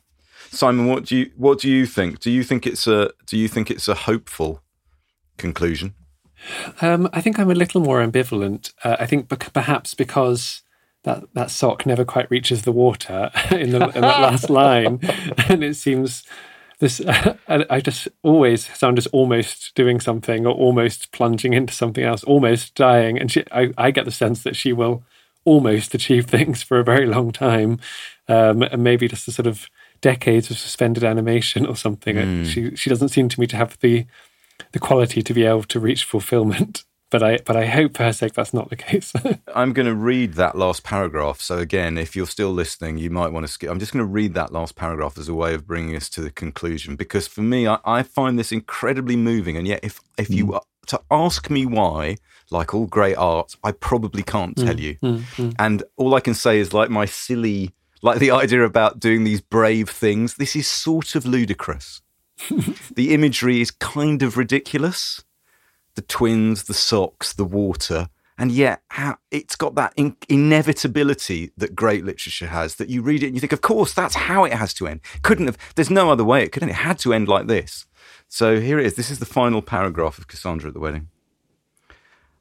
Simon, 0.51 0.87
what 0.87 1.05
do 1.07 1.17
you 1.17 1.31
what 1.37 1.59
do 1.61 1.69
you 1.71 1.87
think? 1.87 2.21
Do 2.21 2.31
you 2.31 2.43
think 2.43 2.67
it's 2.67 2.87
a 2.87 3.13
do 3.27 3.37
you 3.37 3.49
think 3.49 3.71
it's 3.71 3.89
a 3.89 3.95
hopeful 3.95 4.63
conclusion? 5.37 5.95
Um, 6.81 7.09
I 7.13 7.21
think 7.21 7.39
I'm 7.39 7.51
a 7.51 7.55
little 7.55 7.81
more 7.81 8.01
ambivalent. 8.01 8.73
Uh, 8.85 8.97
I 9.01 9.07
think 9.07 9.29
bec- 9.29 9.53
perhaps 9.53 9.95
because 9.95 10.63
that, 11.03 11.25
that 11.35 11.51
sock 11.51 11.85
never 11.87 12.05
quite 12.05 12.31
reaches 12.31 12.63
the 12.63 12.73
water 12.73 13.31
in, 13.51 13.71
the, 13.71 13.87
in 13.89 14.01
that 14.03 14.21
last 14.21 14.49
line, 14.63 15.01
and 15.49 15.65
it 15.65 15.75
seems 15.75 16.23
this. 16.79 17.01
I, 17.09 17.37
I 17.71 17.81
just 17.81 18.09
always 18.23 18.67
sound 18.77 18.99
as 18.99 19.07
almost 19.09 19.75
doing 19.75 20.01
something 20.01 20.47
or 20.47 20.55
almost 20.55 21.13
plunging 21.13 21.53
into 21.53 21.73
something 21.73 22.05
else, 22.05 22.25
almost 22.25 22.75
dying, 22.75 23.19
and 23.19 23.31
she, 23.31 23.45
I, 23.53 23.73
I 23.77 23.91
get 23.91 24.05
the 24.05 24.11
sense 24.11 24.43
that 24.43 24.57
she 24.57 24.73
will 24.73 25.03
almost 25.45 25.95
achieve 25.95 26.27
things 26.31 26.63
for 26.63 26.79
a 26.79 26.85
very 26.85 27.07
long 27.07 27.33
time, 27.33 27.81
um, 28.29 28.63
and 28.63 28.83
maybe 28.83 29.09
just 29.09 29.29
a 29.29 29.33
sort 29.33 29.47
of 29.47 29.69
decades 30.01 30.51
of 30.51 30.59
suspended 30.59 31.05
animation 31.05 31.67
or 31.67 31.77
something. 31.77 32.17
Mm. 32.17 32.47
She 32.47 32.77
she 32.77 32.91
doesn't 32.91 33.09
seem 33.09 33.29
to 33.29 33.41
me 33.41 33.47
to 33.49 33.57
have 33.57 33.79
the 33.81 34.07
the 34.73 34.79
quality 34.79 35.23
to 35.23 35.35
be 35.35 35.45
able 35.45 35.65
to 35.65 35.81
reach 35.81 36.05
fulfillment. 36.05 36.85
But 37.11 37.23
I 37.23 37.39
but 37.39 37.57
I 37.57 37.67
hope 37.67 37.97
for 37.97 38.03
her 38.05 38.13
sake 38.13 38.35
that's 38.35 38.53
not 38.53 38.69
the 38.69 38.77
case. 38.77 39.13
I'm 39.55 39.73
going 39.73 39.87
to 39.87 39.95
read 39.95 40.35
that 40.35 40.57
last 40.57 40.85
paragraph. 40.85 41.41
So 41.41 41.59
again, 41.59 41.97
if 41.97 42.15
you're 42.15 42.27
still 42.27 42.51
listening, 42.51 42.99
you 42.99 43.09
might 43.11 43.33
want 43.33 43.47
to 43.47 43.53
skip. 43.53 43.71
I'm 43.71 43.79
just 43.79 43.93
going 43.93 44.05
to 44.05 44.13
read 44.13 44.35
that 44.35 44.53
last 44.53 44.77
paragraph 44.77 45.17
as 45.17 45.29
a 45.29 45.35
way 45.35 45.55
of 45.55 45.67
bringing 45.67 45.97
us 45.97 46.11
to 46.11 46.21
the 46.21 46.31
conclusion, 46.31 46.97
because 46.97 47.27
for 47.27 47.41
me, 47.41 47.67
I, 47.67 47.79
I 47.85 48.03
find 48.03 48.39
this 48.39 48.53
incredibly 48.53 49.17
moving. 49.17 49.57
And 49.57 49.67
yet, 49.67 49.81
if 49.83 50.01
if 50.19 50.29
you 50.29 50.47
were 50.47 50.61
to 50.89 51.01
ask 51.11 51.49
me 51.49 51.65
why, 51.65 52.17
like 52.51 52.75
all 52.75 52.87
great 52.87 53.17
art, 53.17 53.57
I 53.63 53.73
probably 53.73 54.23
can't 54.23 54.57
tell 54.57 54.79
you. 54.79 54.97
Mm, 54.97 55.19
mm. 55.37 55.55
And 55.59 55.83
all 55.97 56.15
I 56.15 56.21
can 56.21 56.35
say 56.35 56.59
is 56.59 56.73
like 56.73 56.91
my 56.91 57.05
silly 57.05 57.73
Like 58.03 58.19
the 58.19 58.31
idea 58.43 58.65
about 58.65 59.01
doing 59.01 59.25
these 59.25 59.41
brave 59.41 59.89
things. 59.89 60.35
This 60.35 60.57
is 60.57 60.67
sort 60.67 61.15
of 61.15 61.25
ludicrous. 61.25 62.03
the 62.95 63.15
imagery 63.15 63.61
is 63.61 63.71
kind 63.71 64.23
of 64.23 64.37
ridiculous. 64.37 65.25
The 65.99 66.03
twins, 66.03 66.63
the 66.63 66.75
socks, 66.75 67.33
the 67.33 67.45
water. 67.45 68.09
And 68.39 68.53
yet, 68.53 68.83
how, 68.87 69.17
it's 69.33 69.57
got 69.57 69.75
that 69.75 69.93
in- 69.97 70.17
inevitability 70.29 71.51
that 71.57 71.75
great 71.75 72.05
literature 72.05 72.47
has 72.47 72.77
that 72.77 72.89
you 72.89 73.03
read 73.03 73.25
it 73.25 73.27
and 73.27 73.35
you 73.35 73.41
think, 73.41 73.53
of 73.53 73.63
course, 73.63 73.93
that's 73.93 74.15
how 74.15 74.45
it 74.45 74.53
has 74.53 74.73
to 74.75 74.87
end. 74.87 75.01
Couldn't 75.23 75.47
have, 75.47 75.59
there's 75.75 75.91
no 75.91 76.13
other 76.13 76.23
way 76.23 76.45
it 76.45 76.53
could 76.53 76.63
end. 76.63 76.71
It 76.71 76.75
had 76.77 77.01
to 77.01 77.13
end 77.13 77.27
like 77.27 77.49
this. 77.49 77.85
So 78.29 78.61
here 78.61 78.79
it 78.79 78.87
is. 78.87 78.95
This 78.95 79.11
is 79.11 79.19
the 79.19 79.27
final 79.27 79.61
paragraph 79.61 80.19
of 80.19 80.29
Cassandra 80.29 80.69
at 80.69 80.75
the 80.75 80.79
wedding. 80.79 81.09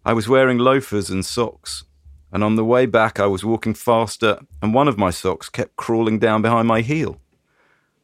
I 0.06 0.14
was 0.14 0.30
wearing 0.30 0.60
loafers 0.60 1.10
and 1.10 1.26
socks, 1.26 1.84
and 2.32 2.44
on 2.44 2.58
the 2.58 2.64
way 2.64 2.86
back, 2.86 3.20
I 3.20 3.26
was 3.26 3.44
walking 3.44 3.74
faster, 3.74 4.38
and 4.62 4.72
one 4.72 4.88
of 4.88 5.00
my 5.00 5.10
socks 5.10 5.50
kept 5.50 5.78
crawling 5.78 6.20
down 6.20 6.44
behind 6.44 6.68
my 6.68 6.82
heel. 6.82 7.20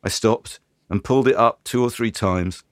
I 0.03 0.09
stopped 0.09 0.59
and 0.89 1.03
pulled 1.03 1.27
it 1.27 1.35
up 1.35 1.63
two 1.63 1.84
or 1.84 1.91
three 1.91 2.09
times, 2.09 2.63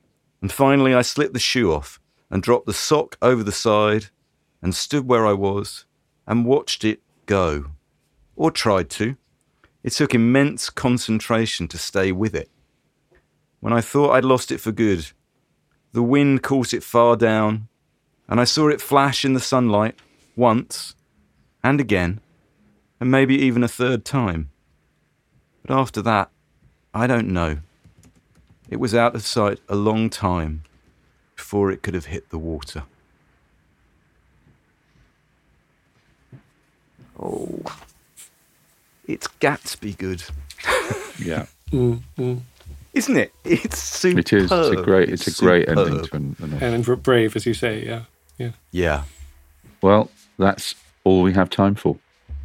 and 0.41 0.51
finally 0.51 0.95
I 0.95 1.03
slipped 1.03 1.33
the 1.33 1.39
shoe 1.39 1.71
off 1.71 2.00
and 2.31 2.41
dropped 2.41 2.65
the 2.65 2.73
sock 2.73 3.17
over 3.21 3.43
the 3.43 3.51
side 3.51 4.05
and 4.61 4.73
stood 4.73 5.05
where 5.05 5.27
I 5.27 5.33
was 5.33 5.85
and 6.25 6.45
watched 6.45 6.85
it 6.85 7.01
go. 7.25 7.65
Or 8.35 8.49
tried 8.49 8.89
to. 8.91 9.17
It 9.83 9.91
took 9.91 10.15
immense 10.15 10.69
concentration 10.69 11.67
to 11.67 11.77
stay 11.77 12.11
with 12.11 12.33
it. 12.33 12.49
When 13.59 13.73
I 13.73 13.81
thought 13.81 14.13
I'd 14.13 14.25
lost 14.25 14.51
it 14.51 14.59
for 14.59 14.71
good, 14.71 15.11
the 15.91 16.01
wind 16.01 16.41
caught 16.41 16.73
it 16.73 16.83
far 16.83 17.17
down, 17.17 17.67
and 18.29 18.39
I 18.39 18.45
saw 18.45 18.69
it 18.69 18.81
flash 18.81 19.25
in 19.25 19.33
the 19.33 19.39
sunlight 19.39 19.99
once 20.35 20.95
and 21.63 21.81
again, 21.81 22.21
and 22.99 23.11
maybe 23.11 23.35
even 23.35 23.63
a 23.63 23.67
third 23.67 24.05
time. 24.05 24.49
But 25.65 25.77
after 25.77 26.01
that, 26.03 26.29
I 26.93 27.07
don't 27.07 27.27
know. 27.27 27.57
It 28.69 28.79
was 28.79 28.95
out 28.95 29.15
of 29.15 29.23
sight 29.23 29.59
a 29.67 29.75
long 29.75 30.09
time 30.09 30.63
before 31.41 31.71
it 31.71 31.81
could 31.81 31.95
have 31.95 32.05
hit 32.05 32.29
the 32.29 32.37
water. 32.37 32.83
Oh, 37.19 37.59
it's 39.07 39.27
Gatsby 39.39 39.97
good. 39.97 40.23
Yeah. 41.23 41.45
Mm, 41.71 42.01
mm. 42.17 42.41
Isn't 42.93 43.15
it? 43.15 43.31
It's 43.43 43.77
super. 43.77 44.19
It 44.21 44.33
is. 44.33 44.51
It's 44.51 44.69
a 44.69 44.81
great. 44.81 45.09
It's, 45.09 45.27
a 45.27 45.45
great 45.45 45.69
ending 45.69 46.03
to 46.03 46.15
an, 46.15 46.35
an 46.39 46.53
And 46.63 46.83
bra- 46.83 46.95
brave, 46.95 47.35
as 47.35 47.45
you 47.45 47.53
say, 47.53 47.85
yeah. 47.85 48.03
Yeah. 48.39 48.51
Yeah. 48.71 49.03
Well, 49.83 50.09
that's 50.39 50.73
all 51.03 51.21
we 51.21 51.33
have 51.33 51.51
time 51.51 51.75
for. 51.75 51.97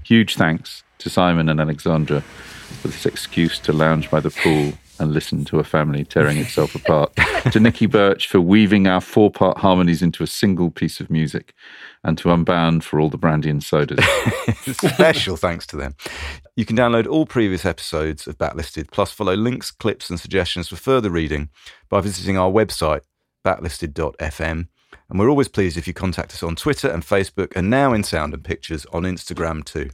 Huge 0.03 0.37
thanks 0.37 0.83
to 0.99 1.09
Simon 1.09 1.49
and 1.49 1.59
Alexandra 1.59 2.21
for 2.21 2.89
this 2.89 3.07
excuse 3.07 3.59
to 3.61 3.73
lounge 3.73 4.11
by 4.11 4.21
the 4.21 4.31
pool 4.31 4.75
and 4.99 5.13
listen 5.13 5.45
to 5.47 5.59
a 5.59 5.65
family 5.65 6.05
tearing 6.05 6.39
itself 6.39 6.75
apart. 6.75 7.15
to 7.53 7.61
Nikki 7.61 7.87
Birch 7.87 8.29
for 8.29 8.41
weaving 8.41 8.87
our 8.87 9.01
four 9.01 9.31
part 9.31 9.59
harmonies 9.59 10.03
into 10.03 10.23
a 10.23 10.27
single 10.27 10.71
piece 10.71 11.01
of 11.01 11.11
music. 11.11 11.55
And 12.05 12.17
to 12.19 12.31
Unbound 12.31 12.85
for 12.85 13.01
all 13.01 13.11
the 13.11 13.19
brandy 13.19 13.51
and 13.51 13.63
sodas. 13.63 14.05
Special 14.73 15.37
thanks 15.37 15.67
to 15.69 15.77
them. 15.77 15.95
You 16.55 16.65
can 16.65 16.77
download 16.77 17.07
all 17.09 17.27
previous 17.27 17.65
episodes 17.65 18.27
of 18.27 18.39
Backlisted, 18.39 18.91
plus 18.93 19.11
follow 19.11 19.35
links, 19.35 19.71
clips, 19.71 20.09
and 20.09 20.21
suggestions 20.21 20.69
for 20.69 20.77
further 20.77 21.11
reading 21.11 21.51
by 21.89 22.01
visiting 22.01 22.39
our 22.39 22.51
website, 22.51 23.03
backlisted.fm. 23.45 24.69
And 25.09 25.19
we're 25.19 25.31
always 25.31 25.49
pleased 25.49 25.77
if 25.77 25.87
you 25.87 25.95
contact 25.95 26.33
us 26.33 26.43
on 26.43 26.57
Twitter 26.57 26.89
and 26.89 27.03
Facebook, 27.03 27.53
and 27.57 27.69
now 27.69 27.93
in 27.93 28.03
sound 28.03 28.35
and 28.35 28.45
pictures 28.45 28.87
on 28.93 29.03
Instagram 29.03 29.65
too. 29.65 29.91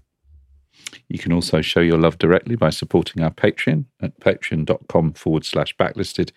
You 1.08 1.18
can 1.18 1.32
also 1.32 1.60
show 1.60 1.80
your 1.80 1.98
love 1.98 2.18
directly 2.18 2.56
by 2.56 2.70
supporting 2.70 3.22
our 3.22 3.30
Patreon 3.30 3.86
at 4.00 4.18
patreon.com 4.20 5.14
forward 5.14 5.44
slash 5.44 5.76
backlisted. 5.76 6.32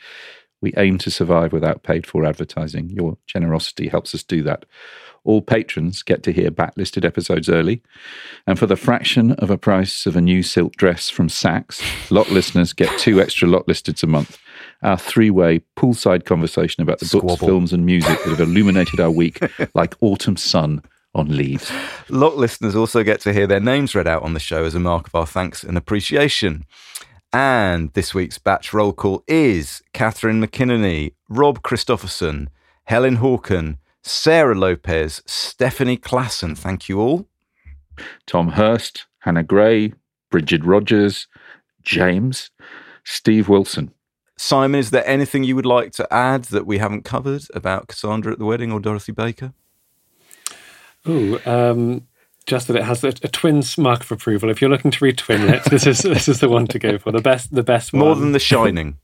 We 0.61 0.73
aim 0.77 0.97
to 0.99 1.11
survive 1.11 1.53
without 1.53 1.83
paid 1.83 2.07
for 2.07 2.25
advertising. 2.25 2.89
Your 2.89 3.17
generosity 3.27 3.87
helps 3.87 4.15
us 4.15 4.23
do 4.23 4.41
that. 4.43 4.65
All 5.23 5.41
patrons 5.41 6.03
get 6.03 6.23
to 6.23 6.31
hear 6.31 6.51
backlisted 6.51 7.03
episodes 7.03 7.49
early. 7.49 7.81
And 8.45 8.57
for 8.57 8.67
the 8.67 8.75
fraction 8.75 9.33
of 9.33 9.49
a 9.49 9.57
price 9.57 10.05
of 10.05 10.15
a 10.15 10.21
new 10.21 10.43
silk 10.43 10.75
dress 10.75 11.09
from 11.09 11.27
Saks, 11.27 11.81
lot 12.11 12.29
listeners 12.29 12.73
get 12.73 12.99
two 12.99 13.19
extra 13.19 13.47
lot 13.47 13.67
listeds 13.67 14.03
a 14.03 14.07
month. 14.07 14.37
Our 14.83 14.97
three 14.97 15.31
way 15.31 15.61
poolside 15.75 16.25
conversation 16.25 16.83
about 16.83 16.99
the 16.99 17.09
books, 17.11 17.39
films, 17.39 17.73
and 17.73 17.85
music 17.85 18.19
that 18.23 18.29
have 18.29 18.39
illuminated 18.39 18.99
our 18.99 19.11
week 19.11 19.39
like 19.73 19.95
autumn 20.01 20.37
sun 20.37 20.81
on 21.15 21.35
leaves. 21.35 21.71
Lot 22.09 22.37
listeners 22.37 22.75
also 22.75 23.03
get 23.03 23.21
to 23.21 23.33
hear 23.33 23.47
their 23.47 23.59
names 23.59 23.95
read 23.95 24.07
out 24.07 24.21
on 24.21 24.33
the 24.33 24.39
show 24.39 24.65
as 24.65 24.75
a 24.75 24.79
mark 24.79 25.07
of 25.07 25.15
our 25.15 25.25
thanks 25.25 25.63
and 25.63 25.77
appreciation. 25.77 26.65
And 27.33 27.91
this 27.93 28.13
week's 28.13 28.37
batch 28.37 28.73
roll 28.73 28.93
call 28.93 29.23
is 29.27 29.81
Catherine 29.93 30.41
McKinney, 30.41 31.13
Rob 31.27 31.63
Christopherson, 31.63 32.49
Helen 32.83 33.17
Hawken, 33.17 33.77
Sarah 34.03 34.55
Lopez, 34.55 35.23
Stephanie 35.25 35.97
Klassen. 35.97 36.55
Thank 36.55 36.87
you 36.87 36.99
all. 36.99 37.27
Tom 38.27 38.49
Hurst, 38.49 39.05
Hannah 39.19 39.43
Gray, 39.43 39.93
Bridget 40.29 40.63
Rogers, 40.63 41.27
James, 41.81 42.51
Steve 43.03 43.49
Wilson. 43.49 43.91
Simon, 44.37 44.79
is 44.79 44.91
there 44.91 45.07
anything 45.07 45.45
you 45.45 45.55
would 45.55 45.65
like 45.65 45.93
to 45.93 46.13
add 46.13 46.43
that 46.45 46.65
we 46.65 46.77
haven't 46.77 47.05
covered 47.05 47.43
about 47.53 47.87
Cassandra 47.87 48.33
at 48.33 48.39
the 48.39 48.45
wedding 48.45 48.71
or 48.71 48.81
Dorothy 48.81 49.13
Baker? 49.13 49.53
Ooh, 51.07 51.39
um, 51.45 52.07
just 52.45 52.67
that 52.67 52.75
it 52.75 52.83
has 52.83 53.03
a, 53.03 53.09
a 53.09 53.27
twins 53.27 53.77
mark 53.77 54.01
of 54.01 54.11
approval. 54.11 54.49
If 54.49 54.61
you're 54.61 54.69
looking 54.69 54.91
to 54.91 55.03
read 55.03 55.17
Twinlet, 55.17 55.65
this 55.65 55.87
is 55.87 55.99
this 55.99 56.27
is 56.27 56.39
the 56.39 56.49
one 56.49 56.67
to 56.67 56.79
go 56.79 56.97
for. 56.97 57.11
The 57.11 57.21
best, 57.21 57.53
the 57.53 57.63
best 57.63 57.93
one. 57.93 58.01
More 58.01 58.15
than 58.15 58.31
The 58.31 58.39
Shining. 58.39 58.97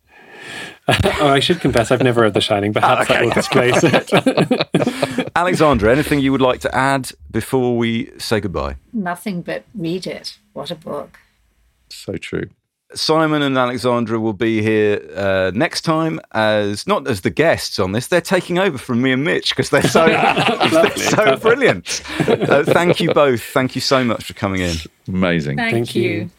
oh, 0.87 1.27
I 1.27 1.39
should 1.39 1.61
confess, 1.61 1.91
I've 1.91 2.01
never 2.01 2.21
read 2.21 2.33
The 2.33 2.41
Shining. 2.41 2.73
Perhaps 2.73 3.07
that 3.07 3.23
will 3.23 3.31
displace 3.31 3.83
it. 3.83 5.31
Alexandra, 5.35 5.91
anything 5.91 6.19
you 6.19 6.31
would 6.31 6.41
like 6.41 6.59
to 6.61 6.75
add 6.75 7.11
before 7.29 7.77
we 7.77 8.11
say 8.17 8.39
goodbye? 8.39 8.77
Nothing 8.91 9.41
but 9.41 9.63
read 9.75 10.07
it. 10.07 10.37
What 10.53 10.71
a 10.71 10.75
book. 10.75 11.19
So 11.89 12.13
true. 12.17 12.49
Simon 12.93 13.41
and 13.41 13.57
Alexandra 13.57 14.19
will 14.19 14.33
be 14.33 14.61
here 14.61 15.01
uh, 15.15 15.51
next 15.53 15.81
time 15.81 16.19
as 16.33 16.85
not 16.87 17.07
as 17.07 17.21
the 17.21 17.29
guests 17.29 17.79
on 17.79 17.91
this. 17.91 18.07
They're 18.07 18.21
taking 18.21 18.59
over 18.59 18.77
from 18.77 19.01
me 19.01 19.11
and 19.11 19.23
Mitch 19.23 19.49
because 19.49 19.69
they're 19.69 19.83
so 19.83 20.07
they're 20.71 20.97
so 20.97 21.35
brilliant. 21.37 22.01
Uh, 22.19 22.63
thank 22.63 22.99
you 22.99 23.13
both. 23.13 23.41
Thank 23.41 23.75
you 23.75 23.81
so 23.81 24.03
much 24.03 24.25
for 24.25 24.33
coming 24.33 24.61
in. 24.61 24.75
Amazing. 25.07 25.57
Thank, 25.57 25.73
Thank 25.73 25.95
you. 25.95 26.09
you. 26.09 26.29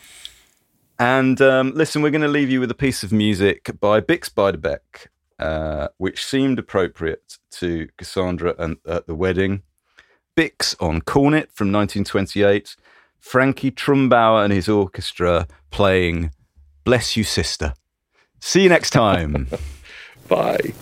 And 0.98 1.40
um, 1.40 1.72
listen, 1.74 2.02
we're 2.02 2.10
going 2.10 2.22
to 2.22 2.28
leave 2.28 2.50
you 2.50 2.60
with 2.60 2.70
a 2.70 2.76
piece 2.76 3.02
of 3.02 3.12
music 3.12 3.70
by 3.80 4.00
Bix 4.00 4.30
Beiderbecke, 4.30 5.08
uh, 5.38 5.88
which 5.98 6.24
seemed 6.24 6.58
appropriate 6.58 7.38
to 7.52 7.88
Cassandra 7.96 8.54
and 8.58 8.76
at 8.86 9.06
the 9.06 9.14
wedding. 9.14 9.62
Bix 10.36 10.76
on 10.80 11.00
Cornet 11.00 11.50
from 11.52 11.72
1928. 11.72 12.76
Frankie 13.18 13.70
Trumbauer 13.70 14.44
and 14.44 14.52
his 14.52 14.68
orchestra 14.68 15.46
playing 15.70 16.30
Bless 16.84 17.16
You 17.16 17.24
Sister. 17.24 17.74
See 18.40 18.62
you 18.62 18.68
next 18.68 18.90
time. 18.90 19.48
Bye. 20.28 20.72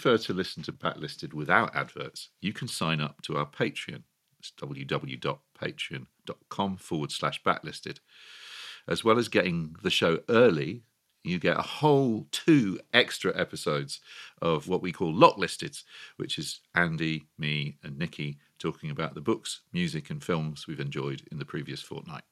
Prefer 0.00 0.16
to 0.16 0.32
listen 0.32 0.62
to 0.62 0.72
Backlisted 0.72 1.34
without 1.34 1.76
adverts, 1.76 2.30
you 2.40 2.54
can 2.54 2.68
sign 2.68 3.02
up 3.02 3.20
to 3.20 3.36
our 3.36 3.44
Patreon. 3.44 4.04
It's 4.38 4.50
www.patreon.com 4.58 6.76
forward 6.78 7.12
slash 7.12 7.42
backlisted. 7.42 7.98
As 8.88 9.04
well 9.04 9.18
as 9.18 9.28
getting 9.28 9.76
the 9.82 9.90
show 9.90 10.20
early, 10.30 10.84
you 11.22 11.38
get 11.38 11.58
a 11.58 11.62
whole 11.62 12.28
two 12.32 12.80
extra 12.94 13.38
episodes 13.38 14.00
of 14.40 14.68
what 14.68 14.80
we 14.80 14.90
call 14.90 15.12
Locklisted, 15.12 15.82
which 16.16 16.38
is 16.38 16.60
Andy, 16.74 17.26
me, 17.36 17.76
and 17.82 17.98
Nikki 17.98 18.38
talking 18.58 18.90
about 18.90 19.14
the 19.14 19.20
books, 19.20 19.60
music, 19.70 20.08
and 20.08 20.24
films 20.24 20.66
we've 20.66 20.80
enjoyed 20.80 21.28
in 21.30 21.38
the 21.38 21.44
previous 21.44 21.82
fortnight. 21.82 22.22